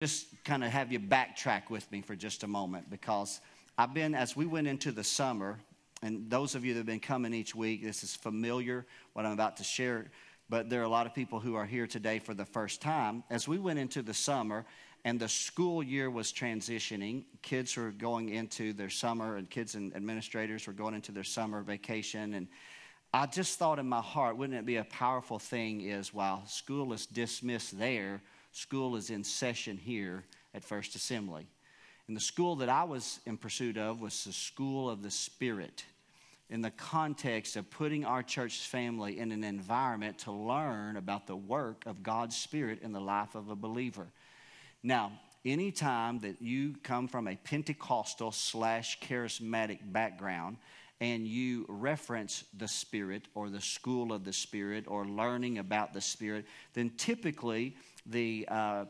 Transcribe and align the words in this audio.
just 0.00 0.26
kind 0.44 0.62
of 0.62 0.70
have 0.70 0.92
you 0.92 1.00
backtrack 1.00 1.70
with 1.70 1.90
me 1.90 2.02
for 2.02 2.14
just 2.14 2.42
a 2.42 2.46
moment 2.46 2.90
because 2.90 3.40
I've 3.78 3.94
been, 3.94 4.14
as 4.14 4.36
we 4.36 4.44
went 4.44 4.66
into 4.66 4.92
the 4.92 5.04
summer, 5.04 5.58
and 6.02 6.28
those 6.28 6.54
of 6.54 6.64
you 6.64 6.74
that 6.74 6.80
have 6.80 6.86
been 6.86 7.00
coming 7.00 7.32
each 7.32 7.54
week, 7.54 7.82
this 7.82 8.04
is 8.04 8.14
familiar 8.14 8.84
what 9.14 9.24
I'm 9.24 9.32
about 9.32 9.56
to 9.56 9.64
share, 9.64 10.10
but 10.50 10.68
there 10.68 10.80
are 10.82 10.84
a 10.84 10.88
lot 10.88 11.06
of 11.06 11.14
people 11.14 11.40
who 11.40 11.54
are 11.54 11.64
here 11.64 11.86
today 11.86 12.18
for 12.18 12.34
the 12.34 12.44
first 12.44 12.82
time. 12.82 13.24
As 13.30 13.48
we 13.48 13.58
went 13.58 13.78
into 13.78 14.02
the 14.02 14.12
summer 14.12 14.66
and 15.06 15.18
the 15.18 15.28
school 15.28 15.82
year 15.82 16.10
was 16.10 16.30
transitioning, 16.30 17.24
kids 17.40 17.74
were 17.76 17.90
going 17.90 18.28
into 18.28 18.74
their 18.74 18.90
summer, 18.90 19.36
and 19.36 19.48
kids 19.48 19.76
and 19.76 19.96
administrators 19.96 20.66
were 20.66 20.74
going 20.74 20.94
into 20.94 21.10
their 21.10 21.24
summer 21.24 21.62
vacation. 21.62 22.34
And 22.34 22.48
I 23.14 23.24
just 23.24 23.58
thought 23.58 23.78
in 23.78 23.88
my 23.88 24.02
heart, 24.02 24.36
wouldn't 24.36 24.58
it 24.58 24.66
be 24.66 24.76
a 24.76 24.84
powerful 24.84 25.38
thing 25.38 25.80
is 25.80 26.12
while 26.12 26.44
school 26.46 26.92
is 26.92 27.06
dismissed 27.06 27.78
there, 27.78 28.20
school 28.56 28.96
is 28.96 29.10
in 29.10 29.22
session 29.22 29.76
here 29.76 30.24
at 30.54 30.64
First 30.64 30.94
Assembly. 30.94 31.46
And 32.08 32.16
the 32.16 32.22
school 32.22 32.56
that 32.56 32.70
I 32.70 32.84
was 32.84 33.20
in 33.26 33.36
pursuit 33.36 33.76
of 33.76 34.00
was 34.00 34.24
the 34.24 34.32
School 34.32 34.88
of 34.88 35.02
the 35.02 35.10
Spirit 35.10 35.84
in 36.48 36.62
the 36.62 36.70
context 36.70 37.56
of 37.56 37.68
putting 37.70 38.06
our 38.06 38.22
church 38.22 38.60
family 38.60 39.18
in 39.18 39.30
an 39.30 39.44
environment 39.44 40.20
to 40.20 40.32
learn 40.32 40.96
about 40.96 41.26
the 41.26 41.36
work 41.36 41.84
of 41.84 42.02
God's 42.02 42.34
Spirit 42.34 42.80
in 42.82 42.92
the 42.92 43.00
life 43.00 43.34
of 43.34 43.50
a 43.50 43.56
believer. 43.56 44.06
Now, 44.82 45.12
anytime 45.44 46.20
that 46.20 46.40
you 46.40 46.76
come 46.82 47.08
from 47.08 47.28
a 47.28 47.36
Pentecostal 47.36 48.32
slash 48.32 48.98
charismatic 49.00 49.80
background 49.92 50.56
and 51.00 51.26
you 51.26 51.66
reference 51.68 52.44
the 52.56 52.68
Spirit 52.68 53.28
or 53.34 53.50
the 53.50 53.60
school 53.60 54.14
of 54.14 54.24
the 54.24 54.32
Spirit 54.32 54.84
or 54.86 55.04
learning 55.04 55.58
about 55.58 55.92
the 55.92 56.00
Spirit, 56.00 56.46
then 56.72 56.90
typically 56.96 57.76
the 58.08 58.46
uh, 58.48 58.84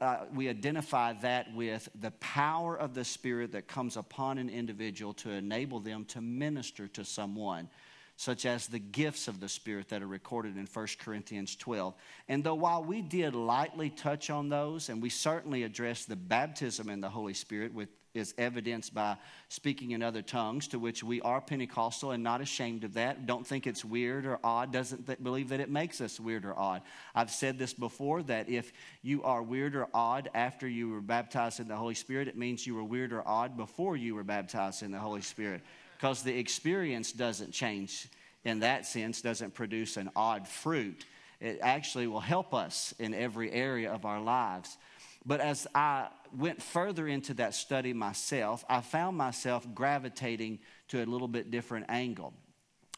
uh, 0.00 0.18
we 0.34 0.50
identify 0.50 1.14
that 1.14 1.54
with 1.54 1.88
the 1.98 2.10
power 2.12 2.76
of 2.76 2.92
the 2.92 3.04
Spirit 3.04 3.52
that 3.52 3.66
comes 3.66 3.96
upon 3.96 4.36
an 4.36 4.50
individual 4.50 5.14
to 5.14 5.30
enable 5.30 5.80
them 5.80 6.04
to 6.04 6.20
minister 6.20 6.86
to 6.88 7.04
someone, 7.06 7.70
such 8.16 8.44
as 8.44 8.66
the 8.66 8.78
gifts 8.78 9.28
of 9.28 9.40
the 9.40 9.48
Spirit 9.48 9.88
that 9.88 10.02
are 10.02 10.06
recorded 10.06 10.58
in 10.58 10.66
1 10.66 10.86
Corinthians 10.98 11.56
12. 11.56 11.94
And 12.28 12.44
though 12.44 12.54
while 12.54 12.84
we 12.84 13.00
did 13.00 13.34
lightly 13.34 13.88
touch 13.88 14.28
on 14.28 14.50
those, 14.50 14.90
and 14.90 15.00
we 15.00 15.08
certainly 15.08 15.62
addressed 15.62 16.06
the 16.06 16.16
baptism 16.16 16.90
in 16.90 17.00
the 17.00 17.08
Holy 17.08 17.34
Spirit 17.34 17.72
with 17.72 17.88
is 18.14 18.34
evidenced 18.36 18.92
by 18.92 19.16
speaking 19.48 19.92
in 19.92 20.02
other 20.02 20.22
tongues, 20.22 20.68
to 20.68 20.78
which 20.78 21.02
we 21.02 21.20
are 21.22 21.40
Pentecostal 21.40 22.10
and 22.10 22.22
not 22.22 22.40
ashamed 22.40 22.84
of 22.84 22.94
that. 22.94 23.26
Don't 23.26 23.46
think 23.46 23.66
it's 23.66 23.84
weird 23.84 24.26
or 24.26 24.38
odd. 24.44 24.72
Doesn't 24.72 25.06
th- 25.06 25.22
believe 25.22 25.48
that 25.48 25.60
it 25.60 25.70
makes 25.70 26.00
us 26.00 26.20
weird 26.20 26.44
or 26.44 26.58
odd. 26.58 26.82
I've 27.14 27.30
said 27.30 27.58
this 27.58 27.72
before 27.72 28.22
that 28.24 28.48
if 28.48 28.72
you 29.02 29.22
are 29.22 29.42
weird 29.42 29.74
or 29.74 29.88
odd 29.94 30.28
after 30.34 30.68
you 30.68 30.90
were 30.90 31.00
baptized 31.00 31.58
in 31.60 31.68
the 31.68 31.76
Holy 31.76 31.94
Spirit, 31.94 32.28
it 32.28 32.36
means 32.36 32.66
you 32.66 32.74
were 32.74 32.84
weird 32.84 33.12
or 33.12 33.26
odd 33.26 33.56
before 33.56 33.96
you 33.96 34.14
were 34.14 34.24
baptized 34.24 34.82
in 34.82 34.90
the 34.90 34.98
Holy 34.98 35.22
Spirit, 35.22 35.62
because 35.96 36.22
the 36.22 36.36
experience 36.38 37.12
doesn't 37.12 37.52
change 37.52 38.08
in 38.44 38.60
that 38.60 38.86
sense, 38.86 39.22
doesn't 39.22 39.54
produce 39.54 39.96
an 39.96 40.10
odd 40.16 40.46
fruit. 40.46 41.06
It 41.40 41.60
actually 41.62 42.06
will 42.06 42.20
help 42.20 42.52
us 42.52 42.94
in 42.98 43.14
every 43.14 43.50
area 43.50 43.90
of 43.90 44.04
our 44.04 44.20
lives. 44.20 44.76
But 45.24 45.40
as 45.40 45.66
I 45.74 46.08
went 46.36 46.62
further 46.62 47.06
into 47.06 47.34
that 47.34 47.54
study 47.54 47.92
myself, 47.92 48.64
I 48.68 48.80
found 48.80 49.16
myself 49.16 49.66
gravitating 49.74 50.60
to 50.88 51.02
a 51.02 51.06
little 51.06 51.28
bit 51.28 51.50
different 51.50 51.86
angle. 51.88 52.34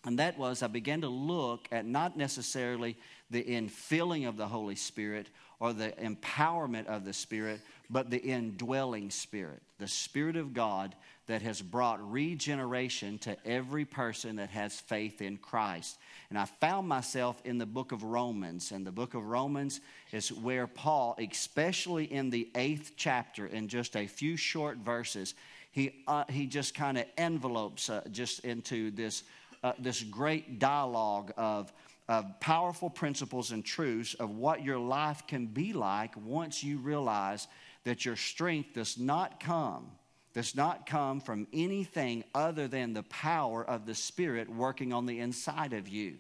And 0.05 0.19
that 0.19 0.37
was, 0.37 0.63
I 0.63 0.67
began 0.67 1.01
to 1.01 1.09
look 1.09 1.67
at 1.73 1.87
not 1.87 2.17
necessarily 2.17 2.97
the 3.31 3.43
infilling 3.43 4.29
of 4.29 4.37
the 4.37 4.47
Holy 4.47 4.75
Spirit 4.75 5.31
or 5.61 5.73
the 5.73 5.93
empowerment 5.93 6.87
of 6.87 7.05
the 7.05 7.12
Spirit, 7.12 7.61
but 7.95 8.11
the 8.11 8.19
indwelling 8.19 9.09
Spirit, 9.09 9.62
the 9.78 9.87
Spirit 9.87 10.34
of 10.34 10.53
God 10.53 10.97
that 11.28 11.42
has 11.42 11.62
brought 11.62 12.11
regeneration 12.11 13.19
to 13.19 13.37
every 13.47 13.84
person 13.84 14.34
that 14.34 14.50
has 14.50 14.81
faith 14.81 15.23
in 15.23 15.37
Christ. 15.37 15.97
And 16.28 16.37
I 16.37 16.47
found 16.47 16.88
myself 16.88 17.41
in 17.44 17.56
the 17.56 17.66
book 17.66 17.93
of 17.93 18.03
Romans. 18.03 18.72
And 18.72 18.84
the 18.84 18.91
book 18.91 19.15
of 19.15 19.25
Romans 19.25 19.81
is 20.10 20.32
where 20.32 20.66
Paul, 20.66 21.15
especially 21.21 22.12
in 22.12 22.31
the 22.31 22.50
eighth 22.56 22.94
chapter, 22.97 23.47
in 23.47 23.69
just 23.69 23.97
a 23.97 24.09
few 24.09 24.37
short 24.37 24.78
verses, 24.78 25.37
he, 25.71 26.03
uh, 26.09 26.25
he 26.28 26.47
just 26.49 26.75
kind 26.75 26.99
of 26.99 27.05
envelopes 27.16 27.91
uh, 27.91 28.03
just 28.11 28.41
into 28.41 28.91
this, 28.91 29.22
uh, 29.62 29.75
this 29.78 30.03
great 30.03 30.59
dialogue 30.59 31.32
of, 31.37 31.72
of 32.09 32.41
powerful 32.41 32.91
principles 32.91 33.53
and 33.53 33.65
truths 33.65 34.15
of 34.15 34.31
what 34.31 34.65
your 34.65 34.78
life 34.78 35.28
can 35.28 35.47
be 35.47 35.72
like 35.72 36.12
once 36.16 36.65
you 36.65 36.78
realize 36.78 37.47
that 37.84 38.05
your 38.05 38.17
strength 38.17 38.75
does 38.75 38.99
not 38.99 39.41
come 39.41 39.91
does 40.34 40.56
not 40.56 40.84
come 40.84 41.21
from 41.21 41.47
anything 41.53 42.25
other 42.34 42.67
than 42.67 42.93
the 42.93 43.05
power 43.05 43.65
of 43.65 43.87
the 43.87 43.95
Spirit 43.95 44.50
working 44.50 44.93
on 44.93 45.06
the 45.06 45.21
inside 45.21 45.72
of 45.72 45.89
you. 45.89 46.17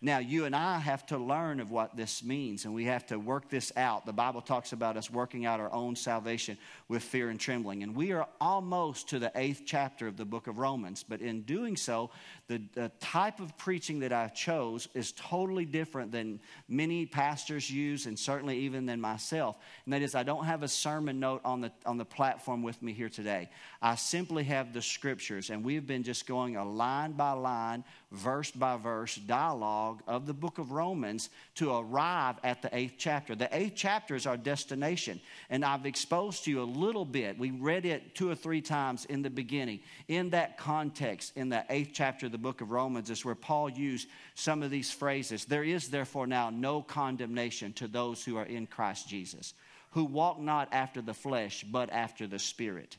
Now, 0.00 0.18
you 0.18 0.44
and 0.44 0.54
I 0.54 0.78
have 0.78 1.06
to 1.06 1.18
learn 1.18 1.60
of 1.60 1.70
what 1.70 1.96
this 1.96 2.22
means, 2.22 2.64
and 2.64 2.74
we 2.74 2.84
have 2.84 3.06
to 3.06 3.18
work 3.18 3.48
this 3.48 3.72
out. 3.76 4.04
The 4.04 4.12
Bible 4.12 4.40
talks 4.40 4.72
about 4.72 4.96
us 4.96 5.10
working 5.10 5.46
out 5.46 5.60
our 5.60 5.72
own 5.72 5.96
salvation 5.96 6.58
with 6.88 7.02
fear 7.02 7.30
and 7.30 7.40
trembling. 7.40 7.82
And 7.82 7.94
we 7.94 8.12
are 8.12 8.28
almost 8.40 9.08
to 9.10 9.18
the 9.18 9.32
eighth 9.34 9.62
chapter 9.64 10.06
of 10.06 10.16
the 10.16 10.24
book 10.24 10.46
of 10.46 10.58
Romans. 10.58 11.04
But 11.08 11.20
in 11.20 11.42
doing 11.42 11.76
so, 11.76 12.10
the, 12.48 12.62
the 12.74 12.90
type 13.00 13.40
of 13.40 13.56
preaching 13.56 14.00
that 14.00 14.12
I 14.12 14.28
chose 14.28 14.88
is 14.94 15.12
totally 15.12 15.64
different 15.64 16.12
than 16.12 16.40
many 16.68 17.06
pastors 17.06 17.70
use, 17.70 18.06
and 18.06 18.18
certainly 18.18 18.58
even 18.58 18.86
than 18.86 19.00
myself. 19.00 19.56
And 19.84 19.94
that 19.94 20.02
is, 20.02 20.14
I 20.14 20.22
don't 20.24 20.44
have 20.44 20.62
a 20.62 20.68
sermon 20.68 21.20
note 21.20 21.40
on 21.44 21.60
the, 21.60 21.72
on 21.86 21.96
the 21.96 22.04
platform 22.04 22.62
with 22.62 22.82
me 22.82 22.92
here 22.92 23.08
today. 23.08 23.50
I 23.80 23.94
simply 23.94 24.44
have 24.44 24.72
the 24.72 24.82
scriptures, 24.82 25.50
and 25.50 25.64
we've 25.64 25.86
been 25.86 26.02
just 26.02 26.26
going 26.26 26.56
a 26.56 26.64
line 26.64 27.12
by 27.12 27.32
line, 27.32 27.84
verse 28.12 28.50
by 28.50 28.76
verse 28.76 29.14
dialogue 29.14 29.85
of 30.06 30.26
the 30.26 30.34
book 30.34 30.58
of 30.58 30.72
Romans 30.72 31.30
to 31.56 31.72
arrive 31.72 32.36
at 32.42 32.62
the 32.62 32.74
eighth 32.76 32.94
chapter. 32.98 33.34
The 33.34 33.54
eighth 33.56 33.74
chapter 33.76 34.14
is 34.14 34.26
our 34.26 34.36
destination, 34.36 35.20
and 35.50 35.64
I've 35.64 35.86
exposed 35.86 36.44
to 36.44 36.50
you 36.50 36.62
a 36.62 36.64
little 36.64 37.04
bit. 37.04 37.38
We 37.38 37.50
read 37.50 37.86
it 37.86 38.14
two 38.14 38.30
or 38.30 38.34
three 38.34 38.60
times 38.60 39.04
in 39.04 39.22
the 39.22 39.30
beginning. 39.30 39.80
In 40.08 40.30
that 40.30 40.58
context, 40.58 41.36
in 41.36 41.48
the 41.48 41.64
eighth 41.70 41.90
chapter 41.92 42.26
of 42.26 42.32
the 42.32 42.38
book 42.38 42.60
of 42.60 42.70
Romans, 42.70 43.10
is 43.10 43.24
where 43.24 43.34
Paul 43.34 43.68
used 43.70 44.08
some 44.34 44.62
of 44.62 44.70
these 44.70 44.92
phrases. 44.92 45.44
There 45.44 45.64
is 45.64 45.88
therefore 45.88 46.26
now 46.26 46.50
no 46.50 46.82
condemnation 46.82 47.72
to 47.74 47.88
those 47.88 48.24
who 48.24 48.36
are 48.36 48.46
in 48.46 48.66
Christ 48.66 49.08
Jesus, 49.08 49.54
who 49.90 50.04
walk 50.04 50.40
not 50.40 50.68
after 50.72 51.00
the 51.02 51.14
flesh, 51.14 51.64
but 51.70 51.90
after 51.92 52.26
the 52.26 52.38
Spirit 52.38 52.96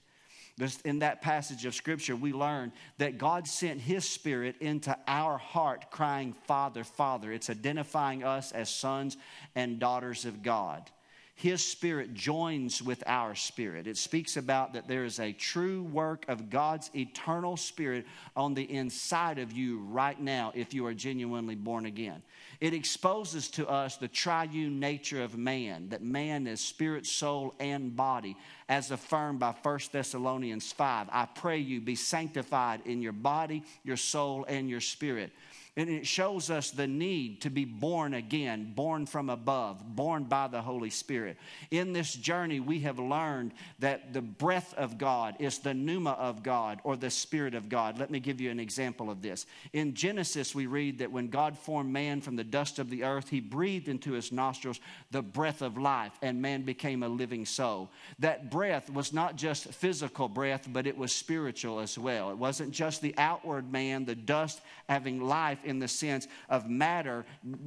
in 0.85 0.99
that 0.99 1.21
passage 1.21 1.65
of 1.65 1.75
Scripture, 1.75 2.15
we 2.15 2.33
learn 2.33 2.71
that 2.97 3.17
God 3.17 3.47
sent 3.47 3.79
His 3.79 4.07
Spirit 4.07 4.55
into 4.59 4.97
our 5.07 5.37
heart, 5.37 5.91
crying, 5.91 6.33
Father, 6.47 6.83
Father. 6.83 7.31
It's 7.31 7.49
identifying 7.49 8.23
us 8.23 8.51
as 8.51 8.69
sons 8.69 9.17
and 9.55 9.79
daughters 9.79 10.25
of 10.25 10.41
God. 10.41 10.89
His 11.37 11.63
Spirit 11.63 12.15
joins 12.15 12.81
with 12.81 13.03
our 13.05 13.35
spirit. 13.35 13.85
It 13.85 13.95
speaks 13.95 14.37
about 14.37 14.73
that 14.73 14.87
there 14.87 15.05
is 15.05 15.19
a 15.19 15.33
true 15.33 15.83
work 15.83 16.25
of 16.27 16.49
God's 16.49 16.89
eternal 16.95 17.57
Spirit 17.57 18.07
on 18.35 18.55
the 18.55 18.63
inside 18.63 19.37
of 19.37 19.51
you 19.51 19.81
right 19.81 20.19
now 20.19 20.51
if 20.55 20.73
you 20.73 20.83
are 20.87 20.95
genuinely 20.95 21.53
born 21.53 21.85
again. 21.85 22.23
It 22.59 22.73
exposes 22.73 23.49
to 23.49 23.69
us 23.69 23.97
the 23.97 24.07
triune 24.07 24.79
nature 24.79 25.21
of 25.21 25.37
man, 25.37 25.89
that 25.89 26.01
man 26.01 26.47
is 26.47 26.59
spirit, 26.59 27.05
soul, 27.05 27.53
and 27.59 27.95
body, 27.95 28.35
as 28.67 28.89
affirmed 28.89 29.37
by 29.37 29.53
1 29.61 29.79
Thessalonians 29.91 30.71
5. 30.71 31.07
I 31.11 31.27
pray 31.27 31.59
you 31.59 31.81
be 31.81 31.93
sanctified 31.93 32.81
in 32.85 32.99
your 32.99 33.13
body, 33.13 33.63
your 33.83 33.95
soul, 33.95 34.43
and 34.49 34.67
your 34.67 34.81
spirit. 34.81 35.31
And 35.77 35.91
it 35.91 36.07
shows 36.07 36.49
us 36.49 36.71
the 36.71 36.87
need 36.87 37.41
to 37.41 37.51
be 37.51 37.63
born 37.63 38.15
again, 38.15 38.73
born 38.75 39.05
from 39.05 39.29
above, 39.29 39.95
born 39.95 40.23
by 40.23 40.47
the 40.47 40.61
Holy 40.61 40.89
Spirit. 40.89 41.37
In 41.69 41.93
this 41.93 42.13
journey, 42.13 42.59
we 42.59 42.79
have 42.79 42.97
learned 42.97 43.51
that 43.77 44.11
the 44.11 44.23
breath 44.23 44.73
of 44.73 44.97
God 44.97 45.35
is 45.37 45.59
the 45.59 45.75
pneuma 45.75 46.13
of 46.13 46.41
God 46.41 46.81
or 46.83 46.97
the 46.97 47.11
Spirit 47.11 47.53
of 47.53 47.69
God. 47.69 47.99
Let 47.99 48.09
me 48.09 48.19
give 48.19 48.41
you 48.41 48.49
an 48.49 48.59
example 48.59 49.11
of 49.11 49.21
this. 49.21 49.45
In 49.71 49.93
Genesis, 49.93 50.55
we 50.55 50.65
read 50.65 50.97
that 50.97 51.11
when 51.11 51.27
God 51.27 51.55
formed 51.55 51.93
man 51.93 52.21
from 52.21 52.35
the 52.35 52.43
dust 52.43 52.79
of 52.79 52.89
the 52.89 53.03
earth, 53.03 53.29
he 53.29 53.39
breathed 53.39 53.87
into 53.87 54.13
his 54.13 54.31
nostrils 54.31 54.79
the 55.11 55.21
breath 55.21 55.61
of 55.61 55.77
life, 55.77 56.13
and 56.23 56.41
man 56.41 56.63
became 56.63 57.03
a 57.03 57.07
living 57.07 57.45
soul. 57.45 57.91
That 58.17 58.49
breath 58.49 58.89
was 58.89 59.13
not 59.13 59.35
just 59.35 59.71
physical 59.73 60.27
breath, 60.27 60.67
but 60.73 60.87
it 60.87 60.97
was 60.97 61.13
spiritual 61.13 61.79
as 61.79 61.99
well. 61.99 62.31
It 62.31 62.37
wasn't 62.39 62.71
just 62.71 63.03
the 63.03 63.13
outward 63.19 63.71
man, 63.71 64.05
the 64.05 64.15
dust 64.15 64.59
having 64.89 65.21
life 65.21 65.59
in 65.67 65.79
the 65.79 65.87
sense 65.87 66.27
of 66.49 66.69
matter, 66.69 67.25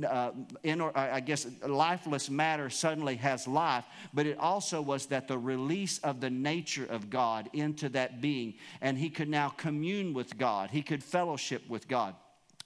uh, 0.09 0.31
in, 0.63 0.81
or, 0.81 0.97
I 0.97 1.21
guess 1.21 1.47
lifeless 1.67 2.29
matter 2.31 2.71
suddenly 2.71 3.17
has 3.17 3.47
life, 3.47 3.85
but 4.13 4.27
it 4.27 4.39
also 4.39 4.81
was 4.81 5.07
that 5.07 5.29
the 5.29 5.39
release 5.39 5.99
of 5.99 6.21
the 6.21 6.31
nature 6.31 6.87
of 6.87 7.11
God 7.11 7.49
into 7.53 7.89
that 7.91 8.21
being, 8.21 8.55
and 8.81 8.99
he 8.99 9.11
could 9.11 9.29
now 9.29 9.51
commune 9.51 10.15
with 10.15 10.37
God, 10.39 10.71
he 10.71 10.83
could 10.83 11.05
fellowship 11.05 11.63
with 11.69 11.87
God. 11.87 12.15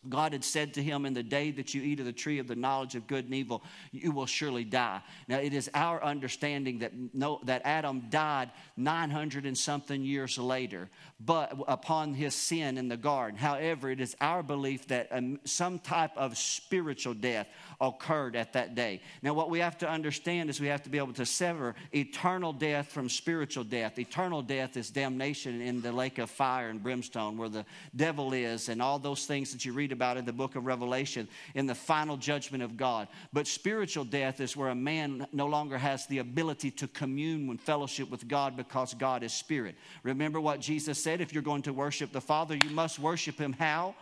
God 0.08 0.32
had 0.32 0.44
said 0.44 0.74
to 0.74 0.82
him, 0.82 1.06
In 1.06 1.14
the 1.14 1.22
day 1.22 1.50
that 1.52 1.74
you 1.74 1.82
eat 1.82 2.00
of 2.00 2.06
the 2.06 2.12
tree 2.12 2.38
of 2.38 2.48
the 2.48 2.56
knowledge 2.56 2.94
of 2.94 3.06
good 3.06 3.24
and 3.24 3.34
evil, 3.34 3.62
you 3.92 4.12
will 4.12 4.26
surely 4.26 4.64
die. 4.64 5.00
Now, 5.28 5.38
it 5.38 5.52
is 5.52 5.70
our 5.74 6.02
understanding 6.02 6.80
that, 6.80 6.92
no, 7.12 7.40
that 7.44 7.62
Adam 7.64 8.04
died 8.10 8.50
900 8.76 9.46
and 9.46 9.56
something 9.56 10.02
years 10.02 10.38
later, 10.38 10.88
but 11.20 11.56
upon 11.68 12.14
his 12.14 12.34
sin 12.34 12.76
in 12.76 12.88
the 12.88 12.96
garden. 12.96 13.38
However, 13.38 13.90
it 13.90 14.00
is 14.00 14.16
our 14.20 14.42
belief 14.42 14.88
that 14.88 15.08
um, 15.10 15.40
some 15.44 15.78
type 15.78 16.16
of 16.16 16.36
spiritual 16.36 17.14
death 17.14 17.46
occurred 17.80 18.36
at 18.36 18.52
that 18.52 18.74
day. 18.74 19.00
Now, 19.22 19.34
what 19.34 19.50
we 19.50 19.60
have 19.60 19.78
to 19.78 19.88
understand 19.88 20.50
is 20.50 20.60
we 20.60 20.66
have 20.68 20.82
to 20.82 20.90
be 20.90 20.98
able 20.98 21.12
to 21.14 21.26
sever 21.26 21.74
eternal 21.92 22.52
death 22.52 22.88
from 22.88 23.08
spiritual 23.08 23.64
death. 23.64 23.98
Eternal 23.98 24.42
death 24.42 24.76
is 24.76 24.90
damnation 24.90 25.60
in 25.60 25.80
the 25.80 25.92
lake 25.92 26.18
of 26.18 26.30
fire 26.30 26.68
and 26.68 26.82
brimstone, 26.82 27.36
where 27.36 27.48
the 27.48 27.64
devil 27.96 28.32
is, 28.32 28.68
and 28.68 28.82
all 28.82 28.98
those 28.98 29.26
things 29.26 29.52
that 29.52 29.64
you 29.64 29.72
read 29.72 29.92
about 29.94 30.18
in 30.18 30.26
the 30.26 30.32
book 30.32 30.54
of 30.54 30.66
Revelation 30.66 31.26
in 31.54 31.66
the 31.66 31.74
final 31.74 32.18
judgment 32.18 32.62
of 32.62 32.76
God. 32.76 33.08
But 33.32 33.46
spiritual 33.46 34.04
death 34.04 34.40
is 34.40 34.56
where 34.56 34.68
a 34.68 34.74
man 34.74 35.26
no 35.32 35.46
longer 35.46 35.78
has 35.78 36.06
the 36.06 36.18
ability 36.18 36.70
to 36.72 36.88
commune 36.88 37.48
and 37.48 37.60
fellowship 37.60 38.10
with 38.10 38.28
God 38.28 38.56
because 38.56 38.92
God 38.92 39.22
is 39.22 39.32
spirit. 39.32 39.76
Remember 40.02 40.40
what 40.40 40.60
Jesus 40.60 41.02
said 41.02 41.22
if 41.22 41.32
you're 41.32 41.42
going 41.42 41.62
to 41.62 41.72
worship 41.72 42.12
the 42.12 42.20
Father, 42.20 42.56
you 42.62 42.70
must 42.70 42.98
worship 42.98 43.38
him 43.38 43.54
how? 43.54 43.94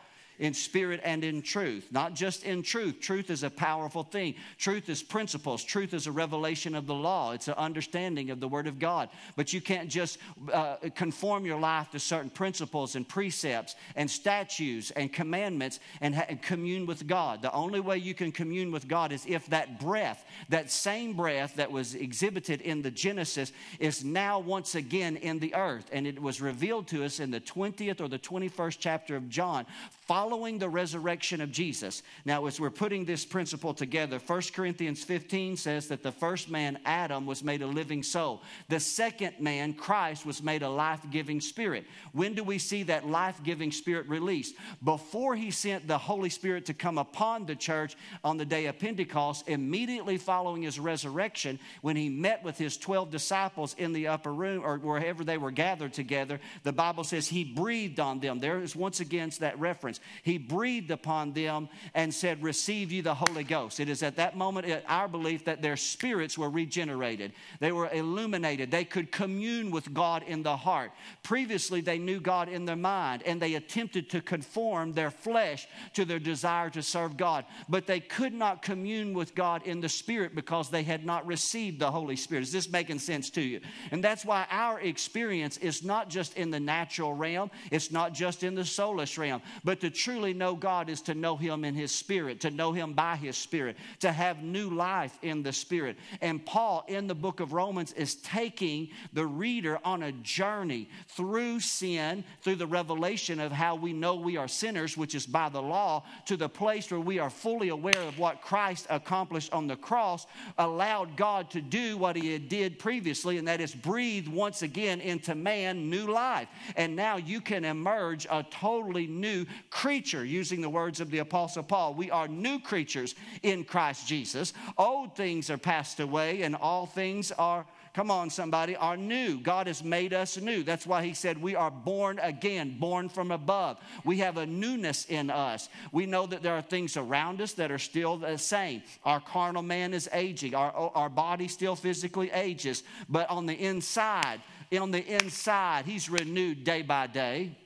In 0.43 0.53
spirit 0.53 1.01
and 1.05 1.23
in 1.23 1.41
truth. 1.41 1.87
Not 1.93 2.15
just 2.15 2.43
in 2.43 2.65
truth. 2.65 2.99
Truth 3.01 3.31
is 3.31 3.45
a 3.45 3.49
powerful 3.49 4.03
thing. 4.03 4.35
Truth 4.59 4.89
is 4.89 5.01
principles. 5.01 5.63
Truth 5.63 5.95
is 5.95 6.09
a 6.09 6.13
revelation 6.13 6.75
of 6.75 6.89
the 6.89 6.95
law. 6.95 7.31
It's 7.31 7.47
an 7.47 7.55
understanding 7.55 8.29
of 8.31 8.41
the 8.41 8.49
Word 8.49 8.67
of 8.67 8.81
God. 8.81 9.09
But 9.37 9.53
you 9.53 9.61
can't 9.61 9.89
just 9.89 10.19
uh, 10.53 10.79
conform 10.97 11.47
your 11.47 11.61
life 11.61 11.93
to 11.93 12.01
certain 12.01 12.29
principles 12.29 12.97
and 12.97 13.09
precepts 13.09 13.77
and 13.95 14.11
statutes 14.11 14.91
and 14.91 15.13
commandments 15.13 15.79
and, 16.01 16.13
ha- 16.13 16.27
and 16.29 16.43
commune 16.43 16.87
with 16.87 17.07
God. 17.07 17.41
The 17.41 17.53
only 17.53 17.79
way 17.79 17.99
you 17.99 18.13
can 18.13 18.33
commune 18.33 18.73
with 18.73 18.89
God 18.89 19.13
is 19.13 19.25
if 19.29 19.47
that 19.47 19.79
breath, 19.79 20.25
that 20.49 20.73
same 20.73 21.13
breath 21.13 21.55
that 21.55 21.71
was 21.71 21.95
exhibited 21.95 22.61
in 22.63 22.83
the 22.83 22.91
Genesis, 22.91 23.53
is 23.79 24.05
now 24.05 24.41
once 24.41 24.75
again 24.75 25.19
in 25.19 25.39
the 25.39 25.55
earth. 25.55 25.89
And 25.93 26.05
it 26.05 26.21
was 26.21 26.41
revealed 26.41 26.89
to 26.89 27.05
us 27.05 27.21
in 27.21 27.31
the 27.31 27.41
20th 27.41 28.01
or 28.01 28.09
the 28.09 28.19
21st 28.19 28.79
chapter 28.81 29.15
of 29.15 29.29
John 29.29 29.67
following 30.13 30.59
the 30.59 30.69
resurrection 30.69 31.41
of 31.41 31.51
Jesus. 31.51 32.03
Now, 32.27 32.45
as 32.45 32.61
we're 32.61 32.69
putting 32.69 33.07
this 33.07 33.25
principle 33.25 33.73
together, 33.73 34.19
1 34.19 34.43
Corinthians 34.53 35.03
15 35.03 35.57
says 35.57 35.89
that 35.89 36.03
the 36.03 36.13
first 36.13 36.51
man, 36.51 36.79
Adam, 36.85 37.25
was 37.25 37.43
made 37.43 37.63
a 37.63 37.67
living 37.67 38.03
soul. 38.03 38.43
The 38.69 38.79
second 38.79 39.41
man, 39.41 39.73
Christ, 39.73 40.27
was 40.27 40.43
made 40.43 40.63
a 40.63 40.69
life 40.69 41.01
giving 41.11 41.41
spirit. 41.41 41.87
When 42.13 42.35
do 42.35 42.45
we 42.45 42.59
see 42.59 42.83
that 42.83 43.09
life 43.09 43.41
giving 43.43 43.73
spirit 43.73 44.07
released? 44.07 44.55
Before 44.85 45.35
he 45.35 45.51
sent 45.51 45.89
the 45.89 45.97
Holy 45.97 46.29
Spirit 46.29 46.67
to 46.67 46.75
come 46.75 46.99
upon 46.99 47.47
the 47.47 47.57
church 47.57 47.97
on 48.23 48.37
the 48.37 48.45
day 48.45 48.67
of 48.67 48.79
Pentecost, 48.79 49.49
immediately 49.49 50.19
following 50.19 50.61
his 50.61 50.79
resurrection, 50.79 51.59
when 51.81 51.97
he 51.97 52.11
met 52.11 52.45
with 52.45 52.59
his 52.59 52.77
12 52.77 53.11
disciples 53.11 53.75
in 53.79 53.95
the 53.95 54.09
upper 54.09 54.35
room 54.35 54.63
or 54.63 54.77
wherever 54.77 55.25
they 55.25 55.39
were 55.39 55.51
gathered 55.51 55.95
together, 55.95 56.39
the 56.65 56.73
Bible 56.73 57.03
says 57.03 57.29
he 57.29 57.45
breathed 57.45 57.99
on 57.99 58.21
them. 58.21 58.41
There 58.41 58.61
is 58.61 58.77
once 58.77 59.01
again 59.01 59.23
that 59.39 59.59
reference 59.59 60.01
he 60.23 60.39
breathed 60.39 60.91
upon 60.91 61.33
them 61.33 61.69
and 61.95 62.13
said, 62.13 62.43
Receive 62.43 62.93
you 62.93 63.03
the 63.03 63.15
Holy 63.15 63.45
Ghost. 63.45 63.81
It 63.81 63.89
is 63.89 64.03
at 64.03 64.17
that 64.17 64.37
moment 64.37 64.83
our 64.87 65.09
belief 65.09 65.45
that 65.45 65.63
their 65.63 65.77
spirits 65.77 66.37
were 66.39 66.51
regenerated, 66.51 67.33
they 67.61 67.73
were 67.73 67.91
illuminated, 67.91 68.71
they 68.71 68.85
could 68.85 69.13
commune 69.13 69.71
with 69.71 69.93
God 69.93 70.23
in 70.27 70.43
the 70.43 70.57
heart. 70.57 70.93
Previously, 71.23 71.81
they 71.81 71.99
knew 71.99 72.21
God 72.21 72.49
in 72.49 72.65
their 72.65 72.77
mind 72.77 73.23
and 73.25 73.41
they 73.41 73.55
attempted 73.55 74.11
to 74.11 74.21
conform 74.21 74.93
their 74.93 75.11
flesh 75.11 75.67
to 75.95 76.05
their 76.05 76.19
desire 76.19 76.71
to 76.71 76.83
serve 76.83 77.17
God, 77.17 77.45
but 77.69 77.87
they 77.87 78.01
could 78.01 78.33
not 78.33 78.63
commune 78.63 79.15
with 79.15 79.35
God 79.35 79.63
in 79.65 79.81
the 79.81 79.89
Spirit 79.89 80.35
because 80.35 80.71
they 80.71 80.83
had 80.83 81.05
not 81.05 81.27
received 81.27 81.79
the 81.79 81.91
Holy 81.91 82.17
Spirit. 82.17 82.43
Is 82.43 82.53
this 82.53 82.71
making 82.71 82.99
sense 82.99 83.31
to 83.31 83.41
you? 83.41 83.61
And 83.91 84.03
that's 84.03 84.25
why 84.25 84.47
our 84.51 84.81
experience 84.81 85.57
is 85.59 85.83
not 85.83 86.09
just 86.09 86.37
in 86.37 86.51
the 86.51 86.61
natural 86.61 87.15
realm, 87.15 87.51
it's 87.71 87.91
not 87.91 88.13
just 88.13 88.43
in 88.43 88.55
the 88.55 88.65
soulless 88.65 89.19
realm, 89.19 89.43
but 89.65 89.81
to 89.83 89.91
truly 89.91 90.33
know 90.33 90.55
God 90.55 90.89
is 90.89 91.03
to 91.03 91.15
know 91.15 91.37
Him 91.37 91.65
in 91.65 91.75
His 91.75 91.91
Spirit, 91.91 92.41
to 92.43 92.51
know 92.53 92.71
Him 92.71 92.93
by 92.93 93.17
His 93.17 93.37
Spirit, 93.37 93.77
to 93.99 94.13
have 94.13 94.41
new 94.41 94.71
life 94.71 95.19
in 95.23 95.43
the 95.43 95.53
Spirit. 95.53 95.97
And 96.21 96.47
Paul, 96.47 96.85
in 96.87 97.09
the 97.09 97.17
book 97.17 97.41
of 97.41 97.53
Romans, 97.53 97.93
is 97.93 98.15
taking 98.15 98.91
the 99.13 99.27
reader 99.27 99.81
on 99.85 100.05
a 100.05 100.13
journey 100.13 100.89
through 101.09 101.59
sin, 101.59 102.23
through 102.43 102.55
the 102.57 102.67
revelation 102.67 103.41
of 103.41 103.51
how 103.51 103.75
we 103.75 103.93
know 103.93 104.15
we 104.15 104.37
are 104.37 104.47
sinners, 104.47 104.97
which 104.97 105.17
is 105.17 105.27
by 105.27 105.49
the 105.49 105.61
law, 105.61 106.05
to 106.27 106.37
the 106.37 106.49
place 106.49 106.89
where 106.89 107.01
we 107.01 107.19
are 107.19 107.29
fully 107.29 107.71
aware 107.71 108.03
of 108.03 108.21
what 108.21 108.41
Christ 108.41 108.87
accomplished 108.89 109.53
on 109.53 109.67
the 109.67 109.75
cross, 109.75 110.27
allowed 110.59 111.17
God 111.17 111.51
to 111.51 111.61
do 111.61 111.99
what 111.99 112.15
He 112.15 112.39
did 112.39 112.79
previously, 112.79 113.37
and 113.37 113.49
that 113.49 113.61
is 113.61 113.75
breathe 113.75 114.29
once 114.29 114.63
again 114.63 115.01
into 115.01 115.35
man 115.35 115.91
new 115.91 116.07
life. 116.07 116.47
And 116.77 116.95
now 116.95 117.17
you 117.17 117.41
can 117.41 117.65
emerge 117.65 118.29
a 118.31 118.45
totally 118.45 119.09
new 119.09 119.45
creature, 119.73 120.23
using 120.23 120.61
the 120.61 120.69
words 120.69 121.01
of 121.01 121.11
the 121.11 121.19
Apostle 121.19 121.63
Paul. 121.63 121.95
We 121.95 122.11
are 122.11 122.29
new 122.29 122.61
creatures 122.61 123.15
in 123.43 123.65
Christ 123.65 124.07
Jesus. 124.07 124.53
Old 124.77 125.17
things 125.17 125.49
are 125.49 125.59
passed 125.59 125.99
away, 125.99 126.43
and 126.43 126.55
all 126.55 126.85
things 126.87 127.33
are 127.33 127.67
come 127.95 128.11
on, 128.11 128.31
somebody, 128.31 128.75
are 128.75 128.97
new. 128.97 129.39
God 129.39 129.67
has 129.67 129.85
made 129.85 130.15
us 130.15 130.39
new. 130.39 130.63
That's 130.63 130.87
why 130.87 131.05
He 131.05 131.13
said 131.13 131.41
we 131.41 131.55
are 131.57 131.71
born 131.71 132.19
again, 132.23 132.79
born 132.79 133.09
from 133.09 133.31
above. 133.31 133.79
We 134.05 134.19
have 134.19 134.39
a 134.39 134.47
newness 134.47 135.05
in 135.07 135.31
us. 135.31 135.69
We 135.91 136.07
know 136.07 136.27
that 136.27 136.43
there 136.43 136.55
are 136.55 136.63
things 136.63 136.97
around 136.97 137.41
us 137.41 137.53
that 137.55 137.71
are 137.71 137.79
still 137.79 138.17
the 138.17 138.39
same. 138.39 138.83
Our 139.05 139.21
carnal 139.21 139.63
man 139.63 139.93
is 139.95 140.09
aging, 140.13 140.55
our, 140.55 140.73
oh, 140.75 140.93
our 140.95 141.11
body 141.11 141.49
still 141.49 141.77
physically 141.77 142.31
ages, 142.31 142.83
but 143.09 143.29
on 143.29 143.47
the 143.47 143.55
inside, 143.55 144.41
on 144.79 144.91
the 144.91 145.05
inside, 145.05 145.85
He's 145.85 146.09
renewed 146.09 146.65
day 146.65 146.83
by 146.83 147.07
day. 147.09 147.57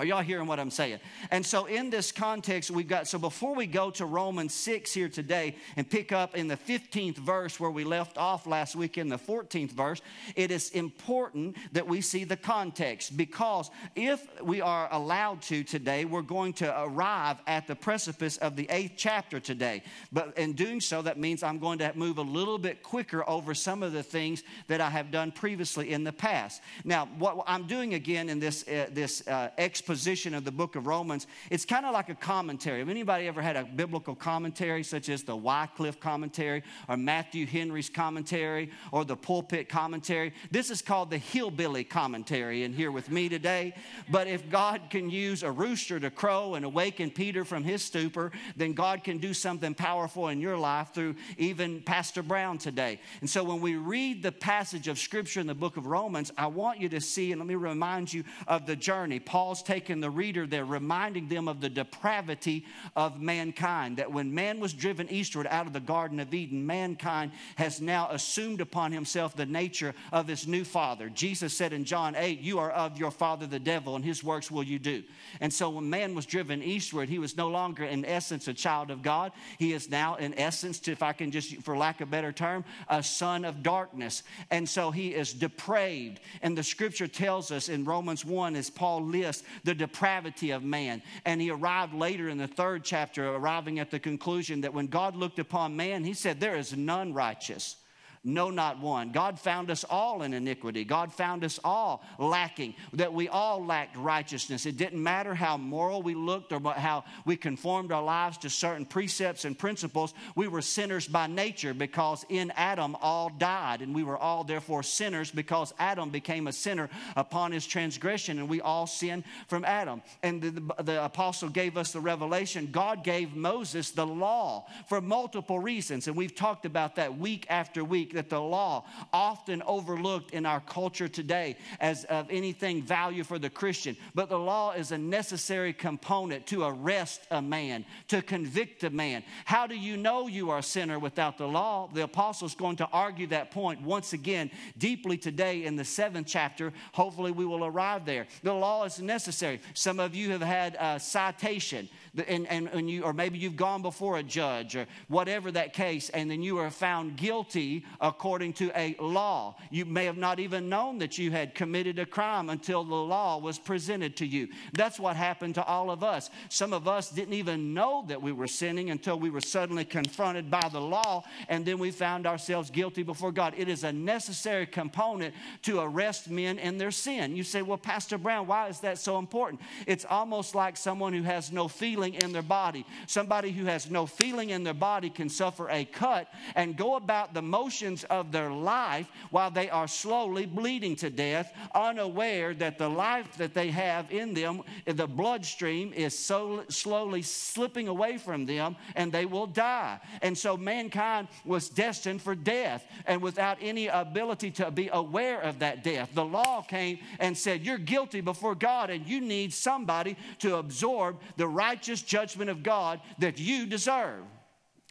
Are 0.00 0.06
y'all 0.06 0.22
hearing 0.22 0.46
what 0.46 0.58
I'm 0.58 0.70
saying? 0.70 0.98
And 1.30 1.44
so, 1.44 1.66
in 1.66 1.90
this 1.90 2.10
context, 2.10 2.70
we've 2.70 2.88
got, 2.88 3.06
so 3.06 3.18
before 3.18 3.54
we 3.54 3.66
go 3.66 3.90
to 3.90 4.06
Romans 4.06 4.54
6 4.54 4.94
here 4.94 5.10
today 5.10 5.56
and 5.76 5.88
pick 5.88 6.10
up 6.10 6.34
in 6.34 6.48
the 6.48 6.56
15th 6.56 7.18
verse 7.18 7.60
where 7.60 7.70
we 7.70 7.84
left 7.84 8.16
off 8.16 8.46
last 8.46 8.74
week 8.74 8.96
in 8.96 9.10
the 9.10 9.18
14th 9.18 9.72
verse, 9.72 10.00
it 10.36 10.50
is 10.50 10.70
important 10.70 11.54
that 11.72 11.86
we 11.86 12.00
see 12.00 12.24
the 12.24 12.38
context 12.38 13.14
because 13.14 13.70
if 13.94 14.26
we 14.42 14.62
are 14.62 14.88
allowed 14.90 15.42
to 15.42 15.62
today, 15.62 16.06
we're 16.06 16.22
going 16.22 16.54
to 16.54 16.82
arrive 16.82 17.36
at 17.46 17.66
the 17.66 17.76
precipice 17.76 18.38
of 18.38 18.56
the 18.56 18.66
eighth 18.70 18.94
chapter 18.96 19.38
today. 19.38 19.82
But 20.12 20.38
in 20.38 20.54
doing 20.54 20.80
so, 20.80 21.02
that 21.02 21.18
means 21.18 21.42
I'm 21.42 21.58
going 21.58 21.78
to 21.80 21.92
move 21.94 22.16
a 22.16 22.22
little 22.22 22.56
bit 22.56 22.82
quicker 22.82 23.28
over 23.28 23.52
some 23.52 23.82
of 23.82 23.92
the 23.92 24.02
things 24.02 24.44
that 24.68 24.80
I 24.80 24.88
have 24.88 25.10
done 25.10 25.30
previously 25.30 25.92
in 25.92 26.04
the 26.04 26.12
past. 26.14 26.62
Now, 26.86 27.04
what 27.18 27.44
I'm 27.46 27.66
doing 27.66 27.92
again 27.92 28.30
in 28.30 28.40
this, 28.40 28.66
uh, 28.66 28.86
this 28.90 29.28
uh, 29.28 29.50
exposition 29.90 30.34
of 30.34 30.44
the 30.44 30.52
book 30.52 30.76
of 30.76 30.86
Romans, 30.86 31.26
it's 31.50 31.64
kind 31.64 31.84
of 31.84 31.92
like 31.92 32.08
a 32.08 32.14
commentary. 32.14 32.78
Have 32.78 32.88
anybody 32.88 33.26
ever 33.26 33.42
had 33.42 33.56
a 33.56 33.64
biblical 33.64 34.14
commentary, 34.14 34.84
such 34.84 35.08
as 35.08 35.24
the 35.24 35.34
Wycliffe 35.34 35.98
commentary, 35.98 36.62
or 36.88 36.96
Matthew 36.96 37.44
Henry's 37.44 37.90
commentary, 37.90 38.70
or 38.92 39.04
the 39.04 39.16
pulpit 39.16 39.68
commentary? 39.68 40.32
This 40.52 40.70
is 40.70 40.80
called 40.80 41.10
the 41.10 41.18
hillbilly 41.18 41.82
commentary 41.82 42.62
in 42.62 42.72
here 42.72 42.92
with 42.92 43.10
me 43.10 43.28
today. 43.28 43.74
But 44.08 44.28
if 44.28 44.48
God 44.48 44.82
can 44.90 45.10
use 45.10 45.42
a 45.42 45.50
rooster 45.50 45.98
to 45.98 46.08
crow 46.08 46.54
and 46.54 46.64
awaken 46.64 47.10
Peter 47.10 47.44
from 47.44 47.64
his 47.64 47.82
stupor, 47.82 48.30
then 48.56 48.74
God 48.74 49.02
can 49.02 49.18
do 49.18 49.34
something 49.34 49.74
powerful 49.74 50.28
in 50.28 50.40
your 50.40 50.56
life 50.56 50.94
through 50.94 51.16
even 51.36 51.82
Pastor 51.82 52.22
Brown 52.22 52.58
today. 52.58 53.00
And 53.22 53.28
so 53.28 53.42
when 53.42 53.60
we 53.60 53.74
read 53.74 54.22
the 54.22 54.30
passage 54.30 54.86
of 54.86 55.00
Scripture 55.00 55.40
in 55.40 55.48
the 55.48 55.54
book 55.54 55.76
of 55.76 55.86
Romans, 55.86 56.30
I 56.38 56.46
want 56.46 56.78
you 56.78 56.88
to 56.90 57.00
see, 57.00 57.32
and 57.32 57.40
let 57.40 57.48
me 57.48 57.56
remind 57.56 58.12
you 58.12 58.22
of 58.46 58.66
the 58.66 58.76
journey. 58.76 59.18
Paul's 59.18 59.64
taking 59.64 59.79
taking 59.80 60.00
the 60.00 60.10
reader 60.10 60.46
they're 60.46 60.62
reminding 60.62 61.26
them 61.28 61.48
of 61.48 61.62
the 61.62 61.68
depravity 61.70 62.66
of 62.94 63.18
mankind. 63.18 63.96
That 63.96 64.12
when 64.12 64.34
man 64.34 64.60
was 64.60 64.74
driven 64.74 65.08
eastward 65.08 65.46
out 65.46 65.66
of 65.66 65.72
the 65.72 65.80
Garden 65.80 66.20
of 66.20 66.34
Eden, 66.34 66.66
mankind 66.66 67.32
has 67.56 67.80
now 67.80 68.08
assumed 68.10 68.60
upon 68.60 68.92
himself 68.92 69.34
the 69.34 69.46
nature 69.46 69.94
of 70.12 70.28
his 70.28 70.46
new 70.46 70.64
father. 70.64 71.08
Jesus 71.08 71.54
said 71.54 71.72
in 71.72 71.84
John 71.84 72.14
8, 72.14 72.40
You 72.40 72.58
are 72.58 72.70
of 72.70 72.98
your 72.98 73.10
father 73.10 73.46
the 73.46 73.58
devil, 73.58 73.96
and 73.96 74.04
his 74.04 74.22
works 74.22 74.50
will 74.50 74.62
you 74.62 74.78
do. 74.78 75.02
And 75.40 75.50
so 75.50 75.70
when 75.70 75.88
man 75.88 76.14
was 76.14 76.26
driven 76.26 76.62
eastward, 76.62 77.08
he 77.08 77.18
was 77.18 77.38
no 77.38 77.48
longer 77.48 77.84
in 77.84 78.04
essence 78.04 78.48
a 78.48 78.54
child 78.54 78.90
of 78.90 79.00
God. 79.00 79.32
He 79.58 79.72
is 79.72 79.88
now, 79.88 80.16
in 80.16 80.38
essence, 80.38 80.86
if 80.88 81.02
I 81.02 81.14
can 81.14 81.30
just, 81.30 81.56
for 81.62 81.74
lack 81.74 82.02
of 82.02 82.08
a 82.08 82.10
better 82.10 82.32
term, 82.32 82.66
a 82.88 83.02
son 83.02 83.46
of 83.46 83.62
darkness. 83.62 84.24
And 84.50 84.68
so 84.68 84.90
he 84.90 85.14
is 85.14 85.32
depraved. 85.32 86.20
And 86.42 86.58
the 86.58 86.62
scripture 86.62 87.08
tells 87.08 87.50
us 87.50 87.70
in 87.70 87.86
Romans 87.86 88.26
1, 88.26 88.56
as 88.56 88.68
Paul 88.68 89.04
lists 89.04 89.42
the 89.64 89.74
depravity 89.74 90.50
of 90.50 90.62
man. 90.62 91.02
And 91.24 91.40
he 91.40 91.50
arrived 91.50 91.94
later 91.94 92.28
in 92.28 92.38
the 92.38 92.46
third 92.46 92.84
chapter, 92.84 93.34
arriving 93.34 93.78
at 93.78 93.90
the 93.90 93.98
conclusion 93.98 94.62
that 94.62 94.74
when 94.74 94.86
God 94.86 95.16
looked 95.16 95.38
upon 95.38 95.76
man, 95.76 96.04
he 96.04 96.14
said, 96.14 96.40
There 96.40 96.56
is 96.56 96.76
none 96.76 97.12
righteous. 97.12 97.76
No, 98.22 98.50
not 98.50 98.78
one. 98.80 99.12
God 99.12 99.40
found 99.40 99.70
us 99.70 99.82
all 99.88 100.22
in 100.22 100.34
iniquity. 100.34 100.84
God 100.84 101.10
found 101.10 101.42
us 101.42 101.58
all 101.64 102.04
lacking, 102.18 102.74
that 102.92 103.14
we 103.14 103.30
all 103.30 103.64
lacked 103.64 103.96
righteousness. 103.96 104.66
It 104.66 104.76
didn't 104.76 105.02
matter 105.02 105.34
how 105.34 105.56
moral 105.56 106.02
we 106.02 106.14
looked 106.14 106.52
or 106.52 106.60
how 106.74 107.04
we 107.24 107.38
conformed 107.38 107.92
our 107.92 108.02
lives 108.02 108.36
to 108.38 108.50
certain 108.50 108.84
precepts 108.84 109.46
and 109.46 109.58
principles. 109.58 110.12
We 110.34 110.48
were 110.48 110.60
sinners 110.60 111.08
by 111.08 111.28
nature 111.28 111.72
because 111.72 112.26
in 112.28 112.52
Adam 112.56 112.94
all 113.00 113.30
died, 113.30 113.80
and 113.80 113.94
we 113.94 114.02
were 114.02 114.18
all 114.18 114.44
therefore 114.44 114.82
sinners 114.82 115.30
because 115.30 115.72
Adam 115.78 116.10
became 116.10 116.46
a 116.46 116.52
sinner 116.52 116.90
upon 117.16 117.52
his 117.52 117.66
transgression, 117.66 118.38
and 118.38 118.50
we 118.50 118.60
all 118.60 118.86
sinned 118.86 119.24
from 119.48 119.64
Adam. 119.64 120.02
And 120.22 120.42
the, 120.42 120.50
the, 120.50 120.82
the 120.82 121.04
apostle 121.06 121.48
gave 121.48 121.78
us 121.78 121.92
the 121.92 122.00
revelation. 122.00 122.68
God 122.70 123.02
gave 123.02 123.34
Moses 123.34 123.92
the 123.92 124.06
law 124.06 124.66
for 124.90 125.00
multiple 125.00 125.58
reasons, 125.58 126.06
and 126.06 126.14
we've 126.14 126.34
talked 126.34 126.66
about 126.66 126.96
that 126.96 127.16
week 127.16 127.46
after 127.48 127.82
week 127.82 128.09
that 128.14 128.28
the 128.28 128.40
law, 128.40 128.84
often 129.12 129.62
overlooked 129.62 130.32
in 130.32 130.46
our 130.46 130.60
culture 130.60 131.08
today 131.08 131.56
as 131.80 132.04
of 132.04 132.26
anything 132.30 132.82
value 132.82 133.24
for 133.24 133.38
the 133.38 133.50
Christian, 133.50 133.96
but 134.14 134.28
the 134.28 134.38
law 134.38 134.72
is 134.72 134.92
a 134.92 134.98
necessary 134.98 135.72
component 135.72 136.46
to 136.46 136.64
arrest 136.64 137.26
a 137.30 137.42
man, 137.42 137.84
to 138.08 138.22
convict 138.22 138.84
a 138.84 138.90
man. 138.90 139.22
How 139.44 139.66
do 139.66 139.76
you 139.76 139.96
know 139.96 140.26
you 140.26 140.50
are 140.50 140.58
a 140.58 140.62
sinner 140.62 140.98
without 140.98 141.38
the 141.38 141.48
law? 141.48 141.88
The 141.92 142.04
apostle 142.04 142.46
is 142.46 142.54
going 142.54 142.76
to 142.76 142.88
argue 142.92 143.26
that 143.28 143.50
point 143.50 143.82
once 143.82 144.12
again 144.12 144.50
deeply 144.78 145.16
today 145.16 145.64
in 145.64 145.76
the 145.76 145.84
seventh 145.84 146.26
chapter. 146.26 146.72
Hopefully, 146.92 147.32
we 147.32 147.44
will 147.44 147.64
arrive 147.64 148.04
there. 148.04 148.26
The 148.42 148.54
law 148.54 148.84
is 148.84 149.00
necessary. 149.00 149.60
Some 149.74 150.00
of 150.00 150.14
you 150.14 150.30
have 150.30 150.42
had 150.42 150.76
a 150.78 150.98
citation 151.00 151.88
and, 152.26 152.46
and, 152.48 152.68
and 152.68 152.90
you, 152.90 153.04
or 153.04 153.12
maybe 153.12 153.38
you've 153.38 153.56
gone 153.56 153.82
before 153.82 154.18
a 154.18 154.22
judge 154.22 154.74
or 154.76 154.86
whatever 155.08 155.50
that 155.52 155.72
case, 155.72 156.08
and 156.10 156.30
then 156.30 156.42
you 156.42 156.58
are 156.58 156.70
found 156.70 157.16
guilty 157.16 157.84
according 158.00 158.52
to 158.54 158.70
a 158.74 158.96
law. 159.00 159.56
You 159.70 159.84
may 159.84 160.06
have 160.06 160.16
not 160.16 160.40
even 160.40 160.68
known 160.68 160.98
that 160.98 161.18
you 161.18 161.30
had 161.30 161.54
committed 161.54 161.98
a 161.98 162.06
crime 162.06 162.50
until 162.50 162.84
the 162.84 162.94
law 162.94 163.38
was 163.38 163.58
presented 163.58 164.16
to 164.16 164.26
you. 164.26 164.48
That's 164.72 164.98
what 164.98 165.16
happened 165.16 165.54
to 165.54 165.64
all 165.64 165.90
of 165.90 166.02
us. 166.02 166.30
Some 166.48 166.72
of 166.72 166.88
us 166.88 167.10
didn't 167.10 167.34
even 167.34 167.74
know 167.74 168.04
that 168.08 168.20
we 168.20 168.32
were 168.32 168.48
sinning 168.48 168.90
until 168.90 169.18
we 169.18 169.30
were 169.30 169.40
suddenly 169.40 169.84
confronted 169.84 170.50
by 170.50 170.68
the 170.72 170.80
law, 170.80 171.24
and 171.48 171.64
then 171.64 171.78
we 171.78 171.90
found 171.90 172.26
ourselves 172.26 172.70
guilty 172.70 173.02
before 173.02 173.32
God. 173.32 173.54
It 173.56 173.68
is 173.68 173.84
a 173.84 173.92
necessary 173.92 174.66
component 174.66 175.34
to 175.62 175.80
arrest 175.80 176.28
men 176.28 176.58
in 176.58 176.78
their 176.78 176.90
sin. 176.90 177.36
You 177.36 177.44
say, 177.44 177.62
Well, 177.62 177.78
Pastor 177.78 178.18
Brown, 178.18 178.46
why 178.46 178.68
is 178.68 178.80
that 178.80 178.98
so 178.98 179.18
important? 179.18 179.60
It's 179.86 180.04
almost 180.04 180.54
like 180.54 180.76
someone 180.76 181.12
who 181.12 181.22
has 181.22 181.52
no 181.52 181.68
feeling 181.68 181.99
feeling 182.00 182.22
in 182.22 182.32
their 182.32 182.40
body. 182.40 182.86
Somebody 183.06 183.50
who 183.50 183.66
has 183.66 183.90
no 183.90 184.06
feeling 184.06 184.50
in 184.50 184.64
their 184.64 184.72
body 184.72 185.10
can 185.10 185.28
suffer 185.28 185.68
a 185.68 185.84
cut 185.84 186.28
and 186.54 186.74
go 186.74 186.96
about 186.96 187.34
the 187.34 187.42
motions 187.42 188.04
of 188.04 188.32
their 188.32 188.50
life 188.50 189.06
while 189.30 189.50
they 189.50 189.68
are 189.68 189.86
slowly 189.86 190.46
bleeding 190.46 190.96
to 190.96 191.10
death, 191.10 191.52
unaware 191.74 192.54
that 192.54 192.78
the 192.78 192.88
life 192.88 193.36
that 193.36 193.52
they 193.52 193.68
have 193.68 194.10
in 194.10 194.32
them, 194.32 194.62
the 194.86 195.06
bloodstream, 195.06 195.92
is 195.92 196.18
so 196.18 196.64
slowly 196.70 197.20
slipping 197.20 197.86
away 197.86 198.16
from 198.16 198.46
them 198.46 198.76
and 198.96 199.12
they 199.12 199.26
will 199.26 199.46
die. 199.46 200.00
And 200.22 200.36
so 200.36 200.56
mankind 200.56 201.28
was 201.44 201.68
destined 201.68 202.22
for 202.22 202.34
death 202.34 202.82
and 203.06 203.20
without 203.20 203.58
any 203.60 203.88
ability 203.88 204.52
to 204.52 204.70
be 204.70 204.88
aware 204.90 205.40
of 205.42 205.58
that 205.58 205.84
death. 205.84 206.08
The 206.14 206.24
law 206.24 206.62
came 206.62 206.98
and 207.18 207.36
said, 207.36 207.60
You're 207.62 207.76
guilty 207.76 208.22
before 208.22 208.54
God 208.54 208.88
and 208.88 209.06
you 209.06 209.20
need 209.20 209.52
somebody 209.52 210.16
to 210.38 210.56
absorb 210.56 211.20
the 211.36 211.46
righteous 211.46 211.89
righteous 211.90 212.02
judgment 212.02 212.50
of 212.50 212.62
God 212.62 213.00
that 213.18 213.38
you 213.38 213.66
deserve. 213.66 214.22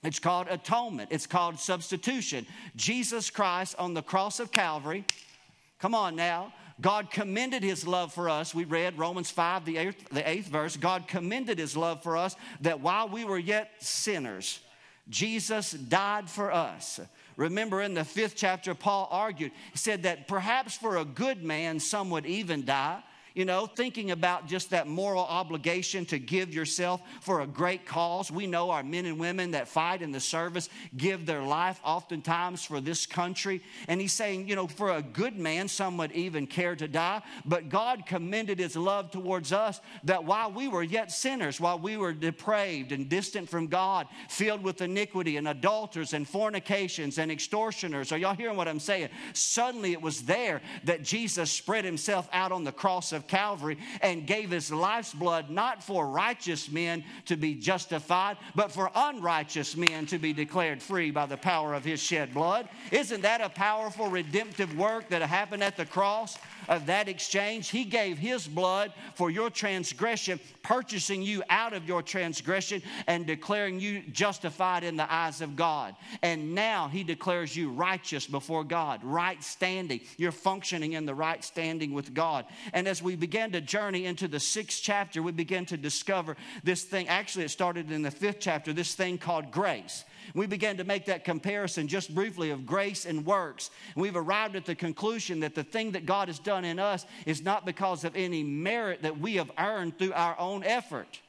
It's 0.04 0.20
called 0.20 0.48
atonement, 0.50 1.10
it's 1.12 1.28
called 1.28 1.60
substitution. 1.60 2.46
Jesus 2.76 3.30
Christ 3.30 3.76
on 3.78 3.94
the 3.94 4.02
cross 4.02 4.40
of 4.40 4.52
Calvary, 4.52 5.06
come 5.80 5.96
on 5.96 6.16
now. 6.16 6.54
God 6.82 7.12
commended 7.12 7.62
his 7.62 7.86
love 7.86 8.14
for 8.14 8.30
us. 8.30 8.56
We 8.56 8.64
read 8.64 8.98
Romans 8.98 9.30
5, 9.30 9.66
the 9.66 9.78
eighth, 9.78 10.10
the 10.10 10.30
eighth 10.30 10.48
verse. 10.48 10.78
God 10.78 11.10
commended 11.10 11.60
his 11.60 11.76
love 11.76 12.02
for 12.04 12.16
us 12.16 12.38
that 12.62 12.80
while 12.80 13.10
we 13.10 13.26
were 13.26 13.38
yet 13.38 13.72
sinners, 13.80 14.62
Jesus 15.10 15.72
died 15.72 16.30
for 16.30 16.54
us. 16.54 17.02
Remember 17.36 17.82
in 17.82 17.94
the 17.94 18.06
fifth 18.06 18.36
chapter, 18.38 18.74
Paul 18.74 19.10
argued, 19.12 19.52
he 19.74 19.78
said 19.78 20.04
that 20.04 20.30
perhaps 20.30 20.78
for 20.78 20.98
a 20.98 21.06
good 21.06 21.44
man, 21.44 21.82
some 21.82 22.10
would 22.12 22.26
even 22.26 22.64
die 22.64 23.04
you 23.36 23.46
know, 23.46 23.66
thinking 23.66 24.12
about 24.12 24.48
just 24.48 24.72
that 24.72 24.88
moral 24.88 25.24
obligation 25.24 26.06
to 26.06 26.20
give 26.20 26.54
yourself 26.54 27.02
for 27.22 27.42
a 27.42 27.48
great 27.48 27.86
cause. 27.86 28.32
We 28.32 28.48
know 28.48 28.72
our 28.72 28.84
men 28.84 29.06
and 29.06 29.20
women 29.20 29.52
that 29.52 29.68
fight 29.68 30.02
in 30.02 30.12
the 30.12 30.20
service 30.20 30.70
give 30.98 31.26
their 31.26 31.42
life 31.42 31.80
oftentimes 31.84 32.64
for 32.64 32.82
this 32.82 33.06
country. 33.06 33.62
And 33.88 34.02
he's 34.02 34.14
saying, 34.14 34.48
you 34.48 34.56
know, 34.56 34.68
for 34.68 34.92
a 34.92 35.02
good 35.02 35.38
man, 35.38 35.68
some 35.68 35.98
would 35.98 36.12
even 36.12 36.48
care 36.48 36.76
to 36.76 36.88
die. 36.88 37.22
But 37.46 37.70
God 37.70 38.06
commended 38.06 38.60
his 38.60 38.76
love 38.76 39.12
towards 39.12 39.52
us 39.52 39.80
that 40.04 40.24
while 40.24 40.52
we 40.52 40.68
were 40.68 40.84
yet 40.84 41.12
sinners, 41.12 41.60
while 41.60 41.80
we 41.80 41.98
were 41.98 42.14
depraved 42.14 42.92
and 42.92 43.10
distant 43.10 43.50
from 43.50 43.68
God, 43.68 44.08
filled 44.30 44.64
with 44.64 44.82
iniquity 44.82 45.38
and 45.38 45.48
adulterers 45.48 46.14
and 46.14 46.28
fornications 46.28 47.18
and 47.18 47.32
extortioners, 47.32 48.12
are 48.12 48.18
y'all 48.18 48.36
hearing 48.36 48.58
what 48.58 48.68
I'm 48.68 48.80
saying? 48.80 49.10
Suddenly 49.34 49.92
it 49.92 50.02
was 50.02 50.24
there 50.24 50.62
that 50.84 51.04
Jesus 51.04 51.52
spread 51.52 51.86
himself 51.86 52.28
out 52.32 52.52
on 52.52 52.64
the 52.64 52.72
cross 52.72 53.12
of 53.12 53.19
Calvary 53.28 53.78
and 54.02 54.28
gave 54.28 54.52
his 54.52 54.72
life's 54.72 55.14
blood 55.14 55.50
not 55.50 55.84
for 55.84 56.08
righteous 56.08 56.70
men 56.70 57.04
to 57.26 57.36
be 57.36 57.56
justified, 57.56 58.38
but 58.56 58.72
for 58.72 58.92
unrighteous 58.94 59.76
men 59.76 60.06
to 60.08 60.18
be 60.18 60.34
declared 60.34 60.82
free 60.82 61.12
by 61.12 61.26
the 61.26 61.38
power 61.38 61.74
of 61.74 61.84
his 61.84 62.02
shed 62.02 62.34
blood. 62.34 62.68
Isn't 62.92 63.22
that 63.22 63.42
a 63.42 63.50
powerful 63.50 64.08
redemptive 64.08 64.78
work 64.78 65.10
that 65.10 65.22
happened 65.22 65.64
at 65.64 65.78
the 65.78 65.86
cross? 65.86 66.38
of 66.70 66.86
that 66.86 67.10
exchange. 67.10 67.70
He 67.70 67.84
gave 67.84 68.18
His 68.18 68.48
blood 68.48 68.94
for 69.16 69.30
your 69.30 69.50
transgression, 69.50 70.40
purchasing 70.62 71.22
you 71.22 71.44
out 71.50 71.74
of 71.74 71.88
your 71.88 72.02
transgression 72.02 72.82
and 73.08 73.26
declaring 73.26 73.80
you 73.80 74.02
justified 74.12 74.84
in 74.84 74.96
the 74.96 75.12
eyes 75.12 75.42
of 75.42 75.56
God. 75.56 75.96
And 76.22 76.54
now 76.54 76.88
He 76.88 77.04
declares 77.04 77.56
you 77.56 77.72
righteous 77.72 78.28
before 78.28 78.64
God, 78.64 79.04
right 79.04 79.44
standing. 79.44 80.02
You're 80.18 80.32
functioning 80.32 80.94
in 80.94 81.06
the 81.06 81.16
right 81.16 81.44
standing 81.44 81.94
with 81.94 82.14
God. 82.14 82.46
And 82.72 82.88
as 82.88 83.02
we 83.02 83.09
began 83.16 83.52
to 83.52 83.62
journey 83.62 84.06
into 84.06 84.28
the 84.28 84.40
sixth 84.40 84.82
chapter, 84.84 85.22
we 85.22 85.32
began 85.32 85.66
to 85.68 85.78
discover 85.78 86.36
this 86.64 86.84
thing. 86.84 87.08
Actually, 87.08 87.46
it 87.46 87.50
started 87.50 87.92
in 87.92 88.02
the 88.02 88.12
fifth 88.12 88.40
chapter, 88.40 88.74
this 88.74 88.96
thing 88.96 89.18
called 89.18 89.52
grace. 89.52 90.04
We 90.34 90.48
began 90.48 90.78
to 90.78 90.84
make 90.84 91.06
that 91.06 91.24
comparison 91.24 91.88
just 91.88 92.14
briefly 92.14 92.52
of 92.52 92.66
grace 92.66 93.06
and 93.06 93.26
works. 93.26 93.72
And 93.96 94.02
we've 94.02 94.16
arrived 94.16 94.56
at 94.56 94.66
the 94.66 94.76
conclusion 94.76 95.40
that 95.40 95.56
the 95.56 95.64
thing 95.64 95.92
that 95.92 96.06
God 96.06 96.28
has 96.28 96.40
done 96.40 96.66
in 96.66 96.80
us 96.80 97.06
is 97.26 97.42
not 97.42 97.66
because 97.66 98.04
of 98.04 98.16
any 98.16 98.44
merit 98.44 99.02
that 99.04 99.20
we 99.20 99.36
have 99.36 99.52
earned 99.58 99.98
through 99.98 100.14
our 100.14 100.38
own 100.40 100.64
effort. 100.64 101.20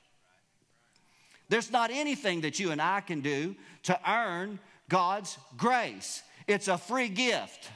There's 1.48 1.70
not 1.70 1.90
anything 1.90 2.42
that 2.42 2.60
you 2.60 2.70
and 2.70 2.80
I 2.80 3.00
can 3.00 3.20
do 3.20 3.56
to 3.84 3.98
earn 4.08 4.58
God's 4.88 5.36
grace. 5.56 6.22
It's 6.46 6.68
a 6.68 6.78
free 6.78 7.08
gift, 7.08 7.70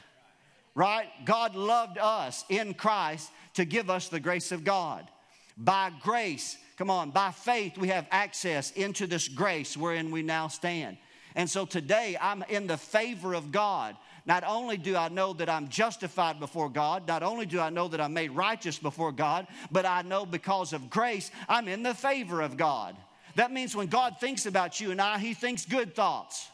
right? 0.75 1.07
God 1.25 1.55
loved 1.55 1.99
us 1.99 2.45
in 2.49 2.75
Christ 2.75 3.31
to 3.55 3.65
give 3.65 3.91
us 3.91 4.09
the 4.09 4.21
grace 4.21 4.53
of 4.53 4.65
God. 4.65 5.09
By 5.57 5.93
grace, 6.03 6.57
come 6.77 6.91
on, 6.91 7.11
by 7.11 7.31
faith, 7.31 7.79
we 7.79 7.89
have 7.89 8.07
access 8.11 8.71
into 8.73 9.07
this 9.07 9.29
grace 9.29 9.77
wherein 9.77 10.11
we 10.11 10.23
now 10.23 10.49
stand. 10.49 10.97
And 11.37 11.49
so 11.49 11.65
today 11.65 12.17
I'm 12.21 12.43
in 12.49 12.67
the 12.67 12.77
favor 12.77 13.35
of 13.35 13.53
God. 13.53 13.97
Not 14.27 14.43
only 14.45 14.77
do 14.77 14.97
I 14.97 15.09
know 15.09 15.33
that 15.35 15.51
I'm 15.51 15.69
justified 15.69 16.41
before 16.41 16.71
God, 16.71 17.07
not 17.07 17.23
only 17.23 17.45
do 17.45 17.61
I 17.61 17.71
know 17.71 17.89
that 17.89 18.01
I'm 18.01 18.15
made 18.15 18.31
righteous 18.31 18.79
before 18.79 19.13
God, 19.13 19.47
but 19.71 19.85
I 19.85 20.03
know 20.03 20.25
because 20.25 20.73
of 20.73 20.89
grace, 20.89 21.31
I'm 21.49 21.69
in 21.69 21.83
the 21.83 21.95
favor 21.95 22.41
of 22.41 22.57
God. 22.57 22.97
That 23.37 23.53
means 23.53 23.77
when 23.77 23.89
God 23.89 24.17
thinks 24.21 24.47
about 24.47 24.81
you 24.81 24.93
and 24.93 25.01
I, 25.01 25.19
He 25.19 25.35
thinks 25.35 25.67
good 25.67 25.95
thoughts. 25.95 26.49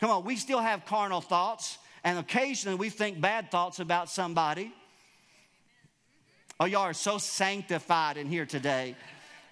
Come 0.00 0.10
on, 0.10 0.24
we 0.24 0.36
still 0.36 0.60
have 0.60 0.86
carnal 0.86 1.20
thoughts, 1.20 1.78
and 2.04 2.18
occasionally 2.18 2.76
we 2.76 2.90
think 2.90 3.20
bad 3.20 3.50
thoughts 3.50 3.78
about 3.78 4.08
somebody. 4.08 4.72
Oh, 6.58 6.64
y'all 6.64 6.82
are 6.82 6.92
so 6.92 7.18
sanctified 7.18 8.16
in 8.16 8.26
here 8.26 8.46
today. 8.46 8.96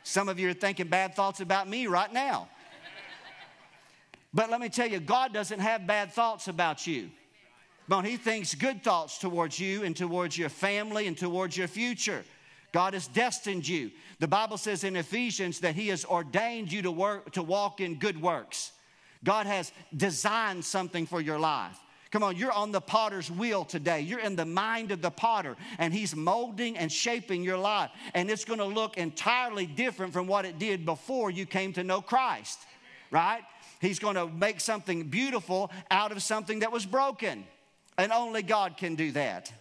Some 0.02 0.28
of 0.28 0.38
you 0.38 0.50
are 0.50 0.54
thinking 0.54 0.88
bad 0.88 1.14
thoughts 1.14 1.40
about 1.40 1.68
me 1.68 1.86
right 1.86 2.12
now. 2.12 2.48
But 4.32 4.50
let 4.50 4.60
me 4.60 4.68
tell 4.68 4.86
you, 4.86 5.00
God 5.00 5.32
doesn't 5.32 5.58
have 5.58 5.86
bad 5.86 6.12
thoughts 6.12 6.46
about 6.48 6.86
you. 6.86 7.10
But 7.88 8.02
He 8.02 8.16
thinks 8.16 8.54
good 8.54 8.84
thoughts 8.84 9.18
towards 9.18 9.58
you 9.58 9.82
and 9.82 9.96
towards 9.96 10.38
your 10.38 10.48
family 10.48 11.08
and 11.08 11.18
towards 11.18 11.56
your 11.56 11.66
future. 11.66 12.24
God 12.72 12.94
has 12.94 13.08
destined 13.08 13.66
you. 13.66 13.90
The 14.20 14.28
Bible 14.28 14.56
says 14.56 14.84
in 14.84 14.94
Ephesians 14.94 15.60
that 15.60 15.74
He 15.74 15.88
has 15.88 16.04
ordained 16.04 16.70
you 16.70 16.82
to 16.82 16.90
work 16.92 17.32
to 17.32 17.42
walk 17.42 17.80
in 17.80 17.96
good 17.96 18.22
works. 18.22 18.70
God 19.24 19.46
has 19.46 19.72
designed 19.96 20.64
something 20.64 21.06
for 21.06 21.20
your 21.20 21.38
life. 21.38 21.78
Come 22.10 22.24
on, 22.24 22.36
you're 22.36 22.52
on 22.52 22.72
the 22.72 22.80
potter's 22.80 23.30
wheel 23.30 23.64
today. 23.64 24.00
You're 24.00 24.20
in 24.20 24.34
the 24.34 24.44
mind 24.44 24.90
of 24.90 25.00
the 25.00 25.10
potter, 25.10 25.56
and 25.78 25.94
he's 25.94 26.16
molding 26.16 26.76
and 26.76 26.90
shaping 26.90 27.44
your 27.44 27.56
life. 27.56 27.90
And 28.14 28.28
it's 28.28 28.44
going 28.44 28.58
to 28.58 28.64
look 28.64 28.98
entirely 28.98 29.64
different 29.66 30.12
from 30.12 30.26
what 30.26 30.44
it 30.44 30.58
did 30.58 30.84
before 30.84 31.30
you 31.30 31.46
came 31.46 31.72
to 31.74 31.84
know 31.84 32.00
Christ, 32.00 32.58
right? 33.12 33.42
He's 33.80 34.00
going 34.00 34.16
to 34.16 34.26
make 34.26 34.60
something 34.60 35.04
beautiful 35.04 35.70
out 35.90 36.10
of 36.10 36.20
something 36.22 36.60
that 36.60 36.72
was 36.72 36.84
broken. 36.84 37.44
And 37.96 38.10
only 38.12 38.42
God 38.42 38.76
can 38.76 38.96
do 38.96 39.12
that. 39.12 39.52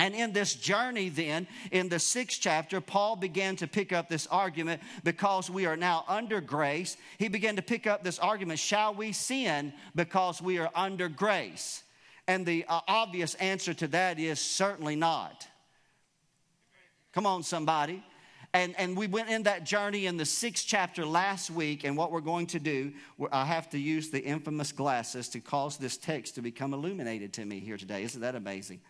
And 0.00 0.14
in 0.14 0.32
this 0.32 0.54
journey, 0.54 1.10
then, 1.10 1.46
in 1.70 1.90
the 1.90 1.98
sixth 1.98 2.38
chapter, 2.40 2.80
Paul 2.80 3.16
began 3.16 3.56
to 3.56 3.66
pick 3.66 3.92
up 3.92 4.08
this 4.08 4.26
argument 4.28 4.80
because 5.04 5.50
we 5.50 5.66
are 5.66 5.76
now 5.76 6.06
under 6.08 6.40
grace. 6.40 6.96
He 7.18 7.28
began 7.28 7.56
to 7.56 7.62
pick 7.62 7.86
up 7.86 8.02
this 8.02 8.18
argument 8.18 8.60
shall 8.60 8.94
we 8.94 9.12
sin 9.12 9.74
because 9.94 10.40
we 10.40 10.56
are 10.56 10.70
under 10.74 11.10
grace? 11.10 11.82
And 12.26 12.46
the 12.46 12.64
uh, 12.66 12.80
obvious 12.88 13.34
answer 13.34 13.74
to 13.74 13.88
that 13.88 14.18
is 14.18 14.40
certainly 14.40 14.96
not. 14.96 15.46
Come 17.12 17.26
on, 17.26 17.42
somebody. 17.42 18.02
And, 18.54 18.74
and 18.78 18.96
we 18.96 19.06
went 19.06 19.28
in 19.28 19.42
that 19.42 19.64
journey 19.64 20.06
in 20.06 20.16
the 20.16 20.24
sixth 20.24 20.64
chapter 20.66 21.04
last 21.04 21.50
week. 21.50 21.84
And 21.84 21.94
what 21.94 22.10
we're 22.10 22.22
going 22.22 22.46
to 22.46 22.58
do, 22.58 22.94
I 23.30 23.44
have 23.44 23.68
to 23.70 23.78
use 23.78 24.08
the 24.08 24.24
infamous 24.24 24.72
glasses 24.72 25.28
to 25.28 25.40
cause 25.40 25.76
this 25.76 25.98
text 25.98 26.36
to 26.36 26.40
become 26.40 26.72
illuminated 26.72 27.34
to 27.34 27.44
me 27.44 27.60
here 27.60 27.76
today. 27.76 28.02
Isn't 28.02 28.22
that 28.22 28.34
amazing? 28.34 28.80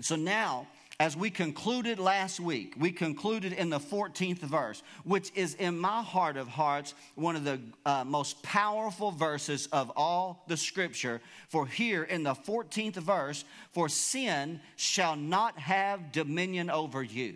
So 0.00 0.16
now, 0.16 0.66
as 1.00 1.16
we 1.16 1.30
concluded 1.30 1.98
last 1.98 2.38
week, 2.38 2.74
we 2.78 2.92
concluded 2.92 3.52
in 3.52 3.68
the 3.68 3.80
14th 3.80 4.38
verse, 4.38 4.82
which 5.04 5.32
is 5.34 5.54
in 5.54 5.76
my 5.76 6.02
heart 6.02 6.36
of 6.36 6.46
hearts 6.46 6.94
one 7.16 7.34
of 7.34 7.44
the 7.44 7.60
uh, 7.84 8.04
most 8.04 8.42
powerful 8.42 9.10
verses 9.10 9.66
of 9.72 9.90
all 9.96 10.44
the 10.46 10.56
scripture. 10.56 11.20
For 11.48 11.66
here 11.66 12.04
in 12.04 12.22
the 12.22 12.34
14th 12.34 12.94
verse, 12.94 13.44
for 13.72 13.88
sin 13.88 14.60
shall 14.76 15.16
not 15.16 15.58
have 15.58 16.12
dominion 16.12 16.70
over 16.70 17.02
you. 17.02 17.34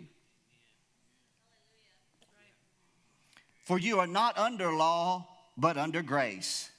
For 3.65 3.77
you 3.77 3.99
are 3.99 4.07
not 4.07 4.37
under 4.37 4.71
law, 4.71 5.27
but 5.57 5.77
under 5.77 6.01
grace. 6.01 6.69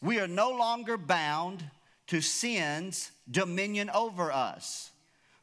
We 0.00 0.20
are 0.20 0.28
no 0.28 0.50
longer 0.50 0.96
bound 0.96 1.64
to 2.08 2.20
sin's 2.20 3.10
dominion 3.30 3.90
over 3.90 4.30
us 4.30 4.91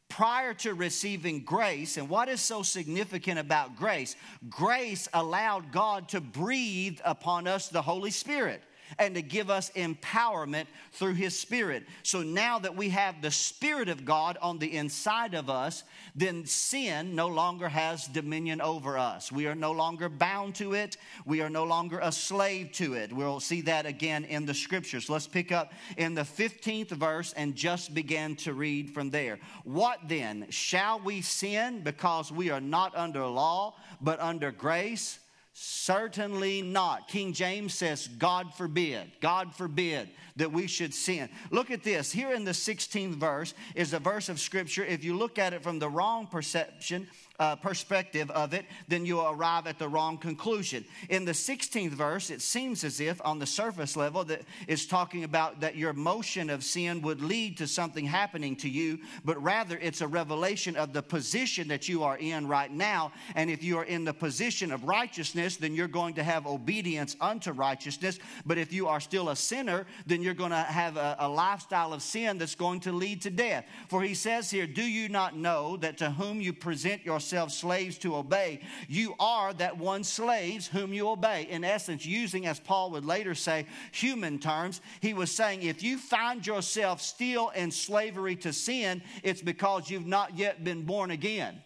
prior 0.09 0.53
to 0.55 0.73
receiving 0.73 1.43
grace. 1.43 1.97
And 1.97 2.09
what 2.09 2.27
is 2.27 2.41
so 2.41 2.61
significant 2.63 3.39
about 3.39 3.75
grace? 3.75 4.15
Grace 4.49 5.07
allowed 5.13 5.71
God 5.71 6.09
to 6.09 6.19
breathe 6.19 6.99
upon 7.05 7.47
us 7.47 7.69
the 7.69 7.81
Holy 7.81 8.11
Spirit 8.11 8.61
and 8.97 9.15
to 9.15 9.21
give 9.21 9.49
us 9.49 9.69
empowerment 9.71 10.65
through 10.91 11.13
His 11.13 11.37
Spirit. 11.37 11.85
So 12.03 12.21
now 12.23 12.59
that 12.59 12.75
we 12.75 12.89
have 12.89 13.21
the 13.21 13.31
Spirit 13.31 13.89
of 13.89 14.05
God 14.05 14.37
on 14.41 14.59
the 14.59 14.75
inside 14.75 15.33
of 15.33 15.49
us, 15.49 15.83
then 16.15 16.45
sin 16.45 17.15
no 17.15 17.27
longer 17.27 17.69
has 17.69 18.07
dominion 18.07 18.61
over 18.61 18.97
us. 18.97 19.31
We 19.31 19.47
are 19.47 19.55
no 19.55 19.71
longer 19.71 20.09
bound 20.09 20.55
to 20.55 20.73
it, 20.73 20.97
we 21.25 21.41
are 21.41 21.49
no 21.49 21.63
longer 21.63 21.99
a 22.01 22.11
slave 22.11 22.71
to 22.73 22.93
it. 22.93 23.13
We'll 23.13 23.39
see 23.39 23.61
that 23.61 23.85
again 23.85 24.25
in 24.25 24.45
the 24.45 24.53
scriptures. 24.53 25.09
Let's 25.09 25.27
pick 25.27 25.51
up 25.51 25.71
in 25.97 26.15
the 26.15 26.21
15th 26.21 26.89
verse 26.89 27.33
and 27.33 27.55
just 27.55 27.93
begin 27.93 28.35
to 28.37 28.53
read 28.53 28.89
from 28.89 29.09
there. 29.09 29.39
What 29.63 29.99
then? 30.07 30.47
Shall 30.49 30.99
we 30.99 31.21
sin 31.21 31.81
because 31.83 32.31
we 32.31 32.49
are 32.49 32.61
not 32.61 32.95
under 32.95 33.25
law, 33.25 33.75
but 34.01 34.19
under 34.19 34.51
grace? 34.51 35.19
Certainly 35.53 36.61
not. 36.61 37.07
King 37.07 37.33
James 37.33 37.73
says, 37.73 38.07
God 38.07 38.53
forbid, 38.53 39.11
God 39.19 39.53
forbid 39.53 40.09
that 40.35 40.51
we 40.51 40.67
should 40.67 40.93
sin. 40.93 41.29
Look 41.51 41.71
at 41.71 41.83
this. 41.83 42.11
Here 42.11 42.31
in 42.31 42.45
the 42.45 42.51
16th 42.51 43.15
verse 43.15 43.53
is 43.75 43.93
a 43.93 43.99
verse 43.99 44.29
of 44.29 44.39
scripture. 44.39 44.85
If 44.85 45.03
you 45.03 45.17
look 45.17 45.37
at 45.37 45.53
it 45.53 45.63
from 45.63 45.79
the 45.79 45.89
wrong 45.89 46.27
perception, 46.27 47.07
uh, 47.39 47.55
perspective 47.55 48.29
of 48.31 48.53
it, 48.53 48.65
then 48.87 49.05
you'll 49.05 49.29
arrive 49.29 49.65
at 49.65 49.79
the 49.79 49.87
wrong 49.87 50.17
conclusion. 50.17 50.83
In 51.09 51.23
the 51.23 51.31
16th 51.31 51.91
verse, 51.91 52.29
it 52.29 52.41
seems 52.41 52.83
as 52.83 52.99
if 52.99 53.21
on 53.23 53.39
the 53.39 53.45
surface 53.45 53.95
level 53.95 54.25
that 54.25 54.41
it's 54.67 54.85
talking 54.85 55.23
about 55.23 55.61
that 55.61 55.77
your 55.77 55.93
motion 55.93 56.49
of 56.49 56.63
sin 56.63 57.01
would 57.01 57.21
lead 57.21 57.57
to 57.57 57.67
something 57.67 58.05
happening 58.05 58.55
to 58.57 58.69
you, 58.69 58.99
but 59.23 59.41
rather 59.41 59.77
it's 59.81 60.01
a 60.01 60.07
revelation 60.07 60.75
of 60.75 60.91
the 60.91 61.01
position 61.01 61.69
that 61.69 61.87
you 61.87 62.03
are 62.03 62.17
in 62.17 62.45
right 62.45 62.71
now. 62.71 63.11
And 63.35 63.49
if 63.49 63.63
you 63.63 63.77
are 63.77 63.85
in 63.85 64.03
the 64.03 64.13
position 64.13 64.71
of 64.71 64.83
righteousness, 64.83 65.55
then 65.55 65.73
you're 65.73 65.87
going 65.87 66.15
to 66.15 66.23
have 66.23 66.45
obedience 66.45 67.15
unto 67.21 67.51
righteousness. 67.51 68.19
But 68.45 68.57
if 68.57 68.73
you 68.73 68.87
are 68.87 68.99
still 68.99 69.29
a 69.29 69.35
sinner, 69.35 69.87
then 70.05 70.21
you're 70.21 70.33
going 70.33 70.51
to 70.51 70.57
have 70.57 70.97
a, 70.97 71.15
a 71.19 71.29
lifestyle 71.29 71.93
of 71.93 72.01
sin 72.01 72.37
that's 72.37 72.55
going 72.55 72.81
to 72.81 72.91
lead 72.91 73.21
to 73.21 73.29
death. 73.29 73.65
For 73.87 74.03
he 74.03 74.13
says 74.13 74.51
here, 74.51 74.67
Do 74.67 74.83
you 74.83 75.07
not 75.07 75.37
know 75.37 75.77
that 75.77 75.97
to 75.99 76.11
whom 76.11 76.41
you 76.41 76.51
present 76.51 77.05
yourself 77.05 77.28
slaves 77.51 77.97
to 77.99 78.15
obey. 78.15 78.61
You 78.87 79.15
are 79.19 79.53
that 79.53 79.77
one 79.77 80.03
slaves 80.03 80.67
whom 80.67 80.93
you 80.93 81.09
obey. 81.09 81.47
In 81.49 81.63
essence, 81.63 82.05
using, 82.05 82.45
as 82.45 82.59
Paul 82.59 82.91
would 82.91 83.05
later 83.05 83.35
say, 83.35 83.65
human 83.91 84.39
terms, 84.39 84.81
he 85.01 85.13
was 85.13 85.31
saying 85.31 85.63
if 85.63 85.83
you 85.83 85.97
find 85.97 86.45
yourself 86.45 87.01
still 87.01 87.49
in 87.49 87.71
slavery 87.71 88.35
to 88.37 88.53
sin, 88.53 89.01
it's 89.23 89.41
because 89.41 89.89
you've 89.89 90.07
not 90.07 90.37
yet 90.37 90.63
been 90.63 90.83
born 90.83 91.11
again. 91.11 91.61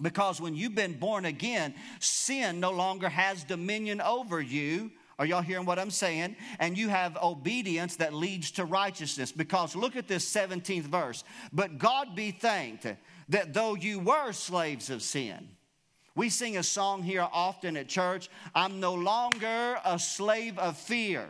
Because 0.00 0.40
when 0.40 0.54
you've 0.54 0.74
been 0.74 0.98
born 0.98 1.24
again, 1.24 1.74
sin 1.98 2.60
no 2.60 2.70
longer 2.70 3.08
has 3.08 3.42
dominion 3.44 4.00
over 4.00 4.40
you. 4.40 4.92
Are 5.18 5.26
y'all 5.26 5.42
hearing 5.42 5.66
what 5.66 5.80
I'm 5.80 5.90
saying? 5.90 6.36
And 6.60 6.78
you 6.78 6.88
have 6.88 7.16
obedience 7.20 7.96
that 7.96 8.14
leads 8.14 8.52
to 8.52 8.64
righteousness. 8.64 9.32
Because 9.32 9.74
look 9.74 9.96
at 9.96 10.06
this 10.06 10.32
17th 10.32 10.84
verse. 10.84 11.24
But 11.52 11.78
God 11.78 12.14
be 12.14 12.30
thanked 12.30 12.86
that 13.28 13.54
though 13.54 13.74
you 13.74 13.98
were 13.98 14.32
slaves 14.32 14.90
of 14.90 15.02
sin, 15.02 15.48
we 16.14 16.28
sing 16.28 16.56
a 16.56 16.62
song 16.62 17.02
here 17.02 17.26
often 17.32 17.76
at 17.76 17.88
church 17.88 18.28
I'm 18.54 18.80
no 18.80 18.94
longer 18.94 19.78
a 19.84 19.98
slave 19.98 20.58
of 20.58 20.76
fear. 20.76 21.28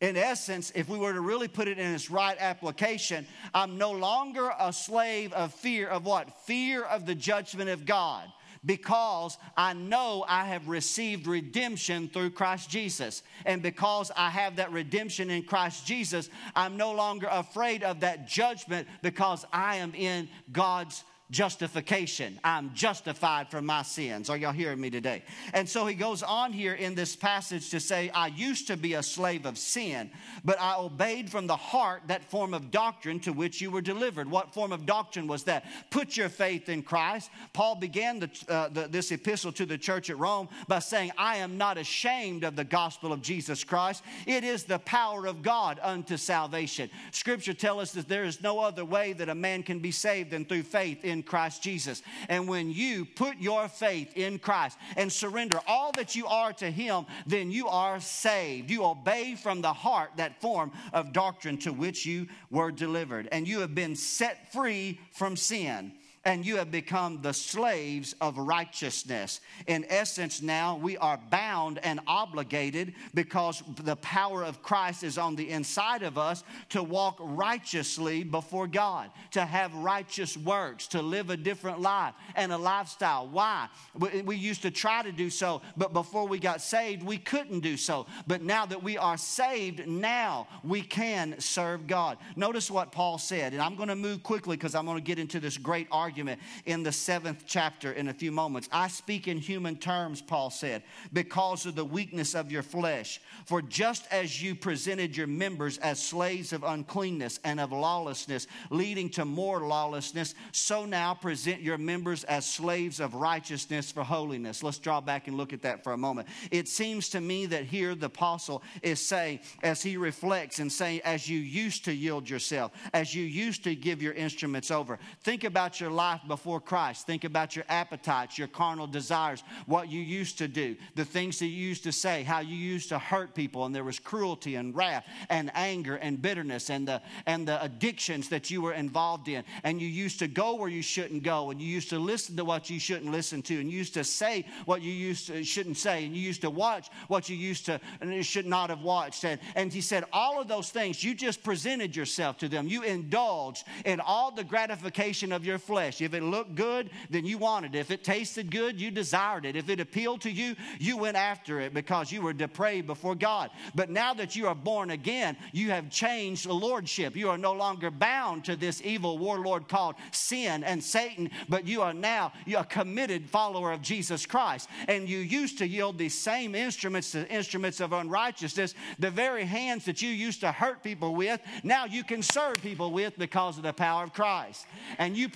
In 0.00 0.16
essence, 0.16 0.72
if 0.74 0.88
we 0.88 0.98
were 0.98 1.12
to 1.12 1.20
really 1.20 1.46
put 1.46 1.68
it 1.68 1.78
in 1.78 1.94
its 1.94 2.10
right 2.10 2.36
application, 2.40 3.26
I'm 3.52 3.76
no 3.76 3.92
longer 3.92 4.50
a 4.58 4.72
slave 4.72 5.32
of 5.34 5.52
fear 5.52 5.88
of 5.88 6.06
what? 6.06 6.46
Fear 6.46 6.84
of 6.84 7.04
the 7.04 7.14
judgment 7.14 7.68
of 7.68 7.84
God 7.84 8.32
because 8.64 9.38
I 9.56 9.72
know 9.72 10.24
I 10.28 10.44
have 10.46 10.68
received 10.68 11.26
redemption 11.26 12.08
through 12.08 12.30
Christ 12.30 12.68
Jesus. 12.68 13.22
And 13.46 13.62
because 13.62 14.10
I 14.16 14.28
have 14.30 14.56
that 14.56 14.72
redemption 14.72 15.30
in 15.30 15.42
Christ 15.44 15.86
Jesus, 15.86 16.28
I'm 16.54 16.76
no 16.76 16.92
longer 16.92 17.28
afraid 17.30 17.82
of 17.82 18.00
that 18.00 18.28
judgment 18.28 18.86
because 19.02 19.46
I 19.52 19.76
am 19.76 19.94
in 19.94 20.28
God's 20.52 21.04
justification. 21.30 22.38
I'm 22.42 22.74
justified 22.74 23.50
from 23.50 23.66
my 23.66 23.82
sins. 23.82 24.28
Are 24.28 24.36
y'all 24.36 24.52
hearing 24.52 24.80
me 24.80 24.90
today? 24.90 25.22
And 25.54 25.68
so 25.68 25.86
he 25.86 25.94
goes 25.94 26.22
on 26.22 26.52
here 26.52 26.74
in 26.74 26.94
this 26.94 27.14
passage 27.14 27.70
to 27.70 27.80
say, 27.80 28.10
I 28.10 28.28
used 28.28 28.66
to 28.66 28.76
be 28.76 28.94
a 28.94 29.02
slave 29.02 29.46
of 29.46 29.56
sin, 29.56 30.10
but 30.44 30.60
I 30.60 30.76
obeyed 30.76 31.30
from 31.30 31.46
the 31.46 31.56
heart 31.56 32.02
that 32.08 32.24
form 32.30 32.52
of 32.52 32.70
doctrine 32.70 33.20
to 33.20 33.32
which 33.32 33.60
you 33.60 33.70
were 33.70 33.80
delivered. 33.80 34.30
What 34.30 34.52
form 34.52 34.72
of 34.72 34.86
doctrine 34.86 35.26
was 35.26 35.44
that? 35.44 35.64
Put 35.90 36.16
your 36.16 36.28
faith 36.28 36.68
in 36.68 36.82
Christ. 36.82 37.30
Paul 37.52 37.76
began 37.76 38.20
the, 38.20 38.30
uh, 38.48 38.68
the, 38.68 38.88
this 38.88 39.12
epistle 39.12 39.52
to 39.52 39.66
the 39.66 39.78
church 39.78 40.10
at 40.10 40.18
Rome 40.18 40.48
by 40.66 40.80
saying, 40.80 41.12
I 41.16 41.36
am 41.36 41.56
not 41.56 41.78
ashamed 41.78 42.42
of 42.44 42.56
the 42.56 42.64
gospel 42.64 43.12
of 43.12 43.22
Jesus 43.22 43.62
Christ. 43.62 44.02
It 44.26 44.42
is 44.42 44.64
the 44.64 44.80
power 44.80 45.26
of 45.26 45.42
God 45.42 45.78
unto 45.82 46.16
salvation. 46.16 46.90
Scripture 47.12 47.54
tells 47.54 47.82
us 47.82 47.92
that 47.92 48.08
there 48.08 48.24
is 48.24 48.42
no 48.42 48.58
other 48.58 48.84
way 48.84 49.12
that 49.12 49.28
a 49.28 49.34
man 49.34 49.62
can 49.62 49.78
be 49.78 49.92
saved 49.92 50.30
than 50.30 50.44
through 50.44 50.64
faith 50.64 51.04
in 51.04 51.19
Christ 51.22 51.62
Jesus. 51.62 52.02
And 52.28 52.48
when 52.48 52.70
you 52.70 53.04
put 53.04 53.38
your 53.38 53.68
faith 53.68 54.16
in 54.16 54.38
Christ 54.38 54.78
and 54.96 55.12
surrender 55.12 55.60
all 55.66 55.92
that 55.92 56.16
you 56.16 56.26
are 56.26 56.52
to 56.54 56.70
Him, 56.70 57.06
then 57.26 57.50
you 57.50 57.68
are 57.68 58.00
saved. 58.00 58.70
You 58.70 58.84
obey 58.84 59.34
from 59.34 59.60
the 59.60 59.72
heart 59.72 60.10
that 60.16 60.40
form 60.40 60.72
of 60.92 61.12
doctrine 61.12 61.58
to 61.58 61.72
which 61.72 62.06
you 62.06 62.26
were 62.50 62.70
delivered. 62.70 63.28
And 63.32 63.46
you 63.46 63.60
have 63.60 63.74
been 63.74 63.96
set 63.96 64.52
free 64.52 65.00
from 65.12 65.36
sin 65.36 65.92
and 66.24 66.44
you 66.44 66.56
have 66.56 66.70
become 66.70 67.20
the 67.22 67.32
slaves 67.32 68.14
of 68.20 68.36
righteousness. 68.36 69.40
In 69.66 69.86
essence, 69.88 70.42
now 70.42 70.76
we 70.76 70.98
are 70.98 71.18
bound 71.30 71.78
and 71.82 71.98
obligated 72.06 72.92
because 73.14 73.62
the 73.82 73.96
power 73.96 74.44
of 74.44 74.62
Christ 74.62 75.02
is 75.02 75.16
on 75.16 75.34
the 75.34 75.48
inside 75.48 76.02
of 76.02 76.18
us 76.18 76.44
to 76.70 76.82
walk 76.82 77.16
righteously 77.20 78.22
before 78.22 78.66
God, 78.66 79.10
to 79.30 79.46
have 79.46 79.74
righteous 79.74 80.36
works, 80.36 80.88
to 80.88 81.00
live 81.00 81.30
a 81.30 81.38
different 81.38 81.80
life 81.80 82.12
and 82.36 82.52
a 82.52 82.58
lifestyle. 82.58 83.26
Why? 83.26 83.68
We, 83.94 84.36
used 84.40 84.62
to 84.62 84.70
try 84.70 85.02
to 85.02 85.12
do 85.12 85.28
so, 85.30 85.60
but 85.76 85.92
before 85.92 86.26
we 86.26 86.38
got 86.38 86.60
saved, 86.60 87.02
we 87.02 87.18
couldn't 87.18 87.60
do 87.60 87.76
so. 87.76 88.06
But 88.26 88.42
now 88.42 88.66
that 88.66 88.82
we 88.82 88.96
are 88.96 89.16
saved, 89.16 89.86
now 89.86 90.48
we 90.64 90.82
can 90.82 91.38
serve 91.40 91.86
God. 91.86 92.18
Notice 92.36 92.70
what 92.70 92.90
Paul 92.90 93.18
said, 93.18 93.52
and 93.52 93.60
I'm 93.60 93.76
going 93.76 93.88
to 93.88 93.96
move 93.96 94.22
quickly 94.22 94.56
because 94.56 94.74
I'm 94.74 94.84
going 94.84 94.96
to 94.96 95.02
get 95.02 95.18
into 95.18 95.40
this 95.40 95.58
great 95.58 95.86
argument 95.90 96.09
argument 96.10 96.40
in 96.66 96.82
the 96.82 96.90
seventh 96.90 97.44
chapter 97.46 97.92
in 97.92 98.08
a 98.08 98.12
few 98.12 98.32
moments. 98.32 98.68
I 98.72 98.88
speak 98.88 99.28
in 99.28 99.38
human 99.38 99.76
terms, 99.76 100.20
Paul 100.20 100.50
said, 100.50 100.82
because 101.12 101.66
of 101.66 101.76
the 101.76 101.84
weakness 101.84 102.34
of 102.34 102.50
your 102.50 102.64
flesh. 102.64 103.20
For 103.46 103.62
just 103.62 104.08
as 104.10 104.42
you 104.42 104.56
presented 104.56 105.16
your 105.16 105.28
members 105.28 105.78
as 105.78 106.02
slaves 106.02 106.52
of 106.52 106.64
uncleanness 106.64 107.38
and 107.44 107.60
of 107.60 107.70
lawlessness, 107.70 108.48
leading 108.70 109.08
to 109.10 109.24
more 109.24 109.60
lawlessness, 109.60 110.34
so 110.50 110.84
now 110.84 111.14
present 111.14 111.60
your 111.60 111.78
members 111.78 112.24
as 112.24 112.44
slaves 112.44 112.98
of 112.98 113.14
righteousness 113.14 113.92
for 113.92 114.02
holiness. 114.02 114.64
Let's 114.64 114.78
draw 114.78 115.00
back 115.00 115.28
and 115.28 115.36
look 115.36 115.52
at 115.52 115.62
that 115.62 115.84
for 115.84 115.92
a 115.92 115.96
moment. 115.96 116.26
It 116.50 116.66
seems 116.66 117.08
to 117.10 117.20
me 117.20 117.46
that 117.46 117.66
here 117.66 117.94
the 117.94 118.06
apostle 118.06 118.64
is 118.82 118.98
saying, 118.98 119.40
as 119.62 119.80
he 119.80 119.96
reflects 119.96 120.58
and 120.58 120.72
saying, 120.72 121.02
as 121.04 121.28
you 121.28 121.38
used 121.38 121.84
to 121.84 121.94
yield 121.94 122.28
yourself, 122.28 122.72
as 122.92 123.14
you 123.14 123.22
used 123.22 123.62
to 123.62 123.76
give 123.76 124.02
your 124.02 124.14
instruments 124.14 124.72
over, 124.72 124.98
think 125.22 125.44
about 125.44 125.80
your 125.80 125.90
life 125.90 125.99
before 126.26 126.60
Christ. 126.60 127.06
Think 127.06 127.24
about 127.24 127.56
your 127.56 127.64
appetites, 127.68 128.38
your 128.38 128.48
carnal 128.48 128.86
desires, 128.86 129.42
what 129.66 129.88
you 129.88 130.00
used 130.00 130.38
to 130.38 130.48
do, 130.48 130.76
the 130.94 131.04
things 131.04 131.38
that 131.38 131.46
you 131.46 131.66
used 131.68 131.84
to 131.84 131.92
say, 131.92 132.22
how 132.22 132.40
you 132.40 132.56
used 132.56 132.88
to 132.90 132.98
hurt 132.98 133.34
people, 133.34 133.64
and 133.64 133.74
there 133.74 133.84
was 133.84 133.98
cruelty 133.98 134.56
and 134.56 134.74
wrath 134.76 135.04
and 135.28 135.50
anger 135.54 135.96
and 135.96 136.22
bitterness 136.22 136.70
and 136.70 136.86
the, 136.86 137.02
and 137.26 137.46
the 137.46 137.62
addictions 137.62 138.28
that 138.28 138.50
you 138.50 138.62
were 138.62 138.72
involved 138.72 139.28
in. 139.28 139.44
And 139.64 139.80
you 139.80 139.88
used 139.88 140.18
to 140.20 140.28
go 140.28 140.54
where 140.54 140.68
you 140.68 140.82
shouldn't 140.82 141.22
go, 141.22 141.50
and 141.50 141.60
you 141.60 141.68
used 141.68 141.90
to 141.90 141.98
listen 141.98 142.36
to 142.36 142.44
what 142.44 142.70
you 142.70 142.78
shouldn't 142.78 143.10
listen 143.10 143.42
to, 143.42 143.60
and 143.60 143.70
you 143.70 143.78
used 143.78 143.94
to 143.94 144.04
say 144.04 144.46
what 144.64 144.82
you 144.82 144.92
used 144.92 145.26
to, 145.26 145.42
shouldn't 145.42 145.76
say, 145.76 146.04
and 146.04 146.14
you 146.14 146.22
used 146.22 146.42
to 146.42 146.50
watch 146.50 146.88
what 147.08 147.28
you 147.28 147.36
used 147.36 147.66
to 147.66 147.80
and 148.00 148.24
should 148.24 148.46
not 148.46 148.70
have 148.70 148.82
watched. 148.82 149.24
And, 149.24 149.40
and 149.56 149.72
he 149.72 149.80
said, 149.80 150.04
all 150.12 150.40
of 150.40 150.48
those 150.48 150.70
things, 150.70 151.02
you 151.02 151.14
just 151.14 151.42
presented 151.42 151.96
yourself 151.96 152.38
to 152.38 152.48
them. 152.48 152.68
You 152.68 152.82
indulged 152.82 153.66
in 153.84 153.98
all 154.00 154.30
the 154.30 154.44
gratification 154.44 155.32
of 155.32 155.44
your 155.44 155.58
flesh. 155.58 155.89
If 155.98 156.14
it 156.14 156.22
looked 156.22 156.54
good, 156.54 156.90
then 157.08 157.24
you 157.24 157.38
wanted 157.38 157.74
it. 157.74 157.78
If 157.78 157.90
it 157.90 158.04
tasted 158.04 158.50
good, 158.50 158.78
you 158.80 158.90
desired 158.90 159.46
it. 159.46 159.56
If 159.56 159.68
it 159.70 159.80
appealed 159.80 160.20
to 160.22 160.30
you, 160.30 160.56
you 160.78 160.96
went 160.96 161.16
after 161.16 161.60
it 161.60 161.72
because 161.72 162.12
you 162.12 162.20
were 162.20 162.32
depraved 162.32 162.86
before 162.86 163.14
God. 163.14 163.50
But 163.74 163.88
now 163.90 164.12
that 164.14 164.36
you 164.36 164.46
are 164.46 164.54
born 164.54 164.90
again, 164.90 165.36
you 165.52 165.70
have 165.70 165.90
changed 165.90 166.46
the 166.46 166.52
lordship. 166.52 167.16
You 167.16 167.30
are 167.30 167.38
no 167.38 167.52
longer 167.52 167.90
bound 167.90 168.44
to 168.44 168.56
this 168.56 168.82
evil 168.84 169.18
warlord 169.18 169.68
called 169.68 169.94
sin 170.12 170.64
and 170.64 170.82
Satan, 170.82 171.30
but 171.48 171.66
you 171.66 171.82
are 171.82 171.94
now 171.94 172.32
a 172.46 172.64
committed 172.64 173.28
follower 173.30 173.72
of 173.72 173.80
Jesus 173.80 174.26
Christ. 174.26 174.68
And 174.88 175.08
you 175.08 175.18
used 175.18 175.58
to 175.58 175.66
yield 175.66 175.96
these 175.96 176.16
same 176.16 176.54
instruments 176.54 177.12
to 177.12 177.26
instruments 177.32 177.80
of 177.80 177.92
unrighteousness, 177.92 178.74
the 178.98 179.10
very 179.10 179.44
hands 179.44 179.84
that 179.86 180.02
you 180.02 180.10
used 180.10 180.40
to 180.40 180.52
hurt 180.52 180.82
people 180.82 181.14
with, 181.14 181.40
now 181.62 181.84
you 181.84 182.04
can 182.04 182.22
serve 182.22 182.56
people 182.62 182.92
with 182.92 183.16
because 183.18 183.56
of 183.56 183.62
the 183.62 183.72
power 183.72 184.04
of 184.04 184.12
Christ. 184.12 184.66
And 184.98 185.16
you 185.16 185.28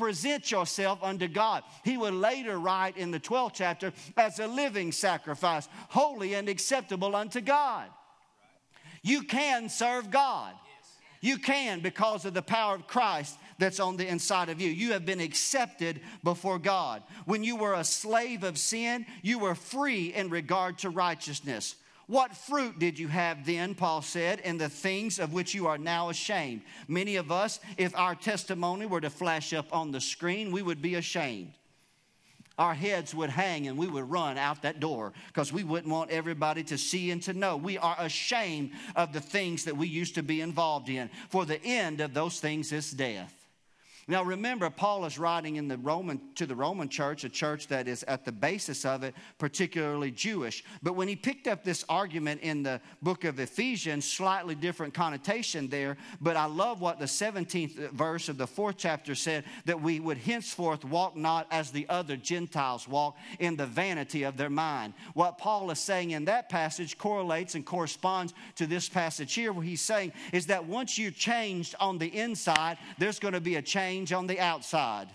present 0.44 0.50
yourself 0.50 1.02
unto 1.02 1.28
God. 1.28 1.62
He 1.84 1.96
would 1.96 2.14
later 2.14 2.58
write 2.58 2.96
in 2.96 3.10
the 3.10 3.20
12th 3.20 3.52
chapter 3.54 3.92
as 4.16 4.38
a 4.38 4.46
living 4.46 4.92
sacrifice, 4.92 5.68
holy 5.88 6.34
and 6.34 6.48
acceptable 6.48 7.16
unto 7.16 7.40
God. 7.40 7.88
You 9.02 9.22
can 9.22 9.68
serve 9.68 10.10
God. 10.10 10.54
You 11.20 11.38
can 11.38 11.80
because 11.80 12.26
of 12.26 12.34
the 12.34 12.42
power 12.42 12.74
of 12.74 12.86
Christ 12.86 13.38
that's 13.58 13.80
on 13.80 13.96
the 13.96 14.06
inside 14.06 14.50
of 14.50 14.60
you. 14.60 14.70
You 14.70 14.92
have 14.92 15.06
been 15.06 15.20
accepted 15.20 16.00
before 16.22 16.58
God. 16.58 17.02
When 17.24 17.42
you 17.42 17.56
were 17.56 17.74
a 17.74 17.84
slave 17.84 18.44
of 18.44 18.58
sin, 18.58 19.06
you 19.22 19.38
were 19.38 19.54
free 19.54 20.12
in 20.12 20.28
regard 20.28 20.78
to 20.78 20.90
righteousness. 20.90 21.76
What 22.06 22.36
fruit 22.36 22.78
did 22.78 22.98
you 22.98 23.08
have 23.08 23.46
then, 23.46 23.74
Paul 23.74 24.02
said, 24.02 24.40
in 24.40 24.58
the 24.58 24.68
things 24.68 25.18
of 25.18 25.32
which 25.32 25.54
you 25.54 25.66
are 25.66 25.78
now 25.78 26.10
ashamed? 26.10 26.62
Many 26.86 27.16
of 27.16 27.32
us, 27.32 27.60
if 27.78 27.96
our 27.96 28.14
testimony 28.14 28.84
were 28.84 29.00
to 29.00 29.10
flash 29.10 29.54
up 29.54 29.74
on 29.74 29.90
the 29.90 30.00
screen, 30.00 30.52
we 30.52 30.60
would 30.60 30.82
be 30.82 30.96
ashamed. 30.96 31.52
Our 32.56 32.74
heads 32.74 33.14
would 33.14 33.30
hang 33.30 33.66
and 33.66 33.76
we 33.76 33.88
would 33.88 34.08
run 34.08 34.38
out 34.38 34.62
that 34.62 34.78
door 34.78 35.12
because 35.28 35.52
we 35.52 35.64
wouldn't 35.64 35.92
want 35.92 36.10
everybody 36.10 36.62
to 36.64 36.78
see 36.78 37.10
and 37.10 37.20
to 37.24 37.32
know. 37.32 37.56
We 37.56 37.78
are 37.78 37.96
ashamed 37.98 38.70
of 38.94 39.12
the 39.12 39.20
things 39.20 39.64
that 39.64 39.76
we 39.76 39.88
used 39.88 40.14
to 40.14 40.22
be 40.22 40.40
involved 40.40 40.88
in, 40.88 41.10
for 41.30 41.44
the 41.44 41.60
end 41.64 42.00
of 42.00 42.14
those 42.14 42.38
things 42.38 42.70
is 42.70 42.92
death. 42.92 43.33
Now 44.06 44.22
remember, 44.22 44.68
Paul 44.68 45.06
is 45.06 45.18
writing 45.18 45.56
in 45.56 45.66
the 45.66 45.78
Roman 45.78 46.20
to 46.34 46.46
the 46.46 46.54
Roman 46.54 46.88
church, 46.88 47.24
a 47.24 47.28
church 47.28 47.68
that 47.68 47.88
is 47.88 48.02
at 48.04 48.24
the 48.24 48.32
basis 48.32 48.84
of 48.84 49.02
it, 49.02 49.14
particularly 49.38 50.10
Jewish. 50.10 50.62
But 50.82 50.94
when 50.94 51.08
he 51.08 51.16
picked 51.16 51.46
up 51.46 51.64
this 51.64 51.84
argument 51.88 52.42
in 52.42 52.62
the 52.62 52.80
book 53.00 53.24
of 53.24 53.40
Ephesians, 53.40 54.04
slightly 54.04 54.54
different 54.54 54.92
connotation 54.92 55.68
there. 55.68 55.96
But 56.20 56.36
I 56.36 56.44
love 56.44 56.80
what 56.82 56.98
the 56.98 57.06
17th 57.06 57.92
verse 57.92 58.28
of 58.28 58.36
the 58.36 58.46
fourth 58.46 58.76
chapter 58.76 59.14
said 59.14 59.44
that 59.64 59.80
we 59.80 60.00
would 60.00 60.18
henceforth 60.18 60.84
walk 60.84 61.16
not 61.16 61.46
as 61.50 61.70
the 61.70 61.86
other 61.88 62.16
Gentiles 62.16 62.86
walk 62.86 63.16
in 63.38 63.56
the 63.56 63.66
vanity 63.66 64.24
of 64.24 64.36
their 64.36 64.50
mind. 64.50 64.92
What 65.14 65.38
Paul 65.38 65.70
is 65.70 65.78
saying 65.78 66.10
in 66.10 66.26
that 66.26 66.50
passage 66.50 66.98
correlates 66.98 67.54
and 67.54 67.64
corresponds 67.64 68.34
to 68.56 68.66
this 68.66 68.88
passage 68.88 69.32
here, 69.32 69.52
where 69.52 69.64
he's 69.64 69.80
saying 69.80 70.12
is 70.32 70.46
that 70.46 70.66
once 70.66 70.98
you're 70.98 71.10
changed 71.10 71.74
on 71.80 71.96
the 71.96 72.08
inside, 72.08 72.76
there's 72.98 73.18
going 73.18 73.34
to 73.34 73.40
be 73.40 73.56
a 73.56 73.62
change 73.62 73.93
change 73.94 74.12
on 74.12 74.26
the 74.26 74.40
outside. 74.40 75.06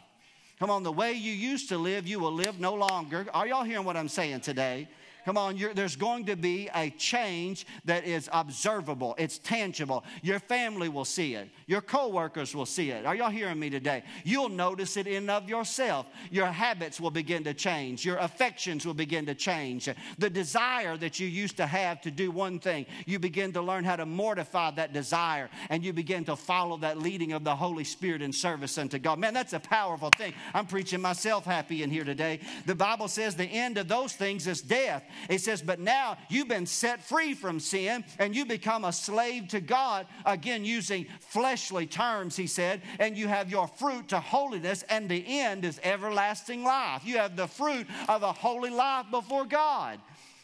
Come 0.57 0.69
on, 0.69 0.83
the 0.83 0.91
way 0.91 1.11
you 1.11 1.33
used 1.33 1.67
to 1.69 1.77
live, 1.77 2.07
you 2.07 2.17
will 2.17 2.31
live 2.31 2.61
no 2.61 2.75
longer. 2.75 3.27
Are 3.33 3.45
y'all 3.45 3.65
hearing 3.65 3.85
what 3.85 3.97
I'm 3.97 4.07
saying 4.07 4.39
today? 4.39 4.87
Come 5.25 5.37
on, 5.37 5.59
there's 5.75 5.95
going 5.95 6.25
to 6.25 6.35
be 6.35 6.69
a 6.73 6.89
change 6.91 7.65
that 7.85 8.05
is 8.05 8.29
observable, 8.31 9.15
it's 9.17 9.37
tangible. 9.37 10.03
Your 10.21 10.39
family 10.39 10.89
will 10.89 11.05
see 11.05 11.35
it, 11.35 11.49
your 11.67 11.81
coworkers 11.81 12.55
will 12.55 12.65
see 12.65 12.91
it. 12.91 13.05
Are 13.05 13.15
y'all 13.15 13.29
hearing 13.29 13.59
me 13.59 13.69
today? 13.69 14.03
You'll 14.23 14.49
notice 14.49 14.97
it 14.97 15.07
in 15.07 15.29
of 15.29 15.49
yourself. 15.49 16.07
Your 16.31 16.47
habits 16.47 16.99
will 16.99 17.11
begin 17.11 17.43
to 17.43 17.53
change, 17.53 18.05
your 18.05 18.17
affections 18.17 18.85
will 18.85 18.93
begin 18.93 19.25
to 19.25 19.35
change. 19.35 19.89
The 20.17 20.29
desire 20.29 20.97
that 20.97 21.19
you 21.19 21.27
used 21.27 21.57
to 21.57 21.65
have 21.65 22.01
to 22.01 22.11
do 22.11 22.31
one 22.31 22.59
thing, 22.59 22.85
you 23.05 23.19
begin 23.19 23.53
to 23.53 23.61
learn 23.61 23.83
how 23.83 23.97
to 23.97 24.05
mortify 24.05 24.71
that 24.71 24.93
desire 24.93 25.49
and 25.69 25.83
you 25.83 25.93
begin 25.93 26.25
to 26.25 26.35
follow 26.35 26.77
that 26.77 26.97
leading 26.97 27.33
of 27.33 27.43
the 27.43 27.55
Holy 27.55 27.83
Spirit 27.83 28.21
in 28.21 28.31
service 28.31 28.77
unto 28.77 28.97
God. 28.99 29.19
Man, 29.19 29.33
that's 29.33 29.53
a 29.53 29.59
powerful 29.59 30.09
thing. 30.17 30.33
I'm 30.53 30.65
preaching 30.65 31.01
myself 31.01 31.45
happy 31.45 31.83
in 31.83 31.89
here 31.89 32.03
today. 32.03 32.39
The 32.65 32.75
Bible 32.75 33.07
says 33.07 33.35
the 33.35 33.43
end 33.43 33.77
of 33.77 33.87
those 33.87 34.13
things 34.13 34.47
is 34.47 34.61
death. 34.61 35.03
It 35.29 35.41
says, 35.41 35.61
But 35.61 35.79
now 35.79 36.17
you've 36.29 36.47
been 36.47 36.65
set 36.65 37.03
free 37.03 37.33
from 37.33 37.59
sin 37.59 38.03
and 38.17 38.35
you 38.35 38.45
become 38.45 38.85
a 38.85 38.93
slave 38.93 39.47
to 39.49 39.61
God, 39.61 40.07
again, 40.25 40.65
using 40.65 41.07
fleshly 41.19 41.85
terms, 41.85 42.35
he 42.35 42.47
said, 42.47 42.81
and 42.99 43.17
you 43.17 43.27
have 43.27 43.49
your 43.49 43.67
fruit 43.67 44.09
to 44.09 44.19
holiness, 44.19 44.83
and 44.89 45.09
the 45.09 45.23
end 45.27 45.65
is 45.65 45.79
everlasting 45.83 46.63
life. 46.63 47.05
You 47.05 47.17
have 47.17 47.35
the 47.35 47.47
fruit 47.47 47.87
of 48.07 48.23
a 48.23 48.33
holy 48.33 48.69
life 48.69 49.05
before 49.11 49.45
God. 49.45 49.99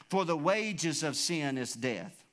For 0.10 0.24
the 0.24 0.38
wages 0.38 1.04
of 1.04 1.16
sin 1.16 1.58
is 1.58 1.74
death, 1.74 2.24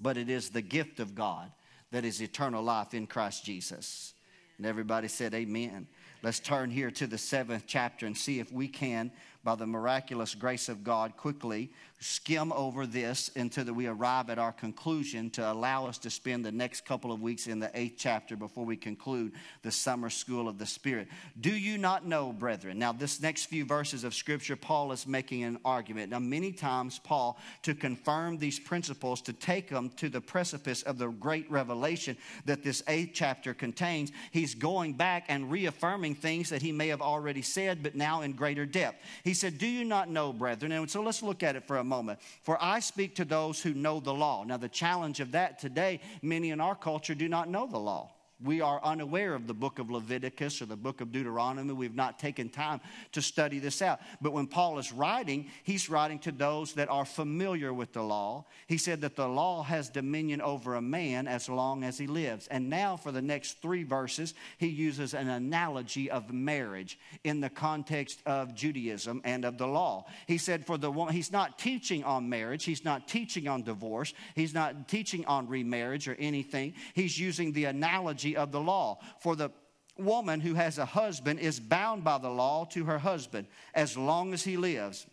but 0.00 0.16
it 0.16 0.30
is 0.30 0.50
the 0.50 0.62
gift 0.62 1.00
of 1.00 1.14
God 1.14 1.50
that 1.90 2.04
is 2.04 2.20
eternal 2.20 2.62
life 2.62 2.94
in 2.94 3.06
Christ 3.06 3.44
Jesus. 3.44 4.14
And 4.58 4.66
everybody 4.66 5.08
said, 5.08 5.34
Amen. 5.34 5.88
Let's 6.22 6.40
turn 6.40 6.70
here 6.70 6.90
to 6.92 7.06
the 7.06 7.18
seventh 7.18 7.64
chapter 7.66 8.06
and 8.06 8.16
see 8.16 8.40
if 8.40 8.50
we 8.50 8.66
can 8.66 9.12
by 9.44 9.54
the 9.54 9.66
miraculous 9.66 10.34
grace 10.34 10.68
of 10.68 10.82
God, 10.82 11.16
quickly 11.16 11.70
skim 12.04 12.52
over 12.52 12.86
this 12.86 13.30
until 13.34 13.64
that 13.64 13.72
we 13.72 13.86
arrive 13.86 14.28
at 14.28 14.38
our 14.38 14.52
conclusion 14.52 15.30
to 15.30 15.50
allow 15.50 15.86
us 15.86 15.96
to 15.96 16.10
spend 16.10 16.44
the 16.44 16.52
next 16.52 16.84
couple 16.84 17.10
of 17.10 17.22
weeks 17.22 17.46
in 17.46 17.58
the 17.58 17.70
eighth 17.72 17.94
chapter 17.96 18.36
before 18.36 18.66
we 18.66 18.76
conclude 18.76 19.32
the 19.62 19.70
summer 19.70 20.10
school 20.10 20.46
of 20.46 20.58
the 20.58 20.66
Spirit. 20.66 21.08
Do 21.40 21.50
you 21.50 21.78
not 21.78 22.04
know, 22.06 22.30
brethren? 22.30 22.78
Now, 22.78 22.92
this 22.92 23.22
next 23.22 23.46
few 23.46 23.64
verses 23.64 24.04
of 24.04 24.14
Scripture, 24.14 24.54
Paul 24.54 24.92
is 24.92 25.06
making 25.06 25.44
an 25.44 25.58
argument. 25.64 26.10
Now, 26.10 26.18
many 26.18 26.52
times, 26.52 27.00
Paul, 27.02 27.38
to 27.62 27.74
confirm 27.74 28.36
these 28.36 28.58
principles, 28.60 29.22
to 29.22 29.32
take 29.32 29.70
them 29.70 29.88
to 29.96 30.10
the 30.10 30.20
precipice 30.20 30.82
of 30.82 30.98
the 30.98 31.08
great 31.08 31.50
revelation 31.50 32.18
that 32.44 32.62
this 32.62 32.82
eighth 32.86 33.12
chapter 33.14 33.54
contains, 33.54 34.12
he's 34.30 34.54
going 34.54 34.92
back 34.92 35.24
and 35.28 35.50
reaffirming 35.50 36.16
things 36.16 36.50
that 36.50 36.60
he 36.60 36.70
may 36.70 36.88
have 36.88 37.00
already 37.00 37.40
said, 37.40 37.82
but 37.82 37.94
now 37.94 38.20
in 38.20 38.32
greater 38.32 38.66
depth. 38.66 39.02
He 39.22 39.32
said, 39.32 39.56
Do 39.56 39.66
you 39.66 39.84
not 39.84 40.10
know, 40.10 40.34
brethren? 40.34 40.70
And 40.70 40.90
so 40.90 41.00
let's 41.00 41.22
look 41.22 41.42
at 41.42 41.56
it 41.56 41.66
for 41.66 41.78
a 41.78 41.84
moment. 41.84 41.93
For 42.42 42.62
I 42.62 42.80
speak 42.80 43.14
to 43.16 43.24
those 43.24 43.60
who 43.62 43.74
know 43.74 44.00
the 44.00 44.14
law. 44.14 44.44
Now, 44.44 44.56
the 44.56 44.68
challenge 44.68 45.20
of 45.20 45.32
that 45.32 45.58
today, 45.58 46.00
many 46.22 46.50
in 46.50 46.60
our 46.60 46.74
culture 46.74 47.14
do 47.14 47.28
not 47.28 47.48
know 47.48 47.66
the 47.66 47.78
law. 47.78 48.12
We 48.42 48.60
are 48.60 48.80
unaware 48.82 49.34
of 49.34 49.46
the 49.46 49.54
book 49.54 49.78
of 49.78 49.90
Leviticus 49.90 50.60
or 50.60 50.66
the 50.66 50.76
book 50.76 51.00
of 51.00 51.12
Deuteronomy. 51.12 51.72
We've 51.72 51.94
not 51.94 52.18
taken 52.18 52.48
time 52.48 52.80
to 53.12 53.22
study 53.22 53.60
this 53.60 53.80
out. 53.80 54.00
But 54.20 54.32
when 54.32 54.48
Paul 54.48 54.78
is 54.78 54.92
writing, 54.92 55.50
he's 55.62 55.88
writing 55.88 56.18
to 56.20 56.32
those 56.32 56.74
that 56.74 56.90
are 56.90 57.04
familiar 57.04 57.72
with 57.72 57.92
the 57.92 58.02
law. 58.02 58.44
He 58.66 58.76
said 58.76 59.02
that 59.02 59.14
the 59.14 59.28
law 59.28 59.62
has 59.62 59.88
dominion 59.88 60.40
over 60.40 60.74
a 60.74 60.82
man 60.82 61.28
as 61.28 61.48
long 61.48 61.84
as 61.84 61.96
he 61.96 62.08
lives. 62.08 62.48
And 62.48 62.68
now, 62.68 62.96
for 62.96 63.12
the 63.12 63.22
next 63.22 63.62
three 63.62 63.84
verses, 63.84 64.34
he 64.58 64.66
uses 64.66 65.14
an 65.14 65.28
analogy 65.28 66.10
of 66.10 66.32
marriage 66.32 66.98
in 67.22 67.40
the 67.40 67.50
context 67.50 68.20
of 68.26 68.54
Judaism 68.54 69.22
and 69.24 69.44
of 69.44 69.58
the 69.58 69.68
law. 69.68 70.06
He 70.26 70.38
said, 70.38 70.66
for 70.66 70.76
the 70.76 70.90
one, 70.90 71.12
he's 71.12 71.32
not 71.32 71.58
teaching 71.58 72.02
on 72.02 72.28
marriage, 72.28 72.64
he's 72.64 72.84
not 72.84 73.06
teaching 73.06 73.46
on 73.46 73.62
divorce, 73.62 74.12
he's 74.34 74.54
not 74.54 74.88
teaching 74.88 75.24
on 75.26 75.48
remarriage 75.48 76.08
or 76.08 76.16
anything. 76.18 76.74
He's 76.94 77.18
using 77.18 77.52
the 77.52 77.66
analogy 77.66 78.33
of 78.36 78.52
the 78.52 78.60
law. 78.60 78.98
For 79.20 79.36
the 79.36 79.50
woman 79.96 80.40
who 80.40 80.54
has 80.54 80.78
a 80.78 80.84
husband 80.84 81.40
is 81.40 81.60
bound 81.60 82.04
by 82.04 82.18
the 82.18 82.30
law 82.30 82.64
to 82.66 82.84
her 82.84 82.98
husband 82.98 83.46
as 83.74 83.96
long 83.96 84.32
as 84.32 84.42
he 84.42 84.56
lives. 84.56 85.06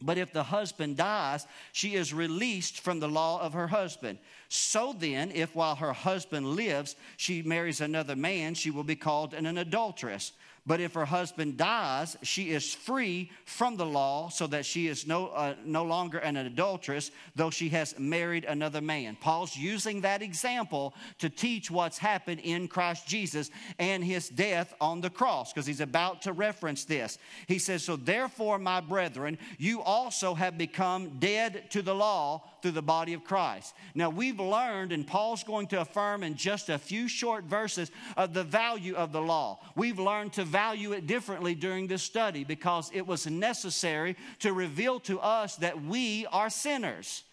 But 0.00 0.18
if 0.18 0.32
the 0.32 0.42
husband 0.42 0.98
dies, 0.98 1.46
she 1.72 1.94
is 1.94 2.12
released 2.12 2.80
from 2.80 3.00
the 3.00 3.08
law 3.08 3.40
of 3.40 3.54
her 3.54 3.68
husband. 3.68 4.18
So 4.48 4.94
then, 4.96 5.30
if 5.30 5.54
while 5.54 5.76
her 5.76 5.94
husband 5.94 6.46
lives, 6.48 6.96
she 7.16 7.40
marries 7.42 7.80
another 7.80 8.14
man, 8.14 8.54
she 8.54 8.70
will 8.70 8.84
be 8.84 8.96
called 8.96 9.32
an 9.32 9.46
adulteress. 9.56 10.32
But 10.66 10.80
if 10.80 10.94
her 10.94 11.04
husband 11.04 11.56
dies, 11.56 12.16
she 12.22 12.50
is 12.50 12.74
free 12.74 13.30
from 13.44 13.76
the 13.76 13.86
law, 13.86 14.28
so 14.28 14.48
that 14.48 14.66
she 14.66 14.88
is 14.88 15.06
no, 15.06 15.28
uh, 15.28 15.54
no 15.64 15.84
longer 15.84 16.18
an 16.18 16.36
adulteress, 16.36 17.12
though 17.36 17.50
she 17.50 17.68
has 17.68 17.96
married 17.98 18.44
another 18.44 18.80
man. 18.80 19.16
Paul's 19.20 19.56
using 19.56 20.00
that 20.00 20.22
example 20.22 20.94
to 21.18 21.30
teach 21.30 21.70
what's 21.70 21.98
happened 21.98 22.40
in 22.40 22.66
Christ 22.66 23.06
Jesus 23.06 23.50
and 23.78 24.02
his 24.02 24.28
death 24.28 24.74
on 24.80 25.00
the 25.00 25.10
cross, 25.10 25.52
because 25.52 25.66
he's 25.66 25.80
about 25.80 26.22
to 26.22 26.32
reference 26.32 26.84
this. 26.84 27.18
He 27.46 27.60
says, 27.60 27.84
So 27.84 27.94
therefore, 27.94 28.58
my 28.58 28.80
brethren, 28.80 29.38
you 29.58 29.82
also 29.82 30.34
have 30.34 30.58
become 30.58 31.20
dead 31.20 31.70
to 31.70 31.82
the 31.82 31.94
law 31.94 32.42
through 32.60 32.72
the 32.72 32.82
body 32.82 33.12
of 33.12 33.22
Christ. 33.22 33.74
Now, 33.94 34.10
we've 34.10 34.40
learned, 34.40 34.90
and 34.90 35.06
Paul's 35.06 35.44
going 35.44 35.68
to 35.68 35.80
affirm 35.80 36.24
in 36.24 36.34
just 36.34 36.68
a 36.68 36.78
few 36.78 37.06
short 37.06 37.44
verses 37.44 37.92
of 38.16 38.34
the 38.34 38.42
value 38.42 38.96
of 38.96 39.12
the 39.12 39.20
law. 39.20 39.60
We've 39.76 40.00
learned 40.00 40.32
to 40.32 40.44
value 40.56 40.92
it 40.92 41.06
differently 41.06 41.54
during 41.54 41.86
this 41.86 42.02
study 42.02 42.42
because 42.42 42.90
it 42.94 43.06
was 43.06 43.26
necessary 43.26 44.16
to 44.38 44.54
reveal 44.54 44.98
to 44.98 45.20
us 45.20 45.56
that 45.56 45.82
we 45.82 46.24
are 46.32 46.48
sinners. 46.48 47.24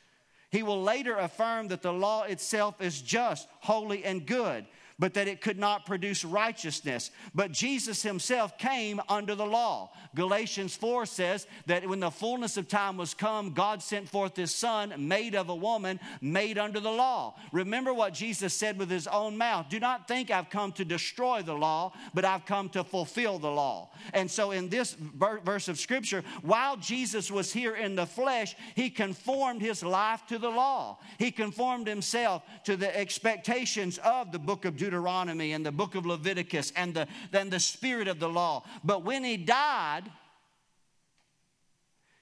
He 0.51 0.61
will 0.61 0.83
later 0.83 1.15
affirm 1.15 1.69
that 1.69 1.81
the 1.81 1.93
law 1.93 2.23
itself 2.23 2.81
is 2.81 3.01
just, 3.01 3.47
holy, 3.61 4.03
and 4.03 4.25
good 4.25 4.65
but 5.03 5.15
that 5.15 5.27
it 5.27 5.41
could 5.41 5.59
not 5.59 5.85
produce 5.85 6.23
righteousness. 6.23 7.11
But 7.35 7.51
Jesus 7.51 8.01
himself 8.03 8.57
came 8.57 9.01
under 9.09 9.35
the 9.35 9.45
law. 9.45 9.91
Galatians 10.15 10.77
4 10.77 11.05
says 11.05 11.45
that 11.65 11.85
when 11.89 11.99
the 11.99 12.09
fullness 12.09 12.55
of 12.55 12.69
time 12.69 12.95
was 12.95 13.13
come, 13.13 13.51
God 13.51 13.83
sent 13.83 14.07
forth 14.07 14.37
his 14.37 14.55
son, 14.55 14.93
made 14.97 15.35
of 15.35 15.49
a 15.49 15.55
woman, 15.55 15.99
made 16.21 16.57
under 16.57 16.79
the 16.79 16.89
law. 16.89 17.35
Remember 17.51 17.93
what 17.93 18.13
Jesus 18.13 18.53
said 18.53 18.79
with 18.79 18.89
his 18.89 19.05
own 19.07 19.37
mouth 19.37 19.67
Do 19.67 19.77
not 19.77 20.07
think 20.07 20.31
I've 20.31 20.49
come 20.49 20.71
to 20.71 20.85
destroy 20.85 21.41
the 21.41 21.53
law, 21.53 21.91
but 22.13 22.23
I've 22.23 22.45
come 22.45 22.69
to 22.69 22.85
fulfill 22.85 23.39
the 23.39 23.51
law. 23.51 23.89
And 24.13 24.31
so 24.31 24.51
in 24.51 24.69
this 24.69 24.93
verse 24.93 25.67
of 25.67 25.79
scripture, 25.79 26.23
while 26.43 26.77
Jesus 26.77 27.29
was 27.29 27.51
here 27.51 27.75
in 27.75 27.97
the 27.97 28.05
flesh, 28.05 28.55
he 28.73 28.89
conformed 28.89 29.61
his 29.61 29.83
life 29.83 30.25
to 30.27 30.39
the 30.39 30.49
law. 30.49 30.99
He 31.19 31.29
conformed 31.29 31.87
himself 31.87 32.43
to 32.63 32.77
the 32.77 32.97
expectations 32.97 33.97
of 33.97 34.31
the 34.31 34.39
book 34.39 34.63
of 34.63 34.77
Deuteronomy 34.77 34.92
and 34.93 35.65
the 35.65 35.71
book 35.71 35.95
of 35.95 36.05
Leviticus 36.05 36.71
and 36.75 36.93
the, 36.93 37.07
then 37.31 37.49
the 37.49 37.59
spirit 37.59 38.07
of 38.07 38.19
the 38.19 38.29
law. 38.29 38.63
But 38.83 39.03
when 39.03 39.23
he 39.23 39.37
died, 39.37 40.03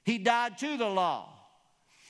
he 0.03 0.17
died 0.17 0.57
to 0.59 0.77
the 0.77 0.87
law. 0.87 1.29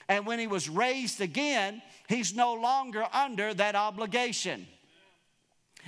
And 0.07 0.25
when 0.25 0.39
he 0.39 0.47
was 0.47 0.69
raised 0.69 1.21
again, 1.21 1.81
he's 2.07 2.35
no 2.35 2.53
longer 2.53 3.05
under 3.13 3.53
that 3.53 3.75
obligation. 3.75 4.67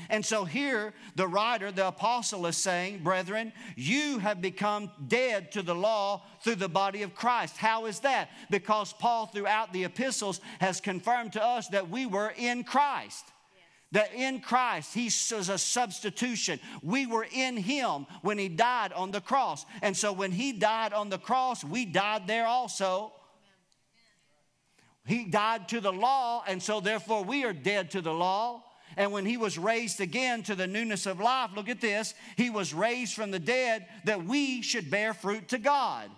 And 0.09 0.25
so 0.25 0.43
here, 0.45 0.93
the 1.15 1.27
writer, 1.27 1.71
the 1.71 1.87
apostle, 1.87 2.47
is 2.47 2.57
saying, 2.57 3.03
Brethren, 3.03 3.53
you 3.75 4.19
have 4.19 4.41
become 4.41 4.89
dead 5.07 5.51
to 5.51 5.61
the 5.61 5.75
law 5.75 6.23
through 6.41 6.55
the 6.55 6.69
body 6.69 7.03
of 7.03 7.13
Christ. 7.13 7.57
How 7.57 7.85
is 7.85 7.99
that? 7.99 8.29
Because 8.49 8.93
Paul, 8.93 9.27
throughout 9.27 9.71
the 9.71 9.83
epistles, 9.83 10.41
has 10.59 10.81
confirmed 10.81 11.33
to 11.33 11.43
us 11.43 11.67
that 11.69 11.89
we 11.89 12.05
were 12.05 12.33
in 12.37 12.63
Christ 12.63 13.25
that 13.93 14.13
in 14.13 14.41
Christ, 14.41 14.93
He 14.93 15.05
was 15.05 15.49
a 15.49 15.57
substitution. 15.57 16.59
We 16.81 17.05
were 17.05 17.25
in 17.31 17.55
Him 17.57 18.05
when 18.21 18.37
He 18.37 18.49
died 18.49 18.91
on 18.93 19.11
the 19.11 19.21
cross. 19.21 19.65
And 19.81 19.95
so 19.95 20.11
when 20.11 20.31
He 20.31 20.51
died 20.51 20.93
on 20.93 21.09
the 21.09 21.17
cross, 21.17 21.63
we 21.63 21.85
died 21.85 22.27
there 22.27 22.45
also. 22.45 23.13
He 25.05 25.25
died 25.25 25.69
to 25.69 25.81
the 25.81 25.91
law, 25.91 26.43
and 26.47 26.61
so 26.61 26.79
therefore 26.79 27.23
we 27.23 27.43
are 27.43 27.53
dead 27.53 27.91
to 27.91 28.01
the 28.01 28.13
law. 28.13 28.63
And 28.95 29.11
when 29.11 29.25
he 29.25 29.37
was 29.37 29.57
raised 29.57 29.99
again 30.01 30.43
to 30.43 30.55
the 30.55 30.67
newness 30.67 31.05
of 31.05 31.19
life, 31.19 31.51
look 31.55 31.67
at 31.67 31.81
this, 31.81 32.13
he 32.37 32.49
was 32.49 32.73
raised 32.73 33.15
from 33.15 33.31
the 33.31 33.39
dead 33.39 33.87
that 34.05 34.23
we 34.23 34.61
should 34.61 34.91
bear 34.91 35.13
fruit 35.13 35.49
to 35.49 35.57
God. 35.57 36.09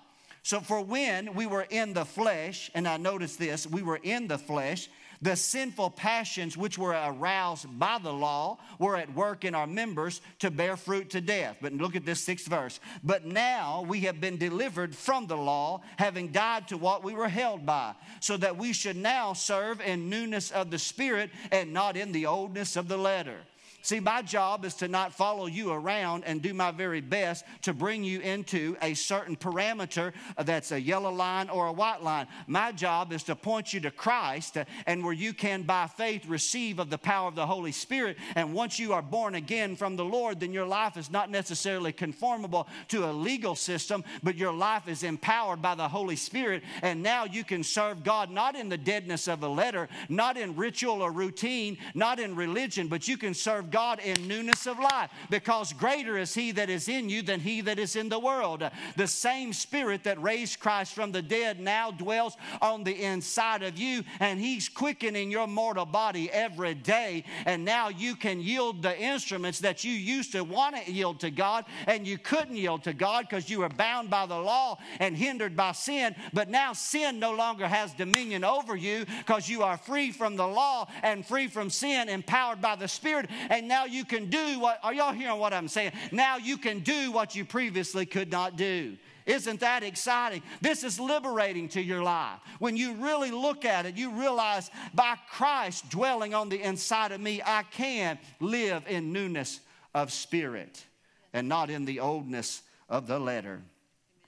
So, 0.43 0.59
for 0.59 0.81
when 0.81 1.33
we 1.33 1.47
were 1.47 1.65
in 1.69 1.93
the 1.93 2.05
flesh, 2.05 2.69
and 2.75 2.87
I 2.87 2.97
notice 2.97 3.35
this, 3.35 3.65
we 3.65 3.81
were 3.81 3.99
in 4.03 4.27
the 4.27 4.37
flesh, 4.37 4.89
the 5.21 5.35
sinful 5.35 5.91
passions 5.91 6.57
which 6.57 6.77
were 6.77 6.91
aroused 6.91 7.67
by 7.79 7.97
the 7.97 8.11
law 8.11 8.57
were 8.79 8.97
at 8.97 9.13
work 9.13 9.45
in 9.45 9.55
our 9.55 9.67
members 9.67 10.21
to 10.39 10.51
bear 10.51 10.77
fruit 10.77 11.09
to 11.11 11.21
death. 11.21 11.57
But 11.61 11.73
look 11.73 11.95
at 11.95 12.05
this 12.05 12.21
sixth 12.21 12.47
verse. 12.47 12.79
But 13.03 13.25
now 13.25 13.85
we 13.87 14.01
have 14.01 14.21
been 14.21 14.37
delivered 14.37 14.95
from 14.95 15.27
the 15.27 15.37
law, 15.37 15.81
having 15.97 16.29
died 16.31 16.67
to 16.69 16.77
what 16.77 17.03
we 17.03 17.13
were 17.13 17.29
held 17.29 17.65
by, 17.65 17.93
so 18.19 18.37
that 18.37 18.57
we 18.57 18.73
should 18.73 18.97
now 18.97 19.33
serve 19.33 19.81
in 19.81 20.09
newness 20.09 20.51
of 20.51 20.71
the 20.71 20.79
Spirit 20.79 21.29
and 21.51 21.73
not 21.73 21.97
in 21.97 22.11
the 22.11 22.25
oldness 22.25 22.75
of 22.75 22.87
the 22.87 22.97
letter. 22.97 23.37
See, 23.85 23.99
my 23.99 24.23
job 24.23 24.65
is 24.65 24.73
to 24.77 24.87
not 24.87 25.13
follow 25.13 25.45
you 25.45 25.71
around 25.71 26.23
and 26.23 26.41
do 26.41 26.55
my 26.55 26.71
very 26.71 27.01
best 27.01 27.45
to 27.61 27.71
bring 27.71 28.03
you 28.03 28.19
into 28.19 28.75
a 28.81 28.95
certain 28.95 29.35
parameter 29.35 30.11
that's 30.43 30.71
a 30.71 30.81
yellow 30.81 31.11
line 31.11 31.49
or 31.49 31.67
a 31.67 31.71
white 31.71 32.01
line. 32.01 32.25
My 32.47 32.71
job 32.71 33.13
is 33.13 33.21
to 33.25 33.35
point 33.35 33.75
you 33.75 33.79
to 33.81 33.91
Christ 33.91 34.57
uh, 34.57 34.65
and 34.87 35.03
where 35.03 35.13
you 35.13 35.35
can, 35.35 35.61
by 35.61 35.85
faith, 35.85 36.25
receive 36.25 36.79
of 36.79 36.89
the 36.89 36.97
power 36.97 37.27
of 37.27 37.35
the 37.35 37.45
Holy 37.45 37.71
Spirit. 37.71 38.17
And 38.33 38.55
once 38.55 38.79
you 38.79 38.91
are 38.91 39.03
born 39.03 39.35
again 39.35 39.75
from 39.75 39.97
the 39.97 40.03
Lord, 40.03 40.39
then 40.39 40.51
your 40.51 40.65
life 40.65 40.97
is 40.97 41.11
not 41.11 41.29
necessarily 41.29 41.93
conformable 41.93 42.67
to 42.87 43.05
a 43.05 43.13
legal 43.13 43.53
system, 43.53 44.03
but 44.23 44.35
your 44.35 44.51
life 44.51 44.87
is 44.87 45.03
empowered 45.03 45.61
by 45.61 45.75
the 45.75 45.87
Holy 45.87 46.15
Spirit. 46.15 46.63
And 46.81 47.03
now 47.03 47.25
you 47.25 47.43
can 47.43 47.61
serve 47.61 48.03
God 48.03 48.31
not 48.31 48.55
in 48.55 48.67
the 48.67 48.79
deadness 48.79 49.27
of 49.27 49.43
a 49.43 49.47
letter, 49.47 49.89
not 50.09 50.37
in 50.37 50.55
ritual 50.55 51.03
or 51.03 51.11
routine, 51.11 51.77
not 51.93 52.19
in 52.19 52.35
religion, 52.35 52.87
but 52.87 53.07
you 53.07 53.15
can 53.15 53.35
serve 53.35 53.69
God 53.69 53.74
in 53.75 54.27
newness 54.27 54.67
of 54.67 54.79
life 54.79 55.11
because 55.29 55.73
greater 55.73 56.17
is 56.17 56.33
He 56.33 56.51
that 56.53 56.69
is 56.69 56.87
in 56.87 57.09
you 57.09 57.21
than 57.21 57.41
He 57.41 57.61
that 57.61 57.77
is 57.77 57.95
in 57.95 58.07
the 58.09 58.19
world. 58.19 58.63
The 58.95 59.07
same 59.07 59.51
Spirit 59.51 60.05
that 60.05 60.21
raised 60.21 60.59
Christ 60.59 60.93
from 60.93 61.11
the 61.11 61.21
dead 61.21 61.59
now 61.59 61.91
dwells 61.91 62.37
on 62.61 62.83
the 62.83 63.03
inside 63.03 63.63
of 63.63 63.77
you, 63.77 64.03
and 64.19 64.39
He's 64.39 64.69
quickening 64.69 65.29
your 65.29 65.47
mortal 65.47 65.85
body 65.85 66.31
every 66.31 66.73
day. 66.73 67.25
And 67.45 67.65
now 67.65 67.89
you 67.89 68.15
can 68.15 68.39
yield 68.39 68.81
the 68.81 68.97
instruments 68.97 69.59
that 69.59 69.83
you 69.83 69.91
used 69.91 70.31
to 70.31 70.43
want 70.43 70.77
to 70.77 70.91
yield 70.91 71.19
to 71.19 71.31
God, 71.31 71.65
and 71.85 72.07
you 72.07 72.17
couldn't 72.17 72.55
yield 72.55 72.83
to 72.83 72.93
God 72.93 73.25
because 73.29 73.49
you 73.49 73.59
were 73.59 73.69
bound 73.69 74.09
by 74.09 74.25
the 74.25 74.39
law 74.39 74.77
and 74.99 75.17
hindered 75.17 75.55
by 75.55 75.73
sin. 75.73 76.15
But 76.33 76.49
now 76.49 76.71
sin 76.73 77.19
no 77.19 77.33
longer 77.33 77.67
has 77.67 77.93
dominion 77.93 78.43
over 78.45 78.75
you 78.75 79.05
because 79.19 79.49
you 79.49 79.63
are 79.63 79.77
free 79.77 80.11
from 80.11 80.37
the 80.37 80.47
law 80.47 80.87
and 81.03 81.25
free 81.25 81.47
from 81.47 81.69
sin, 81.69 82.07
empowered 82.07 82.61
by 82.61 82.75
the 82.75 82.87
Spirit. 82.87 83.29
And 83.49 83.64
and 83.65 83.69
now 83.71 83.85
you 83.85 84.05
can 84.05 84.29
do 84.29 84.59
what, 84.59 84.79
are 84.83 84.93
y'all 84.93 85.11
hearing 85.11 85.39
what 85.39 85.51
I'm 85.51 85.67
saying? 85.67 85.93
Now 86.11 86.37
you 86.37 86.55
can 86.55 86.81
do 86.81 87.11
what 87.11 87.33
you 87.33 87.43
previously 87.43 88.05
could 88.05 88.31
not 88.31 88.57
do. 88.57 88.95
Isn't 89.25 89.61
that 89.61 89.81
exciting? 89.81 90.43
This 90.61 90.83
is 90.83 90.99
liberating 90.99 91.67
to 91.69 91.81
your 91.81 92.03
life. 92.03 92.37
When 92.59 92.77
you 92.77 92.93
really 92.93 93.31
look 93.31 93.65
at 93.65 93.87
it, 93.87 93.97
you 93.97 94.11
realize 94.11 94.69
by 94.93 95.15
Christ 95.31 95.89
dwelling 95.89 96.35
on 96.35 96.49
the 96.49 96.61
inside 96.61 97.11
of 97.11 97.19
me, 97.19 97.41
I 97.43 97.63
can 97.63 98.19
live 98.39 98.83
in 98.87 99.11
newness 99.11 99.61
of 99.95 100.13
spirit 100.13 100.85
and 101.33 101.49
not 101.49 101.71
in 101.71 101.85
the 101.85 102.01
oldness 102.01 102.61
of 102.87 103.07
the 103.07 103.17
letter. 103.17 103.63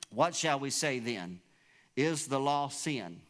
What 0.10 0.34
shall 0.34 0.60
we 0.60 0.72
say 0.72 0.98
then? 0.98 1.42
Is 1.96 2.26
the 2.26 2.40
law 2.40 2.70
sin? 2.70 3.22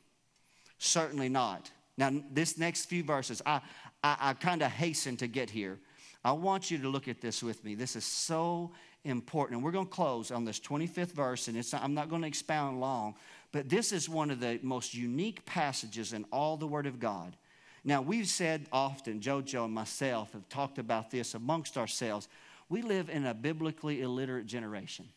Certainly 0.78 1.28
not. 1.28 1.70
Now, 1.98 2.12
this 2.32 2.58
next 2.58 2.86
few 2.86 3.04
verses, 3.04 3.42
I, 3.46 3.60
I, 4.02 4.18
I 4.22 4.34
kind 4.36 4.62
of 4.62 4.72
hasten 4.72 5.18
to 5.18 5.28
get 5.28 5.50
here 5.50 5.80
I 6.24 6.32
want 6.32 6.72
you 6.72 6.78
to 6.80 6.90
look 6.90 7.08
at 7.08 7.22
this 7.22 7.42
with 7.42 7.64
me. 7.64 7.76
This 7.76 7.96
is 7.96 8.06
so 8.06 8.72
important. 9.04 9.58
And 9.58 9.64
we're 9.64 9.72
going 9.72 9.88
to 9.88 9.92
close 9.92 10.32
on 10.32 10.46
this 10.46 10.60
25th 10.60 11.12
verse, 11.12 11.48
and 11.48 11.56
not, 11.72 11.84
I'm 11.84 11.94
not 11.94 12.10
going 12.10 12.22
to 12.22 12.28
expound 12.28 12.80
long, 12.80 13.16
but 13.52 13.70
this 13.70 13.92
is 13.92 14.10
one 14.10 14.32
of 14.32 14.40
the 14.40 14.60
most 14.62 14.94
unique 14.94 15.46
passages 15.46 16.14
in 16.14 16.26
all 16.32 16.58
the 16.58 16.68
Word 16.68 16.86
of 16.86 17.00
God. 17.00 17.36
Now, 17.84 18.02
we've 18.02 18.28
said 18.28 18.66
often, 18.72 19.22
JoJo 19.22 19.66
and 19.66 19.74
myself 19.74 20.34
have 20.34 20.50
talked 20.50 20.78
about 20.78 21.10
this 21.10 21.36
amongst 21.36 21.78
ourselves. 21.78 22.28
We 22.70 22.82
live 22.82 23.10
in 23.10 23.26
a 23.26 23.34
biblically 23.34 24.02
illiterate 24.02 24.46
generation. 24.46 25.08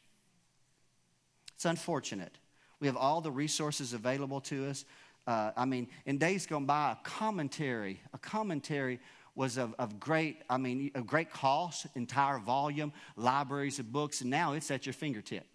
It's 1.57 1.65
unfortunate. 1.65 2.39
We 2.79 2.87
have 2.87 2.97
all 2.97 3.21
the 3.21 3.33
resources 3.33 3.93
available 3.93 4.41
to 4.43 4.69
us. 4.69 4.85
Uh, 5.27 5.51
I 5.57 5.65
mean, 5.65 5.89
in 6.07 6.19
days 6.19 6.47
gone 6.47 6.65
by, 6.65 6.93
a 6.93 6.97
commentary, 7.05 8.01
a 8.15 8.19
commentary 8.19 9.01
was 9.35 9.57
of, 9.57 9.75
of 9.79 9.99
great, 9.99 10.43
I 10.49 10.59
mean, 10.59 10.91
of 10.95 11.07
great 11.07 11.31
cost, 11.31 11.87
entire 11.95 12.39
volume, 12.39 12.93
libraries 13.17 13.79
of 13.79 13.91
books, 13.91 14.21
and 14.21 14.31
now 14.31 14.53
it's 14.55 14.71
at 14.71 14.87
your 14.87 14.93
fingertip. 14.93 15.47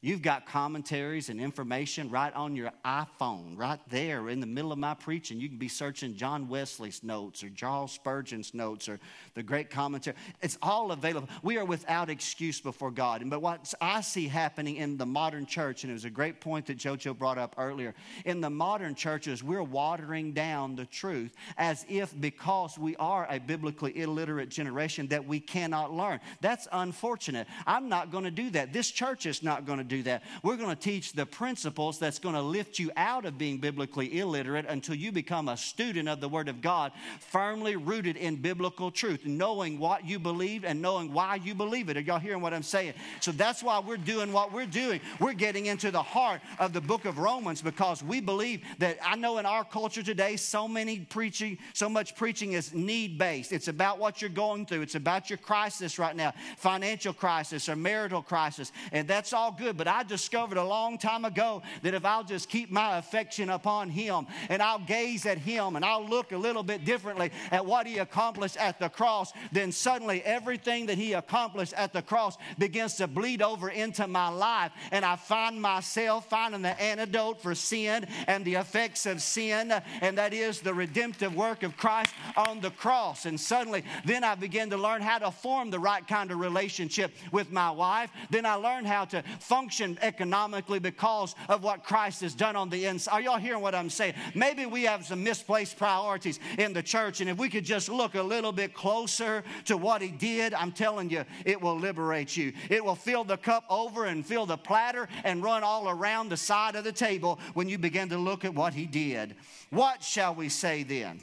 You've 0.00 0.22
got 0.22 0.46
commentaries 0.46 1.28
and 1.28 1.40
information 1.40 2.08
right 2.08 2.32
on 2.32 2.54
your 2.54 2.70
iPhone, 2.84 3.58
right 3.58 3.80
there 3.88 4.28
in 4.28 4.38
the 4.38 4.46
middle 4.46 4.70
of 4.70 4.78
my 4.78 4.94
preaching. 4.94 5.40
You 5.40 5.48
can 5.48 5.58
be 5.58 5.66
searching 5.66 6.14
John 6.14 6.46
Wesley's 6.46 7.02
notes 7.02 7.42
or 7.42 7.50
Charles 7.50 7.90
Spurgeon's 7.90 8.54
notes 8.54 8.88
or 8.88 9.00
the 9.34 9.42
great 9.42 9.70
commentary. 9.70 10.16
It's 10.40 10.56
all 10.62 10.92
available. 10.92 11.28
We 11.42 11.58
are 11.58 11.64
without 11.64 12.10
excuse 12.10 12.60
before 12.60 12.92
God. 12.92 13.28
But 13.28 13.42
what 13.42 13.74
I 13.80 14.00
see 14.02 14.28
happening 14.28 14.76
in 14.76 14.98
the 14.98 15.06
modern 15.06 15.46
church, 15.46 15.82
and 15.82 15.90
it 15.90 15.94
was 15.94 16.04
a 16.04 16.10
great 16.10 16.40
point 16.40 16.66
that 16.66 16.78
JoJo 16.78 17.18
brought 17.18 17.38
up 17.38 17.56
earlier, 17.58 17.92
in 18.24 18.40
the 18.40 18.50
modern 18.50 18.94
churches, 18.94 19.42
we're 19.42 19.64
watering 19.64 20.32
down 20.32 20.76
the 20.76 20.86
truth 20.86 21.34
as 21.56 21.84
if 21.88 22.14
because 22.20 22.78
we 22.78 22.94
are 22.96 23.26
a 23.28 23.40
biblically 23.40 24.00
illiterate 24.00 24.48
generation 24.48 25.08
that 25.08 25.26
we 25.26 25.40
cannot 25.40 25.92
learn. 25.92 26.20
That's 26.40 26.68
unfortunate. 26.70 27.48
I'm 27.66 27.88
not 27.88 28.12
going 28.12 28.24
to 28.24 28.30
do 28.30 28.50
that. 28.50 28.72
This 28.72 28.92
church 28.92 29.26
is 29.26 29.42
not 29.42 29.66
going 29.66 29.78
to 29.78 29.87
do 29.88 30.02
that. 30.04 30.22
We're 30.42 30.56
going 30.56 30.74
to 30.74 30.80
teach 30.80 31.12
the 31.12 31.26
principles 31.26 31.98
that's 31.98 32.18
going 32.18 32.34
to 32.34 32.42
lift 32.42 32.78
you 32.78 32.90
out 32.96 33.24
of 33.24 33.38
being 33.38 33.58
biblically 33.58 34.18
illiterate 34.18 34.66
until 34.68 34.94
you 34.94 35.10
become 35.10 35.48
a 35.48 35.56
student 35.56 36.08
of 36.08 36.20
the 36.20 36.28
Word 36.28 36.48
of 36.48 36.60
God, 36.60 36.92
firmly 37.20 37.76
rooted 37.76 38.16
in 38.16 38.36
biblical 38.36 38.90
truth, 38.90 39.24
knowing 39.24 39.78
what 39.78 40.06
you 40.06 40.18
believe 40.18 40.64
and 40.64 40.82
knowing 40.82 41.12
why 41.12 41.36
you 41.36 41.54
believe 41.54 41.88
it. 41.88 41.96
Are 41.96 42.00
y'all 42.00 42.18
hearing 42.18 42.42
what 42.42 42.54
I'm 42.54 42.62
saying? 42.62 42.94
So 43.20 43.32
that's 43.32 43.62
why 43.62 43.80
we're 43.80 43.96
doing 43.96 44.32
what 44.32 44.52
we're 44.52 44.66
doing. 44.66 45.00
We're 45.18 45.32
getting 45.32 45.66
into 45.66 45.90
the 45.90 46.02
heart 46.02 46.40
of 46.58 46.72
the 46.72 46.80
book 46.80 47.06
of 47.06 47.18
Romans 47.18 47.62
because 47.62 48.02
we 48.02 48.20
believe 48.20 48.62
that 48.78 48.98
I 49.04 49.16
know 49.16 49.38
in 49.38 49.46
our 49.46 49.64
culture 49.64 50.02
today, 50.02 50.36
so 50.36 50.68
many 50.68 51.00
preaching, 51.00 51.58
so 51.72 51.88
much 51.88 52.14
preaching 52.14 52.52
is 52.52 52.74
need 52.74 53.16
based. 53.16 53.52
It's 53.52 53.68
about 53.68 53.98
what 53.98 54.20
you're 54.20 54.28
going 54.28 54.66
through, 54.66 54.82
it's 54.82 54.94
about 54.94 55.30
your 55.30 55.38
crisis 55.38 55.98
right 55.98 56.14
now, 56.14 56.34
financial 56.58 57.14
crisis 57.14 57.68
or 57.68 57.76
marital 57.76 58.22
crisis, 58.22 58.72
and 58.92 59.08
that's 59.08 59.32
all 59.32 59.50
good 59.50 59.76
but 59.78 59.88
I 59.88 60.02
discovered 60.02 60.58
a 60.58 60.64
long 60.64 60.98
time 60.98 61.24
ago 61.24 61.62
that 61.82 61.94
if 61.94 62.04
I'll 62.04 62.24
just 62.24 62.48
keep 62.48 62.70
my 62.70 62.98
affection 62.98 63.48
upon 63.48 63.88
Him 63.88 64.26
and 64.50 64.60
I'll 64.60 64.80
gaze 64.80 65.24
at 65.24 65.38
Him 65.38 65.76
and 65.76 65.84
I'll 65.84 66.04
look 66.04 66.32
a 66.32 66.36
little 66.36 66.64
bit 66.64 66.84
differently 66.84 67.30
at 67.52 67.64
what 67.64 67.86
He 67.86 67.98
accomplished 67.98 68.56
at 68.56 68.80
the 68.80 68.88
cross, 68.88 69.32
then 69.52 69.70
suddenly 69.70 70.22
everything 70.24 70.86
that 70.86 70.98
He 70.98 71.12
accomplished 71.12 71.72
at 71.74 71.92
the 71.92 72.02
cross 72.02 72.36
begins 72.58 72.96
to 72.96 73.06
bleed 73.06 73.40
over 73.40 73.70
into 73.70 74.06
my 74.08 74.28
life. 74.28 74.72
And 74.90 75.04
I 75.04 75.14
find 75.14 75.62
myself 75.62 76.28
finding 76.28 76.62
the 76.62 76.78
antidote 76.80 77.40
for 77.40 77.54
sin 77.54 78.06
and 78.26 78.44
the 78.44 78.56
effects 78.56 79.06
of 79.06 79.22
sin, 79.22 79.72
and 80.00 80.18
that 80.18 80.34
is 80.34 80.60
the 80.60 80.74
redemptive 80.74 81.36
work 81.36 81.62
of 81.62 81.76
Christ 81.76 82.12
on 82.36 82.60
the 82.60 82.70
cross. 82.72 83.26
And 83.26 83.38
suddenly, 83.38 83.84
then 84.04 84.24
I 84.24 84.34
begin 84.34 84.70
to 84.70 84.76
learn 84.76 85.02
how 85.02 85.18
to 85.18 85.30
form 85.30 85.70
the 85.70 85.78
right 85.78 86.06
kind 86.06 86.32
of 86.32 86.40
relationship 86.40 87.12
with 87.30 87.52
my 87.52 87.70
wife. 87.70 88.10
Then 88.30 88.44
I 88.44 88.54
learn 88.54 88.84
how 88.84 89.04
to 89.04 89.22
function 89.38 89.67
function 89.68 89.98
economically 90.00 90.78
because 90.78 91.34
of 91.46 91.62
what 91.62 91.84
Christ 91.84 92.22
has 92.22 92.34
done 92.34 92.56
on 92.56 92.70
the 92.70 92.86
inside. 92.86 93.12
Are 93.12 93.20
y'all 93.20 93.36
hearing 93.36 93.60
what 93.60 93.74
I'm 93.74 93.90
saying? 93.90 94.14
Maybe 94.34 94.64
we 94.64 94.84
have 94.84 95.04
some 95.04 95.22
misplaced 95.22 95.76
priorities 95.76 96.40
in 96.56 96.72
the 96.72 96.82
church, 96.82 97.20
and 97.20 97.28
if 97.28 97.36
we 97.36 97.50
could 97.50 97.66
just 97.66 97.90
look 97.90 98.14
a 98.14 98.22
little 98.22 98.50
bit 98.50 98.72
closer 98.72 99.44
to 99.66 99.76
what 99.76 100.00
He 100.00 100.08
did, 100.08 100.54
I'm 100.54 100.72
telling 100.72 101.10
you, 101.10 101.22
it 101.44 101.60
will 101.60 101.78
liberate 101.78 102.34
you. 102.34 102.54
It 102.70 102.82
will 102.82 102.94
fill 102.94 103.24
the 103.24 103.36
cup 103.36 103.64
over 103.68 104.06
and 104.06 104.24
fill 104.24 104.46
the 104.46 104.56
platter 104.56 105.06
and 105.22 105.42
run 105.42 105.62
all 105.62 105.90
around 105.90 106.30
the 106.30 106.38
side 106.38 106.74
of 106.74 106.84
the 106.84 106.92
table 106.92 107.38
when 107.52 107.68
you 107.68 107.76
begin 107.76 108.08
to 108.08 108.16
look 108.16 108.46
at 108.46 108.54
what 108.54 108.72
He 108.72 108.86
did. 108.86 109.36
What 109.68 110.02
shall 110.02 110.34
we 110.34 110.48
say 110.48 110.82
then? 110.82 111.20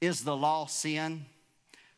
Is 0.00 0.24
the 0.24 0.36
law 0.36 0.66
sin? 0.66 1.24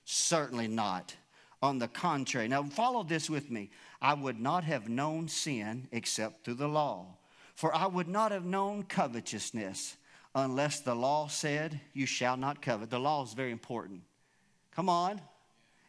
Certainly 0.05 0.69
not. 0.69 1.17
On 1.63 1.79
the 1.79 1.89
contrary. 1.89 2.47
Now, 2.49 2.63
follow 2.65 3.05
this 3.05 3.31
with 3.31 3.51
me. 3.51 3.71
I 4.03 4.15
would 4.15 4.41
not 4.41 4.65
have 4.65 4.89
known 4.89 5.29
sin 5.29 5.89
except 5.93 6.45
through 6.45 6.55
the 6.55 6.69
law. 6.69 7.07
For 7.55 7.75
I 7.75 7.87
would 7.87 8.09
not 8.09 8.33
have 8.33 8.45
known 8.45 8.85
covetousness 8.85 9.97
unless 10.35 10.81
the 10.81 10.95
law 10.95 11.29
said, 11.29 11.81
You 11.93 12.07
shall 12.07 12.37
not 12.37 12.63
covet. 12.63 12.91
The 12.91 12.99
law 12.99 13.23
is 13.23 13.35
very 13.35 13.51
important. 13.53 14.03
Come 14.75 14.89
on. 14.89 15.21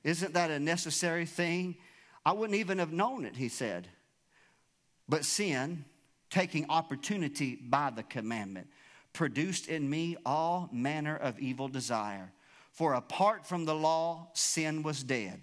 Isn't 0.04 0.34
that 0.34 0.52
a 0.52 0.60
necessary 0.60 1.26
thing? 1.26 1.78
I 2.26 2.34
wouldn't 2.34 2.60
even 2.60 2.80
have 2.80 2.92
known 2.92 3.26
it, 3.26 3.36
he 3.36 3.50
said. 3.50 3.88
But 5.08 5.26
sin, 5.26 5.86
taking 6.30 6.70
opportunity 6.70 7.56
by 7.56 7.92
the 7.92 8.04
commandment, 8.04 8.68
produced 9.14 9.68
in 9.68 9.90
me 9.90 10.18
all 10.26 10.70
manner 10.72 11.16
of 11.16 11.40
evil 11.40 11.68
desire. 11.68 12.32
For 12.72 12.94
apart 12.94 13.46
from 13.46 13.66
the 13.66 13.76
law, 13.76 14.30
sin 14.34 14.84
was 14.84 15.04
dead. 15.04 15.42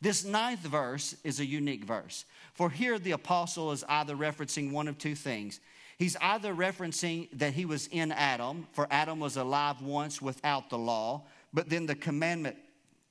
This 0.00 0.24
ninth 0.24 0.60
verse 0.60 1.16
is 1.24 1.40
a 1.40 1.46
unique 1.46 1.84
verse. 1.84 2.24
For 2.54 2.70
here 2.70 2.98
the 2.98 3.12
apostle 3.12 3.72
is 3.72 3.84
either 3.88 4.16
referencing 4.16 4.72
one 4.72 4.88
of 4.88 4.98
two 4.98 5.14
things. 5.14 5.60
He's 5.98 6.16
either 6.20 6.54
referencing 6.54 7.28
that 7.32 7.54
he 7.54 7.64
was 7.64 7.86
in 7.86 8.12
Adam, 8.12 8.66
for 8.72 8.86
Adam 8.90 9.18
was 9.18 9.36
alive 9.36 9.80
once 9.80 10.20
without 10.20 10.68
the 10.68 10.78
law, 10.78 11.22
but 11.54 11.70
then 11.70 11.86
the 11.86 11.94
commandment 11.94 12.56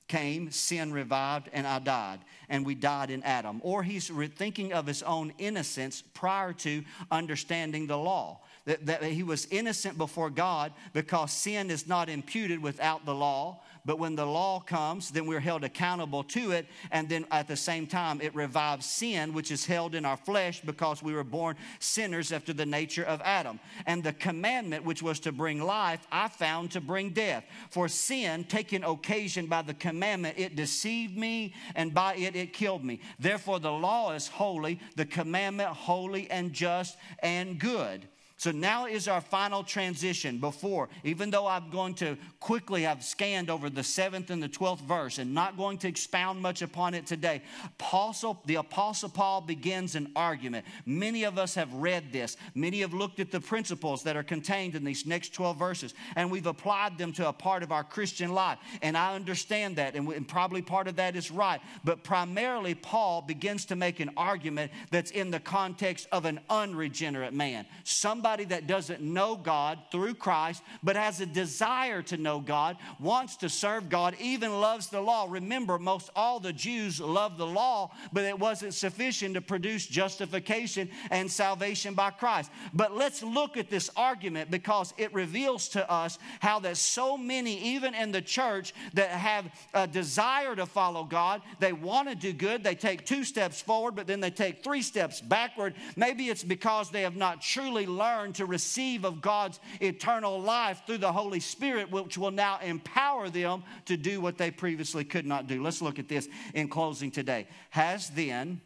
came, 0.08 0.52
sin 0.52 0.94
revived, 0.94 1.50
and 1.52 1.66
I 1.66 1.80
died, 1.80 2.20
and 2.48 2.64
we 2.66 2.76
died 2.76 3.10
in 3.10 3.24
Adam. 3.24 3.60
Or 3.64 3.82
he's 3.82 4.10
thinking 4.36 4.72
of 4.72 4.86
his 4.86 5.02
own 5.02 5.34
innocence 5.40 6.04
prior 6.14 6.54
to 6.54 6.84
understanding 7.10 7.88
the 7.88 7.98
law 7.98 8.42
that, 8.66 8.86
that 8.86 9.04
he 9.04 9.24
was 9.24 9.48
innocent 9.50 9.98
before 9.98 10.30
God 10.30 10.74
because 10.94 11.32
sin 11.32 11.72
is 11.72 11.88
not 11.88 12.10
imputed 12.10 12.62
without 12.62 13.06
the 13.06 13.16
law. 13.16 13.62
But 13.86 14.00
when 14.00 14.16
the 14.16 14.26
law 14.26 14.60
comes, 14.60 15.12
then 15.12 15.28
we're 15.28 15.40
held 15.40 15.64
accountable 15.64 16.24
to 16.24 16.52
it. 16.52 16.66
And 16.92 17.08
then 17.08 17.26
at 17.32 17.48
the 17.48 17.56
same 17.56 17.86
time, 17.86 18.20
it 18.20 18.34
revives 18.34 18.86
sin, 18.86 19.34
which 19.34 19.52
is 19.52 19.66
held 19.66 19.94
in 19.94 20.06
our 20.06 20.18
flesh 20.18 20.62
because 20.62 21.04
we 21.04 21.14
were 21.14 21.24
born 21.24 21.56
sinners 21.80 22.32
after 22.32 22.52
the 22.52 22.66
nature 22.66 23.04
of 23.04 23.22
Adam. 23.24 23.60
And 23.86 24.04
the 24.04 24.14
commandment, 24.14 24.86
which 24.86 25.04
was 25.04 25.20
to 25.22 25.32
bring 25.32 25.62
life, 25.62 26.06
I 26.12 26.28
found 26.30 26.72
to 26.72 26.82
bring 26.82 27.12
death. 27.12 27.46
For 27.70 27.88
sin, 27.88 28.44
taking 28.46 28.84
occasion 28.84 29.46
by 29.46 29.62
the 29.62 29.74
commandment, 29.76 30.40
it 30.40 30.56
deceived 30.56 31.16
me, 31.16 31.54
and 31.76 31.94
by 31.94 32.16
it, 32.16 32.36
it 32.36 32.54
killed 32.54 32.84
me. 32.84 33.02
Therefore, 33.20 33.60
the 33.60 33.72
law 33.72 34.14
is 34.14 34.28
holy, 34.28 34.80
the 34.96 35.06
commandment 35.06 35.70
holy 35.70 36.30
and 36.32 36.54
just 36.54 36.98
and 37.20 37.60
good. 37.60 38.08
So 38.38 38.52
now 38.52 38.86
is 38.86 39.08
our 39.08 39.22
final 39.22 39.64
transition 39.64 40.40
before, 40.40 40.90
even 41.06 41.30
though 41.30 41.48
I'm 41.48 41.70
going 41.70 41.94
to 41.96 42.18
quickly 42.42 42.82
have 42.82 43.02
scanned 43.02 43.50
over 43.50 43.70
the 43.70 43.84
seventh 43.84 44.30
and 44.30 44.44
the 44.44 44.50
twelfth 44.50 44.84
verse 44.84 45.20
and 45.20 45.34
not 45.34 45.56
going 45.56 45.78
to 45.80 45.88
expound 45.88 46.42
much 46.42 46.62
upon 46.62 46.94
it 46.96 47.08
today. 47.08 47.42
Apostle, 47.80 48.42
the 48.46 48.56
Apostle 48.56 49.08
Paul 49.08 49.40
begins 49.40 49.96
an 49.96 50.12
argument. 50.18 50.66
Many 50.86 51.24
of 51.24 51.38
us 51.38 51.56
have 51.56 51.74
read 51.74 52.12
this, 52.12 52.36
many 52.54 52.82
have 52.82 52.94
looked 52.94 53.22
at 53.22 53.32
the 53.32 53.40
principles 53.40 54.04
that 54.04 54.18
are 54.18 54.24
contained 54.24 54.76
in 54.76 54.84
these 54.84 55.06
next 55.06 55.34
12 55.34 55.58
verses, 55.58 55.94
and 56.18 56.30
we've 56.30 56.46
applied 56.46 56.98
them 56.98 57.14
to 57.14 57.30
a 57.30 57.34
part 57.34 57.64
of 57.64 57.72
our 57.72 57.86
Christian 57.86 58.34
life. 58.34 58.60
And 58.82 58.98
I 58.98 59.16
understand 59.16 59.78
that, 59.78 59.96
and, 59.96 60.10
and 60.10 60.28
probably 60.28 60.62
part 60.62 60.90
of 60.90 60.98
that 60.98 61.16
is 61.16 61.32
right. 61.32 61.62
But 61.86 62.04
primarily, 62.04 62.76
Paul 62.76 63.22
begins 63.22 63.64
to 63.68 63.78
make 63.78 64.02
an 64.02 64.12
argument 64.18 64.74
that's 64.92 65.12
in 65.12 65.32
the 65.32 65.40
context 65.40 66.08
of 66.12 66.26
an 66.26 66.42
unregenerate 66.50 67.34
man. 67.34 67.66
Somebody 67.86 68.25
somebody 68.26 68.46
that 68.46 68.66
doesn't 68.66 69.04
know 69.04 69.36
God 69.36 69.78
through 69.92 70.16
Christ, 70.16 70.64
but 70.82 70.96
has 70.96 71.22
a 71.22 71.28
desire 71.28 72.02
to 72.02 72.18
know 72.18 72.40
God, 72.40 72.76
wants 73.00 73.36
to 73.36 73.50
serve 73.50 73.88
God, 73.88 74.16
even 74.20 74.60
loves 74.60 74.88
the 74.88 75.00
law. 75.00 75.28
Remember, 75.30 75.78
most 75.78 76.10
all 76.16 76.40
the 76.40 76.52
Jews 76.52 77.00
loved 77.00 77.38
the 77.38 77.46
law, 77.46 77.92
but 78.12 78.24
it 78.24 78.40
wasn't 78.40 78.74
sufficient 78.74 79.36
to 79.36 79.42
produce 79.42 79.86
justification 79.86 80.90
and 81.12 81.30
salvation 81.30 81.94
by 81.94 82.10
Christ. 82.10 82.50
But 82.74 82.98
let's 82.98 83.22
look 83.22 83.58
at 83.58 83.70
this 83.70 83.92
argument 83.96 84.50
because 84.50 84.96
it 84.98 85.14
reveals 85.14 85.70
to 85.70 85.88
us 85.88 86.18
how 86.40 86.58
that 86.62 86.78
so 86.78 87.18
many, 87.18 87.60
even 87.76 87.94
in 87.94 88.12
the 88.12 88.24
church, 88.24 88.74
that 88.96 89.12
have 89.12 89.46
a 89.76 89.86
desire 89.86 90.56
to 90.56 90.66
follow 90.66 91.04
God, 91.04 91.44
they 91.60 91.74
want 91.74 92.10
to 92.10 92.16
do 92.16 92.34
good, 92.34 92.64
they 92.64 92.74
take 92.74 93.06
two 93.06 93.24
steps 93.24 93.62
forward, 93.62 93.96
but 93.96 94.08
then 94.08 94.20
they 94.20 94.32
take 94.32 94.64
three 94.64 94.82
steps 94.82 95.22
backward. 95.22 95.76
Maybe 95.96 96.30
it's 96.30 96.44
because 96.44 96.90
they 96.90 97.04
have 97.04 97.16
not 97.16 97.44
truly 97.44 97.86
learned 97.86 98.15
learn 98.16 98.34
to 98.34 98.46
receive 98.46 99.04
of 99.04 99.22
God's 99.22 99.60
eternal 99.82 100.40
life 100.40 100.82
through 100.86 101.00
the 101.00 101.12
Holy 101.12 101.40
Spirit, 101.40 101.92
which 101.92 102.18
will 102.18 102.32
now 102.32 102.60
empower 102.60 103.30
them 103.30 103.64
to 103.86 103.98
do 103.98 104.22
what 104.22 104.38
they 104.38 104.52
previously 104.52 105.04
could 105.04 105.26
not 105.26 105.48
do. 105.48 105.62
Let's 105.62 105.82
look 105.82 106.00
at 106.00 106.08
this 106.08 106.28
in 106.54 106.70
closing 106.70 107.12
today. 107.12 107.48
Has 107.72 108.10
then 108.10 108.62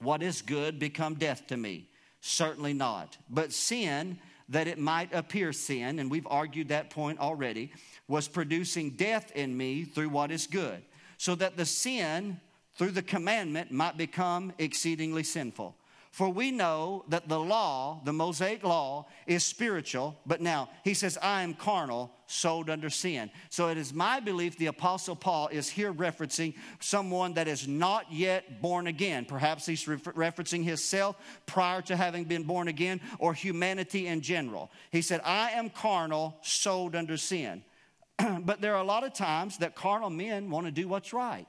what 0.00 0.22
is 0.22 0.42
good 0.42 0.78
become 0.78 1.14
death 1.14 1.46
to 1.48 1.56
me? 1.56 1.88
Certainly 2.20 2.74
not. 2.74 3.16
But 3.28 3.52
sin, 3.52 4.18
that 4.48 4.66
it 4.66 4.78
might 4.78 5.14
appear 5.14 5.52
sin, 5.52 5.98
and 5.98 6.10
we've 6.10 6.26
argued 6.26 6.68
that 6.68 6.90
point 6.90 7.20
already, 7.20 7.72
was 8.08 8.26
producing 8.26 8.90
death 8.90 9.30
in 9.34 9.56
me 9.56 9.84
through 9.84 10.08
what 10.08 10.30
is 10.30 10.46
good, 10.46 10.82
so 11.16 11.34
that 11.36 11.56
the 11.56 11.64
sin 11.64 12.40
through 12.76 12.90
the 12.90 13.02
commandment 13.02 13.70
might 13.70 13.96
become 13.96 14.52
exceedingly 14.58 15.22
sinful. 15.22 15.76
For 16.10 16.28
we 16.28 16.50
know 16.50 17.04
that 17.08 17.28
the 17.28 17.38
law, 17.38 18.00
the 18.04 18.12
Mosaic 18.12 18.64
law, 18.64 19.06
is 19.28 19.44
spiritual, 19.44 20.18
but 20.26 20.40
now 20.40 20.68
he 20.82 20.92
says, 20.92 21.16
I 21.22 21.42
am 21.42 21.54
carnal, 21.54 22.10
sold 22.26 22.68
under 22.68 22.90
sin. 22.90 23.30
So 23.48 23.68
it 23.68 23.78
is 23.78 23.94
my 23.94 24.18
belief 24.18 24.58
the 24.58 24.66
Apostle 24.66 25.14
Paul 25.14 25.48
is 25.52 25.68
here 25.68 25.94
referencing 25.94 26.54
someone 26.80 27.34
that 27.34 27.46
is 27.46 27.68
not 27.68 28.12
yet 28.12 28.60
born 28.60 28.88
again. 28.88 29.24
Perhaps 29.24 29.66
he's 29.66 29.86
re- 29.86 29.98
referencing 29.98 30.64
himself 30.64 31.16
prior 31.46 31.80
to 31.82 31.94
having 31.94 32.24
been 32.24 32.42
born 32.42 32.66
again 32.66 33.00
or 33.20 33.32
humanity 33.32 34.08
in 34.08 34.20
general. 34.20 34.68
He 34.90 35.02
said, 35.02 35.20
I 35.24 35.52
am 35.52 35.70
carnal, 35.70 36.36
sold 36.42 36.96
under 36.96 37.16
sin. 37.18 37.62
but 38.40 38.60
there 38.60 38.74
are 38.74 38.82
a 38.82 38.86
lot 38.86 39.04
of 39.04 39.12
times 39.12 39.58
that 39.58 39.76
carnal 39.76 40.10
men 40.10 40.50
want 40.50 40.66
to 40.66 40.72
do 40.72 40.88
what's 40.88 41.12
right 41.12 41.46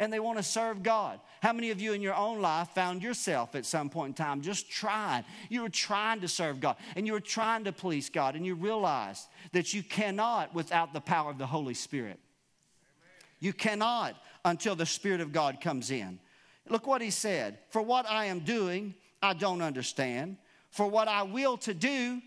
and 0.00 0.10
they 0.10 0.18
want 0.18 0.38
to 0.38 0.42
serve 0.42 0.82
God. 0.82 1.20
How 1.42 1.52
many 1.52 1.70
of 1.70 1.80
you 1.80 1.92
in 1.92 2.00
your 2.00 2.14
own 2.14 2.40
life 2.40 2.70
found 2.70 3.02
yourself 3.02 3.54
at 3.54 3.66
some 3.66 3.90
point 3.90 4.18
in 4.18 4.24
time 4.24 4.40
just 4.40 4.68
trying? 4.68 5.24
You 5.50 5.62
were 5.62 5.68
trying 5.68 6.22
to 6.22 6.28
serve 6.28 6.58
God 6.58 6.76
and 6.96 7.06
you 7.06 7.12
were 7.12 7.20
trying 7.20 7.64
to 7.64 7.72
please 7.72 8.08
God, 8.08 8.34
and 8.34 8.44
you 8.44 8.54
realized 8.54 9.28
that 9.52 9.72
you 9.74 9.82
cannot 9.82 10.54
without 10.54 10.94
the 10.94 11.00
power 11.00 11.30
of 11.30 11.38
the 11.38 11.46
Holy 11.46 11.74
Spirit. 11.74 12.18
You 13.38 13.52
cannot 13.52 14.16
until 14.44 14.74
the 14.74 14.86
Spirit 14.86 15.20
of 15.20 15.32
God 15.32 15.60
comes 15.60 15.90
in. 15.90 16.18
Look 16.68 16.86
what 16.86 17.02
he 17.02 17.10
said 17.10 17.58
For 17.68 17.82
what 17.82 18.08
I 18.08 18.26
am 18.26 18.40
doing, 18.40 18.94
I 19.22 19.34
don't 19.34 19.60
understand. 19.60 20.38
For 20.70 20.86
what 20.86 21.08
I 21.08 21.24
will 21.24 21.58
to 21.58 21.74
do, 21.74 22.22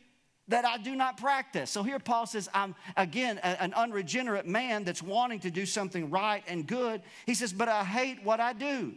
that 0.47 0.65
I 0.65 0.77
do 0.77 0.95
not 0.95 1.17
practice. 1.17 1.69
So 1.69 1.83
here 1.83 1.99
Paul 1.99 2.25
says, 2.25 2.49
I'm 2.53 2.75
again 2.97 3.37
an 3.39 3.73
unregenerate 3.73 4.45
man 4.45 4.83
that's 4.83 5.01
wanting 5.01 5.39
to 5.41 5.51
do 5.51 5.65
something 5.65 6.09
right 6.09 6.43
and 6.47 6.67
good. 6.67 7.01
He 7.25 7.33
says, 7.33 7.53
but 7.53 7.69
I 7.69 7.83
hate 7.83 8.23
what 8.23 8.39
I 8.39 8.53
do. 8.53 8.93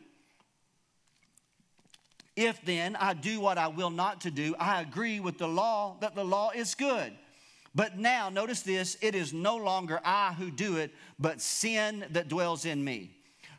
If 2.34 2.62
then 2.64 2.96
I 2.96 3.14
do 3.14 3.40
what 3.40 3.56
I 3.56 3.68
will 3.68 3.90
not 3.90 4.22
to 4.22 4.30
do, 4.30 4.54
I 4.58 4.82
agree 4.82 5.20
with 5.20 5.38
the 5.38 5.48
law 5.48 5.96
that 6.00 6.14
the 6.14 6.24
law 6.24 6.50
is 6.50 6.74
good. 6.74 7.12
But 7.74 7.98
now, 7.98 8.30
notice 8.30 8.62
this 8.62 8.96
it 9.00 9.14
is 9.14 9.32
no 9.32 9.56
longer 9.56 10.00
I 10.04 10.32
who 10.32 10.50
do 10.50 10.76
it, 10.76 10.92
but 11.18 11.40
sin 11.40 12.04
that 12.10 12.28
dwells 12.28 12.64
in 12.64 12.82
me. 12.82 13.10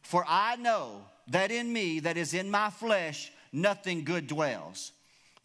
For 0.01 0.25
I 0.27 0.55
know 0.57 1.05
that 1.29 1.51
in 1.51 1.71
me, 1.71 1.99
that 2.01 2.17
is 2.17 2.33
in 2.33 2.49
my 2.49 2.69
flesh, 2.69 3.31
nothing 3.51 4.03
good 4.03 4.27
dwells. 4.27 4.91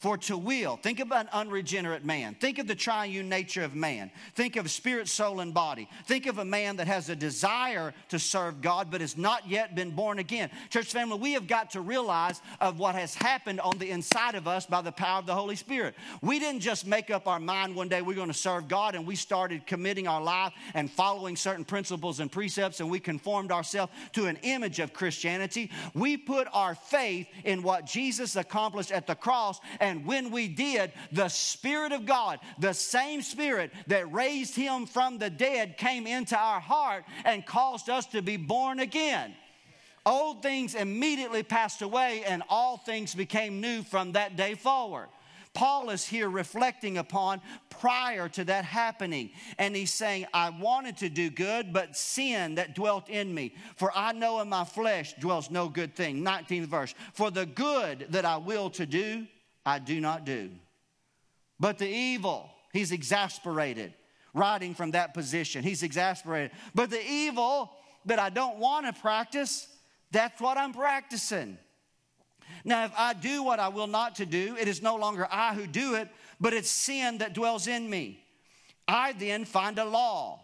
For 0.02 0.18
to 0.18 0.36
will, 0.36 0.78
think 0.78 0.98
of 0.98 1.12
an 1.12 1.28
unregenerate 1.32 2.04
man. 2.04 2.34
Think 2.34 2.58
of 2.58 2.66
the 2.66 2.74
triune 2.74 3.28
nature 3.28 3.62
of 3.62 3.76
man. 3.76 4.10
Think 4.34 4.56
of 4.56 4.68
spirit, 4.68 5.06
soul, 5.06 5.38
and 5.38 5.54
body. 5.54 5.88
Think 6.06 6.26
of 6.26 6.38
a 6.38 6.44
man 6.44 6.74
that 6.78 6.88
has 6.88 7.08
a 7.08 7.14
desire 7.14 7.94
to 8.08 8.18
serve 8.18 8.60
God 8.60 8.90
but 8.90 9.00
has 9.00 9.16
not 9.16 9.48
yet 9.48 9.76
been 9.76 9.92
born 9.92 10.18
again. 10.18 10.50
Church 10.70 10.86
family, 10.86 11.18
we 11.18 11.34
have 11.34 11.46
got 11.46 11.70
to 11.70 11.80
realize 11.80 12.42
of 12.60 12.80
what 12.80 12.96
has 12.96 13.14
happened 13.14 13.60
on 13.60 13.78
the 13.78 13.90
inside 13.90 14.34
of 14.34 14.48
us 14.48 14.66
by 14.66 14.82
the 14.82 14.90
power 14.90 15.20
of 15.20 15.26
the 15.26 15.36
Holy 15.36 15.54
Spirit. 15.54 15.94
We 16.20 16.40
didn't 16.40 16.62
just 16.62 16.84
make 16.84 17.12
up 17.12 17.28
our 17.28 17.38
mind 17.38 17.76
one 17.76 17.88
day 17.88 18.02
we're 18.02 18.16
going 18.16 18.26
to 18.26 18.34
serve 18.34 18.66
God 18.66 18.96
and 18.96 19.06
we 19.06 19.14
started 19.14 19.68
committing 19.68 20.08
our 20.08 20.20
life 20.20 20.52
and 20.74 20.90
following 20.90 21.36
certain 21.36 21.64
principles 21.64 22.18
and 22.18 22.32
precepts 22.32 22.80
and 22.80 22.90
we 22.90 22.98
conformed 22.98 23.52
ourselves 23.52 23.92
to 24.14 24.26
an 24.26 24.36
image 24.42 24.80
of 24.80 24.92
Christianity. 24.92 25.70
We 25.94 26.16
put 26.16 26.48
our 26.52 26.74
faith 26.74 27.28
in 27.44 27.62
what 27.62 27.86
Jesus 27.86 28.34
accomplished 28.34 28.90
at 28.90 29.06
the 29.06 29.14
cross 29.14 29.60
and 29.78 29.91
and 29.92 30.06
when 30.06 30.30
we 30.30 30.48
did, 30.48 30.90
the 31.12 31.28
Spirit 31.28 31.92
of 31.92 32.06
God, 32.06 32.40
the 32.58 32.72
same 32.72 33.20
Spirit 33.20 33.72
that 33.88 34.10
raised 34.10 34.56
him 34.56 34.86
from 34.86 35.18
the 35.18 35.28
dead, 35.28 35.76
came 35.76 36.06
into 36.06 36.34
our 36.34 36.60
heart 36.60 37.04
and 37.26 37.44
caused 37.44 37.90
us 37.90 38.06
to 38.06 38.22
be 38.22 38.38
born 38.38 38.80
again. 38.80 39.34
Old 40.06 40.42
things 40.42 40.74
immediately 40.74 41.42
passed 41.42 41.82
away, 41.82 42.24
and 42.24 42.42
all 42.48 42.78
things 42.78 43.14
became 43.14 43.60
new 43.60 43.82
from 43.82 44.12
that 44.12 44.34
day 44.34 44.54
forward. 44.54 45.08
Paul 45.52 45.90
is 45.90 46.06
here 46.06 46.30
reflecting 46.30 46.96
upon 46.96 47.42
prior 47.68 48.30
to 48.30 48.44
that 48.44 48.64
happening. 48.64 49.30
And 49.58 49.76
he's 49.76 49.92
saying, 49.92 50.24
I 50.32 50.48
wanted 50.48 50.96
to 50.98 51.10
do 51.10 51.28
good, 51.28 51.74
but 51.74 51.94
sin 51.94 52.54
that 52.54 52.74
dwelt 52.74 53.10
in 53.10 53.34
me. 53.34 53.54
For 53.76 53.92
I 53.94 54.12
know 54.12 54.40
in 54.40 54.48
my 54.48 54.64
flesh 54.64 55.12
dwells 55.20 55.50
no 55.50 55.68
good 55.68 55.94
thing. 55.94 56.24
19th 56.24 56.66
verse. 56.66 56.94
For 57.12 57.30
the 57.30 57.44
good 57.44 58.06
that 58.08 58.24
I 58.24 58.38
will 58.38 58.70
to 58.70 58.86
do, 58.86 59.26
I 59.64 59.78
do 59.78 60.00
not 60.00 60.24
do. 60.24 60.50
But 61.60 61.78
the 61.78 61.88
evil, 61.88 62.50
he's 62.72 62.92
exasperated, 62.92 63.94
writing 64.34 64.74
from 64.74 64.92
that 64.92 65.14
position. 65.14 65.62
He's 65.62 65.82
exasperated. 65.82 66.50
But 66.74 66.90
the 66.90 67.04
evil 67.04 67.72
that 68.06 68.18
I 68.18 68.30
don't 68.30 68.58
want 68.58 68.86
to 68.86 69.00
practice, 69.00 69.68
that's 70.10 70.40
what 70.40 70.58
I'm 70.58 70.72
practicing. 70.72 71.58
Now, 72.64 72.84
if 72.84 72.92
I 72.96 73.12
do 73.14 73.42
what 73.42 73.60
I 73.60 73.68
will 73.68 73.86
not 73.86 74.16
to 74.16 74.26
do, 74.26 74.56
it 74.58 74.68
is 74.68 74.82
no 74.82 74.96
longer 74.96 75.26
I 75.30 75.54
who 75.54 75.66
do 75.66 75.94
it, 75.94 76.08
but 76.40 76.52
it's 76.52 76.70
sin 76.70 77.18
that 77.18 77.32
dwells 77.32 77.66
in 77.66 77.88
me. 77.88 78.24
I 78.88 79.12
then 79.12 79.44
find 79.44 79.78
a 79.78 79.84
law 79.84 80.40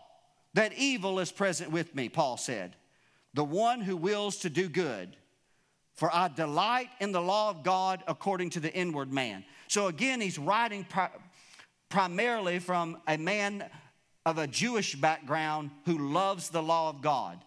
that 0.54 0.72
evil 0.74 1.18
is 1.18 1.32
present 1.32 1.70
with 1.70 1.94
me, 1.94 2.08
Paul 2.08 2.36
said. 2.36 2.76
The 3.34 3.44
one 3.44 3.80
who 3.80 3.96
wills 3.96 4.38
to 4.38 4.50
do 4.50 4.68
good 4.68 5.16
for 5.98 6.14
I 6.14 6.28
delight 6.28 6.90
in 7.00 7.10
the 7.10 7.20
law 7.20 7.50
of 7.50 7.64
God 7.64 8.04
according 8.06 8.50
to 8.50 8.60
the 8.60 8.72
inward 8.72 9.12
man. 9.12 9.44
So 9.66 9.88
again, 9.88 10.20
he's 10.20 10.38
writing 10.38 10.84
pri- 10.84 11.10
primarily 11.88 12.60
from 12.60 12.98
a 13.08 13.16
man 13.16 13.68
of 14.24 14.38
a 14.38 14.46
Jewish 14.46 14.94
background 14.94 15.70
who 15.86 15.98
loves 16.12 16.50
the 16.50 16.62
law 16.62 16.88
of 16.88 17.02
God. 17.02 17.38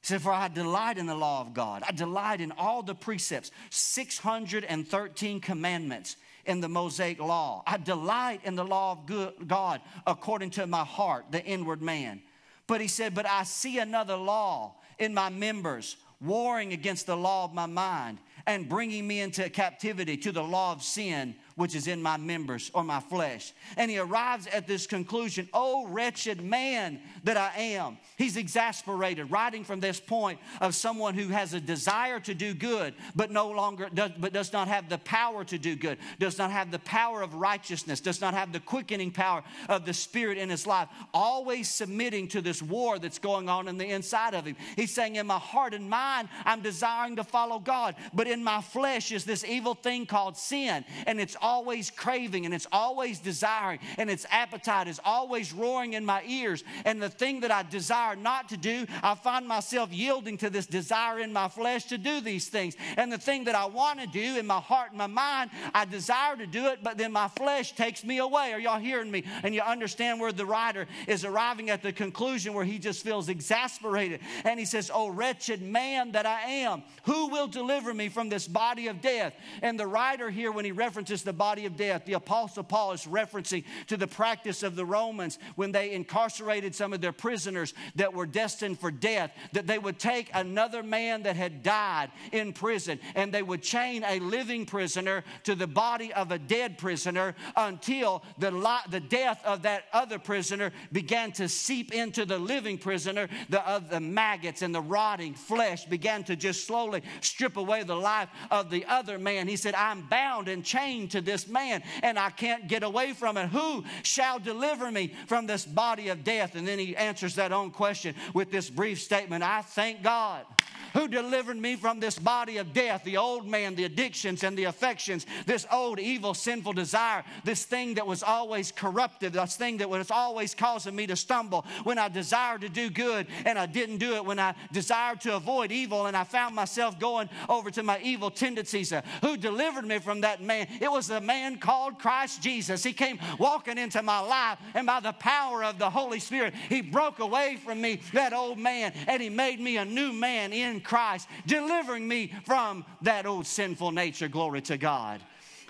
He 0.00 0.06
said, 0.06 0.22
For 0.22 0.32
I 0.32 0.48
delight 0.48 0.96
in 0.96 1.04
the 1.04 1.14
law 1.14 1.42
of 1.42 1.52
God. 1.52 1.82
I 1.86 1.92
delight 1.92 2.40
in 2.40 2.52
all 2.52 2.82
the 2.82 2.94
precepts, 2.94 3.50
613 3.68 5.40
commandments 5.42 6.16
in 6.46 6.62
the 6.62 6.70
Mosaic 6.70 7.20
law. 7.20 7.62
I 7.66 7.76
delight 7.76 8.40
in 8.44 8.56
the 8.56 8.64
law 8.64 8.92
of 8.92 9.46
God 9.46 9.82
according 10.06 10.50
to 10.52 10.66
my 10.66 10.84
heart, 10.84 11.26
the 11.30 11.44
inward 11.44 11.82
man. 11.82 12.22
But 12.66 12.80
he 12.80 12.88
said, 12.88 13.14
But 13.14 13.26
I 13.26 13.42
see 13.42 13.78
another 13.78 14.16
law 14.16 14.76
in 14.98 15.12
my 15.12 15.28
members 15.28 15.98
warring 16.20 16.72
against 16.72 17.06
the 17.06 17.16
law 17.16 17.44
of 17.44 17.54
my 17.54 17.66
mind 17.66 18.18
and 18.46 18.68
bringing 18.68 19.06
me 19.06 19.20
into 19.20 19.48
captivity 19.50 20.16
to 20.16 20.32
the 20.32 20.42
law 20.42 20.72
of 20.72 20.82
sin 20.82 21.34
which 21.60 21.74
is 21.74 21.86
in 21.86 22.00
my 22.00 22.16
members 22.16 22.70
or 22.72 22.82
my 22.82 23.00
flesh. 23.00 23.52
And 23.76 23.90
he 23.90 23.98
arrives 23.98 24.46
at 24.46 24.66
this 24.66 24.86
conclusion 24.86 25.46
Oh, 25.52 25.86
wretched 25.88 26.42
man 26.42 27.00
that 27.24 27.36
I 27.36 27.52
am. 27.54 27.98
He's 28.16 28.38
exasperated, 28.38 29.30
writing 29.30 29.64
from 29.64 29.78
this 29.78 30.00
point 30.00 30.38
of 30.62 30.74
someone 30.74 31.12
who 31.12 31.28
has 31.28 31.52
a 31.52 31.60
desire 31.60 32.18
to 32.20 32.32
do 32.32 32.54
good, 32.54 32.94
but 33.14 33.30
no 33.30 33.50
longer 33.50 33.90
does, 33.92 34.12
but 34.18 34.32
does 34.32 34.54
not 34.54 34.68
have 34.68 34.88
the 34.88 34.96
power 34.98 35.44
to 35.44 35.58
do 35.58 35.76
good, 35.76 35.98
does 36.18 36.38
not 36.38 36.50
have 36.50 36.70
the 36.70 36.78
power 36.78 37.20
of 37.20 37.34
righteousness, 37.34 38.00
does 38.00 38.22
not 38.22 38.32
have 38.32 38.52
the 38.52 38.60
quickening 38.60 39.10
power 39.10 39.42
of 39.68 39.84
the 39.84 39.92
Spirit 39.92 40.38
in 40.38 40.48
his 40.48 40.66
life, 40.66 40.88
always 41.12 41.68
submitting 41.68 42.26
to 42.28 42.40
this 42.40 42.62
war 42.62 42.98
that's 42.98 43.18
going 43.18 43.50
on 43.50 43.68
in 43.68 43.76
the 43.76 43.86
inside 43.86 44.32
of 44.32 44.46
him. 44.46 44.56
He's 44.76 44.94
saying, 44.94 45.16
In 45.16 45.26
my 45.26 45.38
heart 45.38 45.74
and 45.74 45.90
mind, 45.90 46.30
I'm 46.46 46.62
desiring 46.62 47.16
to 47.16 47.24
follow 47.24 47.58
God, 47.58 47.96
but 48.14 48.26
in 48.26 48.42
my 48.42 48.62
flesh 48.62 49.12
is 49.12 49.26
this 49.26 49.44
evil 49.44 49.74
thing 49.74 50.06
called 50.06 50.38
sin, 50.38 50.86
and 51.06 51.20
it's 51.20 51.36
always 51.50 51.90
craving 51.90 52.44
and 52.44 52.54
it's 52.54 52.68
always 52.70 53.18
desiring 53.18 53.80
and 53.98 54.08
its 54.08 54.24
appetite 54.30 54.86
is 54.86 55.00
always 55.04 55.52
roaring 55.52 55.94
in 55.94 56.04
my 56.04 56.22
ears. 56.24 56.62
And 56.84 57.02
the 57.02 57.08
thing 57.08 57.40
that 57.40 57.50
I 57.50 57.64
desire 57.64 58.14
not 58.14 58.50
to 58.50 58.56
do, 58.56 58.86
I 59.02 59.16
find 59.16 59.48
myself 59.48 59.92
yielding 59.92 60.38
to 60.38 60.50
this 60.50 60.66
desire 60.66 61.18
in 61.18 61.32
my 61.32 61.48
flesh 61.48 61.86
to 61.86 61.98
do 61.98 62.20
these 62.20 62.46
things. 62.48 62.76
And 62.96 63.10
the 63.10 63.18
thing 63.18 63.44
that 63.44 63.56
I 63.56 63.66
want 63.66 63.98
to 63.98 64.06
do 64.06 64.38
in 64.38 64.46
my 64.46 64.60
heart 64.60 64.90
and 64.90 64.98
my 64.98 65.08
mind, 65.08 65.50
I 65.74 65.86
desire 65.86 66.36
to 66.36 66.46
do 66.46 66.66
it, 66.68 66.84
but 66.84 66.96
then 66.96 67.10
my 67.10 67.26
flesh 67.26 67.72
takes 67.72 68.04
me 68.04 68.18
away. 68.18 68.52
Are 68.52 68.60
y'all 68.60 68.78
hearing 68.78 69.10
me? 69.10 69.24
And 69.42 69.52
you 69.52 69.62
understand 69.62 70.20
where 70.20 70.30
the 70.30 70.46
writer 70.46 70.86
is 71.08 71.24
arriving 71.24 71.68
at 71.70 71.82
the 71.82 71.92
conclusion 71.92 72.54
where 72.54 72.64
he 72.64 72.78
just 72.78 73.02
feels 73.02 73.28
exasperated. 73.28 74.20
And 74.44 74.60
he 74.60 74.66
says, 74.66 74.88
Oh, 74.94 75.08
wretched 75.08 75.62
man 75.62 76.12
that 76.12 76.26
I 76.26 76.42
am, 76.42 76.84
who 77.06 77.26
will 77.26 77.48
deliver 77.48 77.92
me 77.92 78.08
from 78.08 78.28
this 78.28 78.46
body 78.46 78.86
of 78.86 79.00
death? 79.00 79.34
And 79.62 79.80
the 79.80 79.88
writer 79.88 80.30
here, 80.30 80.52
when 80.52 80.64
he 80.64 80.70
references 80.70 81.24
the 81.24 81.29
body 81.32 81.66
of 81.66 81.76
death. 81.76 82.04
The 82.04 82.14
Apostle 82.14 82.64
Paul 82.64 82.92
is 82.92 83.04
referencing 83.04 83.64
to 83.88 83.96
the 83.96 84.06
practice 84.06 84.62
of 84.62 84.76
the 84.76 84.84
Romans 84.84 85.38
when 85.56 85.72
they 85.72 85.92
incarcerated 85.92 86.74
some 86.74 86.92
of 86.92 87.00
their 87.00 87.12
prisoners 87.12 87.74
that 87.96 88.14
were 88.14 88.26
destined 88.26 88.78
for 88.78 88.90
death, 88.90 89.32
that 89.52 89.66
they 89.66 89.78
would 89.78 89.98
take 89.98 90.30
another 90.34 90.82
man 90.82 91.22
that 91.24 91.36
had 91.36 91.62
died 91.62 92.10
in 92.32 92.52
prison 92.52 92.98
and 93.14 93.32
they 93.32 93.42
would 93.42 93.62
chain 93.62 94.04
a 94.04 94.18
living 94.20 94.66
prisoner 94.66 95.24
to 95.44 95.54
the 95.54 95.66
body 95.66 96.12
of 96.12 96.32
a 96.32 96.38
dead 96.38 96.78
prisoner 96.78 97.34
until 97.56 98.22
the, 98.38 98.50
li- 98.50 98.90
the 98.90 99.00
death 99.00 99.40
of 99.44 99.62
that 99.62 99.84
other 99.92 100.18
prisoner 100.18 100.72
began 100.92 101.32
to 101.32 101.48
seep 101.48 101.92
into 101.92 102.24
the 102.24 102.38
living 102.38 102.78
prisoner. 102.78 103.28
The, 103.48 103.66
uh, 103.66 103.78
the 103.78 104.00
maggots 104.00 104.62
and 104.62 104.74
the 104.74 104.80
rotting 104.80 105.34
flesh 105.34 105.84
began 105.84 106.24
to 106.24 106.36
just 106.36 106.66
slowly 106.66 107.02
strip 107.20 107.56
away 107.56 107.82
the 107.82 107.96
life 107.96 108.28
of 108.50 108.70
the 108.70 108.84
other 108.86 109.18
man. 109.18 109.48
He 109.48 109.56
said, 109.56 109.74
I'm 109.74 110.02
bound 110.02 110.48
and 110.48 110.64
chained 110.64 111.12
to 111.12 111.19
this 111.20 111.48
man, 111.48 111.82
and 112.02 112.18
I 112.18 112.30
can't 112.30 112.68
get 112.68 112.82
away 112.82 113.12
from 113.12 113.36
it. 113.36 113.48
Who 113.48 113.84
shall 114.02 114.38
deliver 114.38 114.90
me 114.90 115.14
from 115.26 115.46
this 115.46 115.64
body 115.64 116.08
of 116.08 116.24
death? 116.24 116.54
And 116.54 116.66
then 116.66 116.78
he 116.78 116.96
answers 116.96 117.34
that 117.36 117.52
own 117.52 117.70
question 117.70 118.14
with 118.34 118.50
this 118.50 118.70
brief 118.70 119.00
statement 119.00 119.42
I 119.42 119.62
thank 119.62 120.02
God 120.02 120.44
who 120.92 121.08
delivered 121.08 121.56
me 121.56 121.76
from 121.76 122.00
this 122.00 122.18
body 122.18 122.58
of 122.58 122.72
death, 122.72 123.04
the 123.04 123.16
old 123.16 123.46
man, 123.46 123.74
the 123.74 123.84
addictions 123.84 124.42
and 124.42 124.56
the 124.56 124.64
affections, 124.64 125.26
this 125.46 125.66
old 125.72 125.98
evil, 125.98 126.34
sinful 126.34 126.72
desire, 126.72 127.24
this 127.44 127.64
thing 127.64 127.94
that 127.94 128.06
was 128.06 128.22
always 128.22 128.72
corruptive, 128.72 129.32
this 129.32 129.56
thing 129.56 129.78
that 129.78 129.88
was 129.88 130.10
always 130.10 130.54
causing 130.54 130.94
me 130.94 131.06
to 131.06 131.16
stumble 131.16 131.64
when 131.84 131.98
I 131.98 132.08
desired 132.08 132.62
to 132.62 132.68
do 132.68 132.90
good 132.90 133.26
and 133.44 133.58
I 133.58 133.66
didn't 133.66 133.98
do 133.98 134.14
it, 134.14 134.24
when 134.24 134.38
I 134.38 134.54
desired 134.72 135.20
to 135.22 135.36
avoid 135.36 135.72
evil 135.72 136.06
and 136.06 136.16
I 136.16 136.24
found 136.24 136.54
myself 136.54 136.98
going 136.98 137.28
over 137.48 137.70
to 137.70 137.82
my 137.82 138.00
evil 138.02 138.30
tendencies. 138.30 138.92
Uh, 138.92 139.02
who 139.22 139.36
delivered 139.36 139.84
me 139.84 139.98
from 139.98 140.22
that 140.22 140.42
man? 140.42 140.66
It 140.80 140.90
was 140.90 141.10
a 141.10 141.20
man 141.20 141.58
called 141.58 141.98
Christ 141.98 142.42
Jesus. 142.42 142.82
He 142.82 142.92
came 142.92 143.18
walking 143.38 143.78
into 143.78 144.02
my 144.02 144.20
life, 144.20 144.58
and 144.74 144.86
by 144.86 145.00
the 145.00 145.12
power 145.12 145.64
of 145.64 145.78
the 145.78 145.90
Holy 145.90 146.20
Spirit, 146.20 146.54
He 146.68 146.80
broke 146.80 147.18
away 147.18 147.58
from 147.64 147.80
me 147.80 148.00
that 148.12 148.32
old 148.32 148.58
man 148.58 148.92
and 149.06 149.22
He 149.22 149.28
made 149.28 149.60
me 149.60 149.76
a 149.76 149.84
new 149.84 150.12
man 150.12 150.52
in 150.52 150.79
Christ, 150.80 151.28
delivering 151.46 152.06
me 152.06 152.32
from 152.44 152.84
that 153.02 153.26
old 153.26 153.46
sinful 153.46 153.92
nature. 153.92 154.28
Glory 154.28 154.62
to 154.62 154.76
God. 154.76 155.20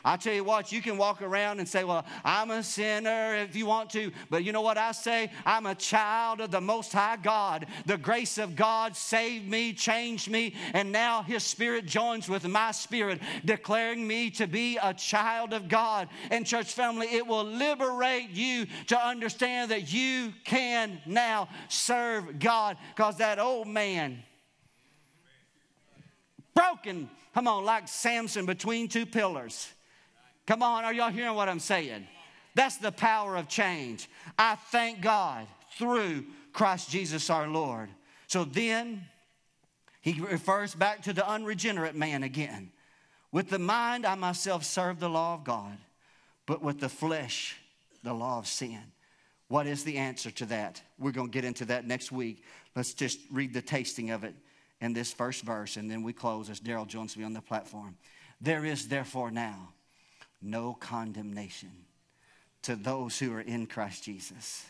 I 0.04 0.16
tell 0.16 0.32
you 0.32 0.44
what, 0.44 0.72
you 0.72 0.80
can 0.80 0.96
walk 0.96 1.20
around 1.20 1.58
and 1.58 1.68
say, 1.68 1.84
Well, 1.84 2.04
I'm 2.24 2.50
a 2.50 2.62
sinner 2.62 3.36
if 3.36 3.54
you 3.54 3.66
want 3.66 3.90
to. 3.90 4.10
But 4.30 4.44
you 4.44 4.52
know 4.52 4.62
what 4.62 4.78
I 4.78 4.92
say? 4.92 5.30
I'm 5.44 5.66
a 5.66 5.74
child 5.74 6.40
of 6.40 6.50
the 6.50 6.60
Most 6.60 6.92
High 6.92 7.16
God. 7.16 7.66
The 7.86 7.98
grace 7.98 8.38
of 8.38 8.56
God 8.56 8.96
saved 8.96 9.48
me, 9.48 9.72
changed 9.72 10.30
me, 10.30 10.54
and 10.72 10.90
now 10.90 11.22
His 11.22 11.42
Spirit 11.42 11.86
joins 11.86 12.28
with 12.28 12.46
my 12.48 12.70
spirit, 12.72 13.20
declaring 13.44 14.06
me 14.06 14.30
to 14.30 14.46
be 14.46 14.78
a 14.82 14.94
child 14.94 15.52
of 15.52 15.68
God. 15.68 16.08
And, 16.30 16.46
church 16.46 16.72
family, 16.72 17.08
it 17.08 17.26
will 17.26 17.44
liberate 17.44 18.30
you 18.30 18.66
to 18.86 18.98
understand 18.98 19.70
that 19.70 19.92
you 19.92 20.32
can 20.44 21.00
now 21.04 21.48
serve 21.68 22.38
God 22.38 22.76
because 22.94 23.18
that 23.18 23.38
old 23.38 23.66
man 23.66 24.22
broken, 26.60 27.08
come 27.34 27.48
on, 27.48 27.64
like 27.64 27.88
Samson 27.88 28.46
between 28.46 28.88
two 28.88 29.06
pillars. 29.06 29.68
Come 30.46 30.62
on, 30.62 30.84
are 30.84 30.92
y'all 30.92 31.10
hearing 31.10 31.34
what 31.34 31.48
I'm 31.48 31.60
saying? 31.60 32.06
That's 32.54 32.76
the 32.76 32.92
power 32.92 33.36
of 33.36 33.48
change. 33.48 34.08
I 34.38 34.56
thank 34.56 35.00
God 35.00 35.46
through 35.78 36.26
Christ 36.52 36.90
Jesus 36.90 37.30
our 37.30 37.48
Lord. 37.48 37.88
So 38.26 38.44
then 38.44 39.04
he 40.00 40.20
refers 40.20 40.74
back 40.74 41.02
to 41.02 41.12
the 41.12 41.28
unregenerate 41.28 41.94
man 41.94 42.22
again. 42.22 42.72
With 43.32 43.48
the 43.48 43.58
mind, 43.58 44.04
I 44.04 44.16
myself 44.16 44.64
serve 44.64 44.98
the 44.98 45.08
law 45.08 45.34
of 45.34 45.44
God, 45.44 45.78
but 46.46 46.62
with 46.62 46.80
the 46.80 46.88
flesh, 46.88 47.56
the 48.02 48.12
law 48.12 48.38
of 48.38 48.46
sin. 48.46 48.80
What 49.48 49.66
is 49.66 49.84
the 49.84 49.96
answer 49.96 50.30
to 50.32 50.46
that? 50.46 50.82
We're 50.98 51.12
going 51.12 51.28
to 51.28 51.32
get 51.32 51.44
into 51.44 51.64
that 51.66 51.86
next 51.86 52.12
week. 52.12 52.42
Let's 52.74 52.92
just 52.92 53.20
read 53.30 53.54
the 53.54 53.62
tasting 53.62 54.10
of 54.10 54.24
it 54.24 54.34
in 54.80 54.92
this 54.92 55.12
first 55.12 55.44
verse, 55.44 55.76
and 55.76 55.90
then 55.90 56.02
we 56.02 56.12
close 56.12 56.48
as 56.48 56.60
Daryl 56.60 56.86
joins 56.86 57.16
me 57.16 57.24
on 57.24 57.32
the 57.32 57.40
platform. 57.40 57.96
There 58.40 58.64
is 58.64 58.88
therefore 58.88 59.30
now 59.30 59.74
no 60.40 60.74
condemnation 60.74 61.70
to 62.62 62.76
those 62.76 63.18
who 63.18 63.32
are 63.34 63.40
in 63.40 63.66
Christ 63.66 64.04
Jesus, 64.04 64.66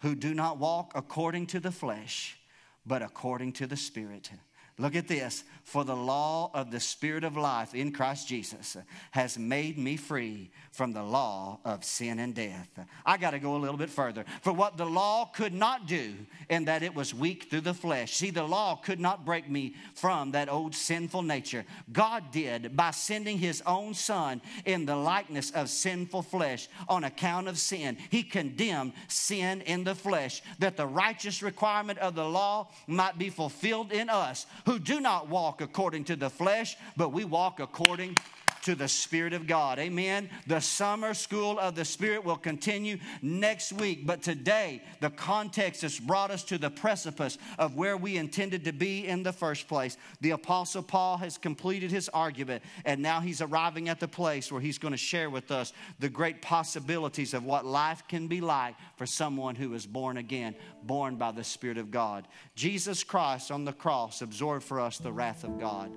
who 0.00 0.14
do 0.14 0.34
not 0.34 0.58
walk 0.58 0.92
according 0.94 1.46
to 1.48 1.60
the 1.60 1.70
flesh, 1.70 2.38
but 2.86 3.02
according 3.02 3.52
to 3.54 3.66
the 3.66 3.76
Spirit. 3.76 4.30
Look 4.78 4.96
at 4.96 5.06
this. 5.06 5.44
For 5.62 5.82
the 5.82 5.96
law 5.96 6.50
of 6.52 6.70
the 6.70 6.80
Spirit 6.80 7.24
of 7.24 7.38
life 7.38 7.74
in 7.74 7.90
Christ 7.90 8.28
Jesus 8.28 8.76
has 9.12 9.38
made 9.38 9.78
me 9.78 9.96
free 9.96 10.50
from 10.72 10.92
the 10.92 11.02
law 11.02 11.58
of 11.64 11.84
sin 11.84 12.18
and 12.18 12.34
death. 12.34 12.68
I 13.06 13.16
got 13.16 13.30
to 13.30 13.38
go 13.38 13.56
a 13.56 13.58
little 13.58 13.78
bit 13.78 13.88
further. 13.88 14.26
For 14.42 14.52
what 14.52 14.76
the 14.76 14.84
law 14.84 15.24
could 15.24 15.54
not 15.54 15.86
do, 15.86 16.12
in 16.50 16.66
that 16.66 16.82
it 16.82 16.94
was 16.94 17.14
weak 17.14 17.48
through 17.48 17.62
the 17.62 17.72
flesh. 17.72 18.14
See, 18.14 18.30
the 18.30 18.42
law 18.42 18.76
could 18.76 19.00
not 19.00 19.24
break 19.24 19.48
me 19.48 19.74
from 19.94 20.32
that 20.32 20.50
old 20.50 20.74
sinful 20.74 21.22
nature. 21.22 21.64
God 21.92 22.30
did 22.30 22.76
by 22.76 22.90
sending 22.90 23.38
his 23.38 23.62
own 23.66 23.94
Son 23.94 24.42
in 24.66 24.84
the 24.84 24.96
likeness 24.96 25.50
of 25.52 25.70
sinful 25.70 26.22
flesh 26.22 26.68
on 26.88 27.04
account 27.04 27.48
of 27.48 27.58
sin. 27.58 27.96
He 28.10 28.22
condemned 28.22 28.92
sin 29.08 29.62
in 29.62 29.84
the 29.84 29.94
flesh, 29.94 30.42
that 30.58 30.76
the 30.76 30.86
righteous 30.86 31.42
requirement 31.42 32.00
of 32.00 32.14
the 32.14 32.28
law 32.28 32.68
might 32.86 33.16
be 33.18 33.30
fulfilled 33.30 33.92
in 33.92 34.10
us 34.10 34.44
who 34.66 34.78
do 34.78 35.00
not 35.00 35.28
walk 35.28 35.60
according 35.60 36.04
to 36.04 36.16
the 36.16 36.30
flesh, 36.30 36.76
but 36.96 37.10
we 37.10 37.24
walk 37.24 37.60
according 37.60 38.16
to 38.64 38.74
the 38.74 38.88
Spirit 38.88 39.32
of 39.32 39.46
God. 39.46 39.78
Amen. 39.78 40.28
The 40.46 40.60
summer 40.60 41.14
school 41.14 41.58
of 41.58 41.74
the 41.74 41.84
Spirit 41.84 42.24
will 42.24 42.36
continue 42.36 42.98
next 43.22 43.72
week, 43.72 44.06
but 44.06 44.22
today 44.22 44.82
the 45.00 45.10
context 45.10 45.82
has 45.82 46.00
brought 46.00 46.30
us 46.30 46.42
to 46.44 46.58
the 46.58 46.70
precipice 46.70 47.38
of 47.58 47.76
where 47.76 47.96
we 47.96 48.16
intended 48.16 48.64
to 48.64 48.72
be 48.72 49.06
in 49.06 49.22
the 49.22 49.32
first 49.32 49.68
place. 49.68 49.96
The 50.22 50.30
Apostle 50.30 50.82
Paul 50.82 51.18
has 51.18 51.36
completed 51.36 51.90
his 51.90 52.08
argument, 52.08 52.64
and 52.84 53.02
now 53.02 53.20
he's 53.20 53.42
arriving 53.42 53.88
at 53.88 54.00
the 54.00 54.08
place 54.08 54.50
where 54.50 54.60
he's 54.60 54.78
going 54.78 54.92
to 54.92 54.98
share 54.98 55.28
with 55.28 55.50
us 55.50 55.72
the 55.98 56.08
great 56.08 56.40
possibilities 56.40 57.34
of 57.34 57.44
what 57.44 57.66
life 57.66 58.02
can 58.08 58.28
be 58.28 58.40
like 58.40 58.76
for 58.96 59.06
someone 59.06 59.54
who 59.54 59.74
is 59.74 59.86
born 59.86 60.16
again, 60.16 60.54
born 60.82 61.16
by 61.16 61.32
the 61.32 61.44
Spirit 61.44 61.76
of 61.76 61.90
God. 61.90 62.26
Jesus 62.54 63.04
Christ 63.04 63.50
on 63.50 63.64
the 63.64 63.72
cross 63.72 64.22
absorbed 64.22 64.64
for 64.64 64.80
us 64.80 64.96
the 64.98 65.12
wrath 65.12 65.44
of 65.44 65.60
God. 65.60 65.90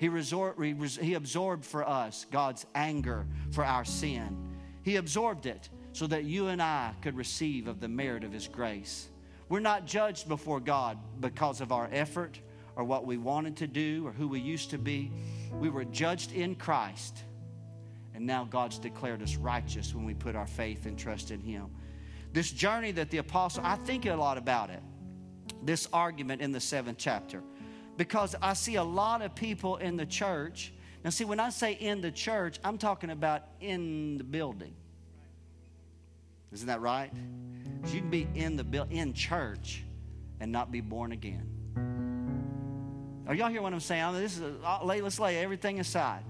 He, 0.00 0.08
resort, 0.08 0.56
he 0.58 1.12
absorbed 1.12 1.62
for 1.62 1.86
us 1.86 2.24
God's 2.30 2.64
anger 2.74 3.26
for 3.50 3.66
our 3.66 3.84
sin. 3.84 4.34
He 4.82 4.96
absorbed 4.96 5.44
it 5.44 5.68
so 5.92 6.06
that 6.06 6.24
you 6.24 6.46
and 6.46 6.62
I 6.62 6.94
could 7.02 7.18
receive 7.18 7.66
of 7.66 7.80
the 7.80 7.88
merit 7.88 8.24
of 8.24 8.32
His 8.32 8.48
grace. 8.48 9.10
We're 9.50 9.60
not 9.60 9.84
judged 9.84 10.26
before 10.26 10.58
God 10.58 10.96
because 11.20 11.60
of 11.60 11.70
our 11.70 11.86
effort 11.92 12.40
or 12.76 12.84
what 12.84 13.04
we 13.04 13.18
wanted 13.18 13.58
to 13.58 13.66
do 13.66 14.06
or 14.06 14.12
who 14.12 14.26
we 14.26 14.40
used 14.40 14.70
to 14.70 14.78
be. 14.78 15.12
We 15.52 15.68
were 15.68 15.84
judged 15.84 16.32
in 16.32 16.54
Christ. 16.54 17.24
And 18.14 18.24
now 18.24 18.44
God's 18.44 18.78
declared 18.78 19.20
us 19.20 19.36
righteous 19.36 19.94
when 19.94 20.06
we 20.06 20.14
put 20.14 20.34
our 20.34 20.46
faith 20.46 20.86
and 20.86 20.98
trust 20.98 21.30
in 21.30 21.42
Him. 21.42 21.66
This 22.32 22.50
journey 22.50 22.92
that 22.92 23.10
the 23.10 23.18
apostle, 23.18 23.62
I 23.66 23.76
think 23.76 24.06
a 24.06 24.14
lot 24.14 24.38
about 24.38 24.70
it. 24.70 24.82
This 25.62 25.88
argument 25.92 26.40
in 26.40 26.52
the 26.52 26.60
seventh 26.60 26.96
chapter 26.96 27.42
because 28.00 28.34
I 28.40 28.54
see 28.54 28.76
a 28.76 28.82
lot 28.82 29.20
of 29.20 29.34
people 29.34 29.76
in 29.76 29.98
the 29.98 30.06
church. 30.06 30.72
Now, 31.04 31.10
see, 31.10 31.26
when 31.26 31.38
I 31.38 31.50
say 31.50 31.72
in 31.72 32.00
the 32.00 32.10
church, 32.10 32.58
I'm 32.64 32.78
talking 32.78 33.10
about 33.10 33.42
in 33.60 34.16
the 34.16 34.24
building. 34.24 34.72
Isn't 36.50 36.68
that 36.68 36.80
right? 36.80 37.12
You 37.92 38.00
can 38.00 38.08
be 38.08 38.26
in 38.34 38.56
the 38.56 38.64
build, 38.64 38.90
in 38.90 39.12
church 39.12 39.84
and 40.40 40.50
not 40.50 40.72
be 40.72 40.80
born 40.80 41.12
again. 41.12 41.46
Are 43.28 43.34
y'all 43.34 43.50
hear 43.50 43.60
what 43.60 43.74
I'm 43.74 43.80
saying? 43.80 44.14
This 44.14 44.38
is 44.38 44.44
a, 44.44 44.54
uh, 44.64 44.82
let's 44.82 45.20
lay 45.20 45.36
everything 45.36 45.78
aside. 45.78 46.24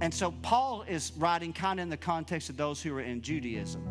And 0.00 0.12
so 0.12 0.34
Paul 0.42 0.82
is 0.88 1.12
writing 1.16 1.52
kind 1.52 1.78
of 1.78 1.84
in 1.84 1.88
the 1.88 1.96
context 1.96 2.50
of 2.50 2.56
those 2.56 2.82
who 2.82 2.92
are 2.96 3.00
in 3.00 3.22
Judaism. 3.22 3.86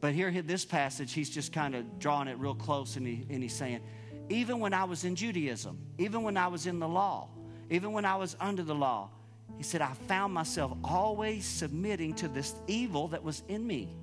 But 0.00 0.14
here, 0.14 0.32
this 0.42 0.64
passage, 0.64 1.12
he's 1.12 1.30
just 1.30 1.52
kind 1.52 1.76
of 1.76 2.00
drawing 2.00 2.26
it 2.26 2.36
real 2.40 2.56
close, 2.56 2.96
and, 2.96 3.06
he, 3.06 3.24
and 3.30 3.40
he's 3.40 3.54
saying, 3.54 3.82
even 4.28 4.60
when 4.60 4.72
I 4.74 4.84
was 4.84 5.04
in 5.04 5.16
Judaism, 5.16 5.78
even 5.98 6.22
when 6.22 6.36
I 6.36 6.48
was 6.48 6.66
in 6.66 6.78
the 6.78 6.88
law, 6.88 7.28
even 7.70 7.92
when 7.92 8.04
I 8.04 8.16
was 8.16 8.36
under 8.40 8.62
the 8.62 8.74
law, 8.74 9.10
he 9.56 9.62
said, 9.62 9.80
I 9.80 9.92
found 10.08 10.32
myself 10.32 10.76
always 10.82 11.44
submitting 11.44 12.14
to 12.14 12.28
this 12.28 12.54
evil 12.66 13.08
that 13.08 13.22
was 13.22 13.42
in 13.48 13.66
me. 13.66 13.94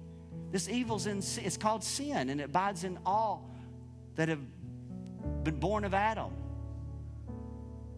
This 0.51 0.69
evil's 0.69 1.05
in 1.05 1.19
it's 1.19 1.57
called 1.57 1.83
sin, 1.83 2.29
and 2.29 2.41
it 2.41 2.45
abides 2.45 2.83
in 2.83 2.97
all 3.05 3.49
that 4.15 4.29
have 4.29 4.41
been 5.43 5.59
born 5.59 5.83
of 5.85 5.93
Adam. 5.93 6.31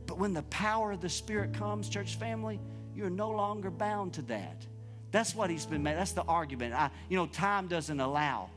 But 0.05 0.17
when 0.17 0.34
the 0.34 0.43
power 0.43 0.91
of 0.91 1.01
the 1.01 1.09
Spirit 1.09 1.53
comes, 1.53 1.88
church 1.88 2.15
family, 2.15 2.59
you're 2.95 3.09
no 3.09 3.30
longer 3.30 3.72
bound 3.72 4.13
to 4.13 4.22
that. 4.24 4.65
That's 5.11 5.36
what 5.36 5.49
he's 5.49 5.65
been 5.65 5.84
made. 5.84 5.95
That's 5.95 6.11
the 6.11 6.24
argument. 6.24 6.74
I, 6.74 6.89
you 7.09 7.17
know, 7.17 7.28
time 7.28 7.67
doesn't 7.67 7.99
allow 7.99 8.49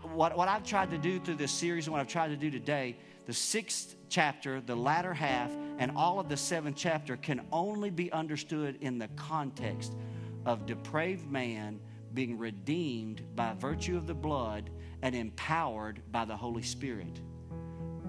What, 0.00 0.36
what 0.36 0.48
I've 0.48 0.64
tried 0.64 0.90
to 0.90 0.98
do 0.98 1.20
through 1.20 1.34
this 1.34 1.52
series 1.52 1.86
and 1.86 1.92
what 1.92 2.00
I've 2.00 2.08
tried 2.08 2.28
to 2.28 2.36
do 2.36 2.50
today, 2.50 2.96
the 3.26 3.32
sixth 3.32 3.94
chapter, 4.08 4.60
the 4.60 4.74
latter 4.74 5.12
half, 5.12 5.50
and 5.78 5.92
all 5.96 6.18
of 6.18 6.28
the 6.28 6.36
seventh 6.36 6.76
chapter 6.76 7.16
can 7.16 7.42
only 7.52 7.90
be 7.90 8.10
understood 8.12 8.78
in 8.80 8.98
the 8.98 9.08
context 9.08 9.92
of 10.46 10.66
depraved 10.66 11.30
man 11.30 11.78
being 12.14 12.38
redeemed 12.38 13.22
by 13.36 13.54
virtue 13.54 13.96
of 13.96 14.06
the 14.06 14.14
blood 14.14 14.70
and 15.02 15.14
empowered 15.14 16.00
by 16.10 16.24
the 16.24 16.36
Holy 16.36 16.62
Spirit. 16.62 17.20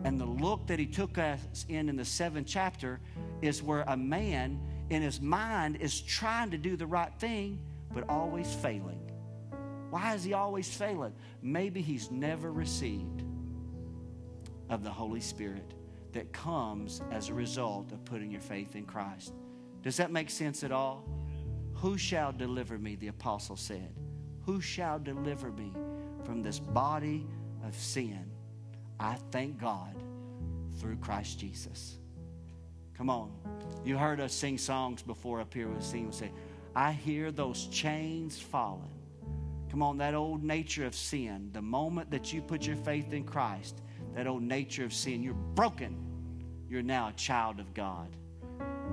And 0.03 0.19
the 0.19 0.25
look 0.25 0.67
that 0.67 0.79
he 0.79 0.85
took 0.85 1.17
us 1.17 1.65
in 1.69 1.89
in 1.89 1.95
the 1.95 2.05
seventh 2.05 2.47
chapter 2.47 2.99
is 3.41 3.61
where 3.61 3.83
a 3.87 3.97
man 3.97 4.59
in 4.89 5.01
his 5.01 5.21
mind 5.21 5.77
is 5.77 6.01
trying 6.01 6.51
to 6.51 6.57
do 6.57 6.75
the 6.75 6.85
right 6.85 7.13
thing, 7.19 7.59
but 7.93 8.07
always 8.09 8.53
failing. 8.53 9.12
Why 9.93 10.15
is 10.15 10.23
he 10.23 10.33
always 10.33 10.75
failing? 10.75 11.13
Maybe 11.43 11.79
he's 11.79 12.09
never 12.09 12.51
received 12.51 13.21
of 14.67 14.83
the 14.83 14.89
Holy 14.89 15.21
Spirit 15.21 15.75
that 16.13 16.33
comes 16.33 17.03
as 17.11 17.29
a 17.29 17.35
result 17.35 17.91
of 17.91 18.03
putting 18.03 18.31
your 18.31 18.41
faith 18.41 18.75
in 18.75 18.85
Christ. 18.85 19.35
Does 19.83 19.97
that 19.97 20.11
make 20.11 20.31
sense 20.31 20.63
at 20.63 20.71
all? 20.71 21.07
Who 21.75 21.95
shall 21.95 22.31
deliver 22.31 22.79
me? 22.79 22.95
The 22.95 23.09
apostle 23.09 23.55
said. 23.55 23.93
Who 24.47 24.61
shall 24.61 24.97
deliver 24.97 25.51
me 25.51 25.71
from 26.23 26.41
this 26.41 26.57
body 26.57 27.27
of 27.63 27.75
sin? 27.75 28.31
I 28.99 29.17
thank 29.29 29.61
God 29.61 29.95
through 30.79 30.95
Christ 30.95 31.37
Jesus. 31.37 31.99
Come 32.97 33.11
on. 33.11 33.31
You 33.85 33.99
heard 33.99 34.19
us 34.19 34.33
sing 34.33 34.57
songs 34.57 35.03
before 35.03 35.39
up 35.39 35.53
here. 35.53 35.67
We 35.67 35.79
sing, 35.83 36.07
we 36.07 36.13
say, 36.13 36.31
I 36.75 36.93
hear 36.93 37.31
those 37.31 37.67
chains 37.67 38.39
falling. 38.39 38.89
Come 39.73 39.81
on, 39.81 39.97
that 39.97 40.13
old 40.13 40.43
nature 40.43 40.85
of 40.85 40.93
sin, 40.93 41.49
the 41.51 41.61
moment 41.63 42.11
that 42.11 42.31
you 42.31 42.43
put 42.43 42.67
your 42.67 42.75
faith 42.75 43.11
in 43.11 43.23
Christ, 43.23 43.81
that 44.13 44.27
old 44.27 44.43
nature 44.43 44.85
of 44.85 44.93
sin, 44.93 45.23
you're 45.23 45.33
broken. 45.33 45.97
You're 46.69 46.83
now 46.83 47.07
a 47.07 47.13
child 47.13 47.59
of 47.59 47.73
God. 47.73 48.15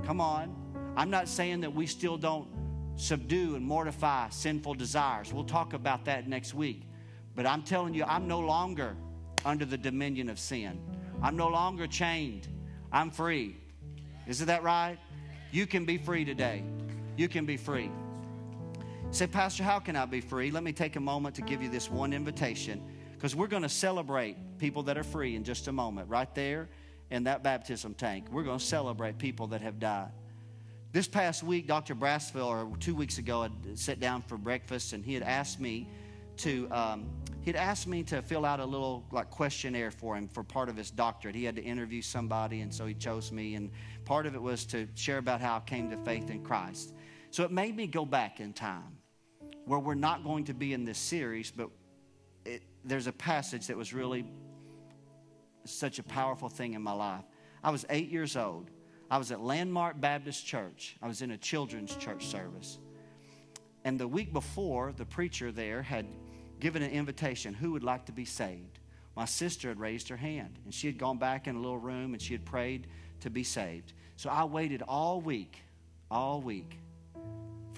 Come 0.07 0.23
on. 0.23 0.57
I'm 0.97 1.11
not 1.11 1.29
saying 1.29 1.61
that 1.61 1.75
we 1.75 1.87
still 1.87 2.17
don't 2.17 2.49
subdue 2.97 3.57
and 3.57 3.63
mortify 3.63 4.31
sinful 4.31 4.73
desires. 4.73 5.35
We'll 5.35 5.45
talk 5.45 5.75
about 5.75 6.07
that 6.07 6.27
next 6.27 6.55
week. 6.55 6.89
But 7.37 7.45
I'm 7.45 7.63
telling 7.63 7.93
you, 7.93 8.05
I'm 8.05 8.27
no 8.27 8.41
longer 8.41 8.97
under 9.45 9.67
the 9.67 9.77
dominion 9.77 10.31
of 10.31 10.39
sin. 10.39 10.81
I'm 11.21 11.37
no 11.37 11.49
longer 11.49 11.89
chained. 11.89 12.49
I'm 12.91 13.11
free. 13.11 13.55
Isn't 14.27 14.47
that 14.47 14.63
right? 14.63 14.97
You 15.53 15.67
can 15.67 15.85
be 15.85 15.99
free 15.99 16.25
today. 16.25 16.65
You 17.19 17.29
can 17.29 17.45
be 17.45 17.59
free. 17.59 17.91
Say, 19.11 19.27
Pastor, 19.27 19.65
how 19.65 19.79
can 19.79 19.97
I 19.97 20.05
be 20.07 20.21
free? 20.21 20.51
Let 20.51 20.63
me 20.63 20.73
take 20.73 20.97
a 20.97 21.01
moment 21.01 21.35
to 21.37 21.43
give 21.43 21.63
you 21.63 21.69
this 21.69 21.91
one 21.91 22.13
invitation 22.13 22.83
because 23.13 23.35
we're 23.35 23.49
going 23.49 23.63
to 23.63 23.69
celebrate 23.69 24.37
people 24.59 24.83
that 24.85 24.97
are 24.97 25.03
free 25.03 25.35
in 25.35 25.45
just 25.45 25.69
a 25.69 25.73
moment. 25.73 26.09
Right 26.09 26.33
there 26.35 26.69
in 27.11 27.25
that 27.25 27.43
baptism 27.43 27.95
tank, 27.95 28.27
we're 28.31 28.45
going 28.45 28.59
to 28.59 28.65
celebrate 28.65 29.19
people 29.19 29.49
that 29.49 29.61
have 29.63 29.79
died. 29.79 30.11
This 30.93 31.07
past 31.07 31.43
week, 31.43 31.67
Dr. 31.67 31.95
Brassfield, 31.95 32.73
or 32.73 32.77
two 32.79 32.95
weeks 32.95 33.19
ago, 33.19 33.43
had 33.43 33.79
sat 33.79 34.01
down 34.01 34.23
for 34.23 34.37
breakfast 34.37 34.93
and 34.93 35.05
he 35.05 35.15
had 35.15 35.23
asked 35.23 35.61
me 35.61 35.89
to 36.39 36.69
um, 36.71 37.07
he'd 37.43 37.57
asked 37.57 37.87
me 37.87 38.03
to 38.05 38.23
fill 38.23 38.45
out 38.45 38.61
a 38.61 38.65
little 38.65 39.05
like 39.11 39.31
questionnaire 39.31 39.91
for 39.91 40.17
him 40.17 40.29
for 40.29 40.43
part 40.43 40.69
of 40.69 40.77
his 40.77 40.91
doctorate. 40.91 41.35
He 41.35 41.45
had 41.45 41.57
to 41.57 41.63
interview 41.63 42.03
somebody, 42.03 42.61
and 42.61 42.73
so 42.73 42.87
he 42.87 42.95
chose 42.95 43.31
me. 43.31 43.55
And 43.55 43.71
part 44.05 44.27
of 44.27 44.35
it 44.35 44.43
was 44.43 44.65
to 44.67 44.89
share 44.95 45.19
about 45.19 45.41
how 45.41 45.57
I 45.57 45.61
came 45.61 45.91
to 45.91 45.97
faith 45.99 46.31
in 46.31 46.43
Christ. 46.43 46.95
So 47.31 47.45
it 47.45 47.53
made 47.53 47.77
me 47.77 47.87
go 47.87 48.05
back 48.05 48.41
in 48.41 48.53
time, 48.53 48.97
where 49.71 49.79
we're 49.79 49.95
not 49.95 50.25
going 50.25 50.43
to 50.43 50.53
be 50.53 50.73
in 50.73 50.85
this 50.85 50.99
series, 50.99 51.53
but 51.53 51.71
it, 52.45 52.61
there's 52.85 53.07
a 53.07 53.13
passage 53.13 53.69
that 53.69 53.77
was 53.77 53.95
really 53.95 54.25
such 55.65 56.01
a 56.01 56.03
powerful 56.03 56.49
thing 56.49 56.75
in 56.75 56.83
my 56.83 56.91
life. 56.91 57.23
I 57.63 57.71
was 57.71 57.87
eight 57.89 58.09
years 58.09 58.37
old. 58.37 58.69
I 59.13 59.17
was 59.17 59.31
at 59.31 59.41
Landmark 59.41 60.01
Baptist 60.01 60.45
Church. 60.45 60.97
I 61.01 61.07
was 61.07 61.23
in 61.23 61.31
a 61.31 61.39
children's 61.39 61.95
church 61.95 62.27
service. 62.27 62.81
And 63.85 63.97
the 63.97 64.09
week 64.09 64.33
before, 64.33 64.91
the 64.91 65.05
preacher 65.05 65.53
there 65.53 65.83
had 65.83 66.07
given 66.59 66.83
an 66.83 66.91
invitation 66.91 67.55
who 67.55 67.71
would 67.71 67.85
like 67.85 68.07
to 68.07 68.13
be 68.13 68.25
saved. 68.25 68.81
My 69.15 69.25
sister 69.25 69.69
had 69.69 69.79
raised 69.79 70.09
her 70.09 70.17
hand, 70.17 70.59
and 70.65 70.75
she 70.75 70.89
had 70.89 70.99
gone 70.99 71.19
back 71.19 71.47
in 71.47 71.55
a 71.55 71.61
little 71.61 71.79
room 71.79 72.13
and 72.13 72.21
she 72.21 72.35
had 72.35 72.45
prayed 72.45 72.89
to 73.21 73.31
be 73.31 73.45
saved. 73.45 73.93
So 74.17 74.31
I 74.31 74.43
waited 74.47 74.83
all 74.83 75.21
week, 75.21 75.63
all 76.11 76.41
week 76.41 76.77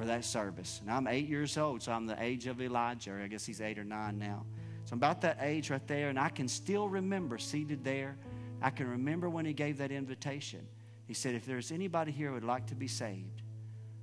for 0.03 0.09
that 0.09 0.25
service. 0.25 0.81
And 0.83 0.91
I'm 0.91 1.07
eight 1.07 1.29
years 1.29 1.57
old, 1.57 1.81
so 1.81 1.93
I'm 1.93 2.07
the 2.07 2.21
age 2.21 2.49
of 2.49 2.61
Elijah. 2.61 3.21
I 3.23 3.29
guess 3.29 3.47
he's 3.47 3.61
eight 3.61 3.79
or 3.79 3.85
nine 3.85 4.19
now. 4.19 4.45
So 4.85 4.95
I'm 4.95 4.99
about 4.99 5.21
that 5.21 5.39
age 5.41 5.71
right 5.71 5.87
there, 5.87 6.09
and 6.09 6.19
I 6.19 6.29
can 6.29 6.49
still 6.49 6.89
remember 6.89 7.39
seated 7.39 7.85
there. 7.85 8.17
I 8.61 8.71
can 8.71 8.89
remember 8.89 9.31
when 9.31 9.47
he 9.47 9.53
gave 9.53 9.79
that 9.79 9.93
invitation. 9.93 10.67
He 11.07 11.15
said, 11.15 11.37
If 11.37 11.47
there's 11.47 11.71
anybody 11.71 12.11
here 12.11 12.29
who 12.29 12.35
would 12.35 12.43
like 12.43 12.67
to 12.67 12.75
be 12.75 12.89
saved, 12.89 13.43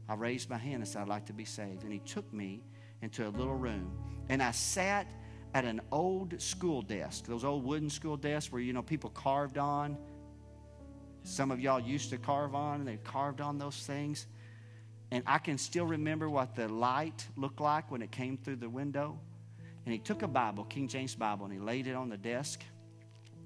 I 0.08 0.14
raised 0.14 0.50
my 0.50 0.58
hand 0.58 0.76
and 0.76 0.88
said, 0.88 1.02
I'd 1.02 1.10
like 1.10 1.26
to 1.26 1.34
be 1.34 1.44
saved. 1.44 1.84
And 1.84 1.92
he 1.92 2.00
took 2.00 2.32
me 2.32 2.62
into 3.02 3.28
a 3.28 3.32
little 3.32 3.56
room 3.56 3.92
and 4.30 4.42
I 4.42 4.52
sat 4.52 5.06
at 5.54 5.66
an 5.66 5.82
old 5.92 6.42
school 6.42 6.82
desk, 6.82 7.26
those 7.26 7.44
old 7.44 7.66
wooden 7.66 7.90
school 7.90 8.16
desks 8.16 8.54
where, 8.54 8.62
you 8.62 8.72
know, 8.72 8.84
people 8.84 9.10
carved 9.10 9.58
on. 9.58 9.98
Some 11.24 11.52
of 11.52 11.60
y'all 11.60 11.80
used 11.80 12.12
to 12.12 12.18
carve 12.18 12.56
on, 12.56 12.80
and 12.80 12.88
they 12.88 12.98
carved 12.98 13.42
on 13.42 13.58
those 13.58 13.76
things. 13.76 14.28
And 15.12 15.24
I 15.26 15.40
can 15.40 15.58
still 15.58 15.86
remember 15.86 16.30
what 16.30 16.56
the 16.56 16.68
light 16.68 17.28
looked 17.36 17.60
like 17.60 17.90
when 17.92 18.02
it 18.02 18.12
came 18.12 18.38
through 18.38 18.58
the 18.58 18.70
window. 18.70 19.20
And 19.86 19.94
he 19.94 20.00
took 20.00 20.22
a 20.22 20.28
Bible, 20.28 20.66
King 20.66 20.88
James 20.88 21.16
Bible, 21.16 21.46
and 21.46 21.54
he 21.54 21.60
laid 21.60 21.88
it 21.88 21.94
on 21.94 22.10
the 22.10 22.18
desk. 22.18 22.62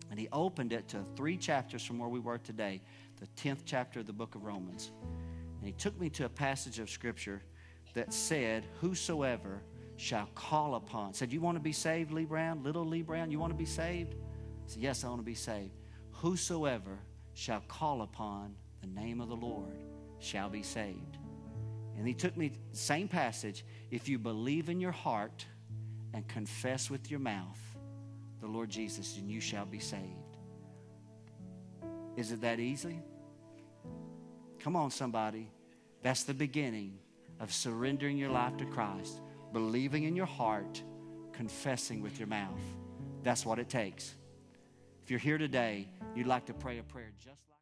And 0.10 0.20
he 0.20 0.28
opened 0.32 0.74
it 0.74 0.88
to 0.90 1.06
three 1.16 1.38
chapters 1.38 1.84
from 1.84 2.00
where 2.00 2.10
we 2.10 2.20
were 2.20 2.38
today, 2.38 2.82
the 3.20 3.28
10th 3.42 3.62
chapter 3.66 4.02
of 4.02 4.08
the 4.08 4.14
book 4.14 4.36
of 4.36 4.44
Romans. 4.44 4.92
And 5.02 5.66
he 5.66 5.72
took 5.72 5.98
me 6.00 6.10
to 6.12 6.26
a 6.26 6.30
passage 6.30 6.80
of 6.80 6.90
Scripture 6.90 7.42
that 7.94 8.14
said, 8.14 8.66
Whosoever 8.82 9.62
shall 9.96 10.28
call 10.36 10.76
upon. 10.76 11.14
Said, 11.14 11.32
You 11.32 11.40
want 11.40 11.56
to 11.56 11.64
be 11.64 11.72
saved, 11.72 12.12
Lee 12.12 12.26
Brown? 12.26 12.64
Little 12.64 12.86
Lee 12.86 13.02
Brown, 13.02 13.32
you 13.32 13.40
want 13.40 13.54
to 13.54 13.58
be 13.58 13.66
saved? 13.66 14.14
I 14.14 14.18
said, 14.68 14.82
Yes, 14.82 15.04
I 15.04 15.08
want 15.08 15.20
to 15.20 15.26
be 15.26 15.36
saved. 15.36 15.72
Whosoever 16.12 17.00
shall 17.34 17.62
call 17.68 18.02
upon 18.02 18.56
the 18.82 18.88
name 18.88 19.22
of 19.22 19.30
the 19.30 19.36
Lord 19.36 19.78
shall 20.20 20.50
be 20.50 20.64
saved. 20.64 21.18
And 21.98 22.08
he 22.08 22.14
took 22.14 22.36
me, 22.36 22.52
same 22.72 23.08
passage, 23.08 23.66
if 23.92 24.10
you 24.10 24.18
believe 24.18 24.70
in 24.70 24.80
your 24.80 24.92
heart 24.92 25.46
and 26.14 26.28
confess 26.28 26.90
with 26.90 27.12
your 27.12 27.20
mouth 27.20 27.60
the 28.42 28.48
Lord 28.48 28.70
Jesus, 28.70 29.18
and 29.18 29.32
you 29.32 29.40
shall 29.40 29.66
be 29.66 29.80
saved. 29.80 30.04
Is 32.18 32.32
it 32.32 32.42
that 32.42 32.60
easy? 32.60 33.00
Come 34.60 34.76
on, 34.76 34.92
somebody. 34.92 35.50
That's 36.02 36.24
the 36.24 36.34
beginning 36.34 37.00
of 37.40 37.54
surrendering 37.54 38.18
your 38.18 38.30
life 38.30 38.58
to 38.58 38.66
Christ 38.66 39.22
believing 39.54 40.04
in 40.04 40.16
your 40.16 40.26
heart, 40.26 40.82
confessing 41.32 42.02
with 42.02 42.18
your 42.20 42.28
mouth. 42.28 42.60
That's 43.22 43.46
what 43.46 43.60
it 43.60 43.70
takes. 43.70 44.16
If 45.04 45.12
you're 45.12 45.20
here 45.20 45.38
today, 45.38 45.88
you'd 46.16 46.28
like 46.28 46.48
to 46.48 46.54
pray 46.54 46.80
a 46.80 46.84
prayer 46.84 47.12
just 47.20 47.42
like 47.50 47.53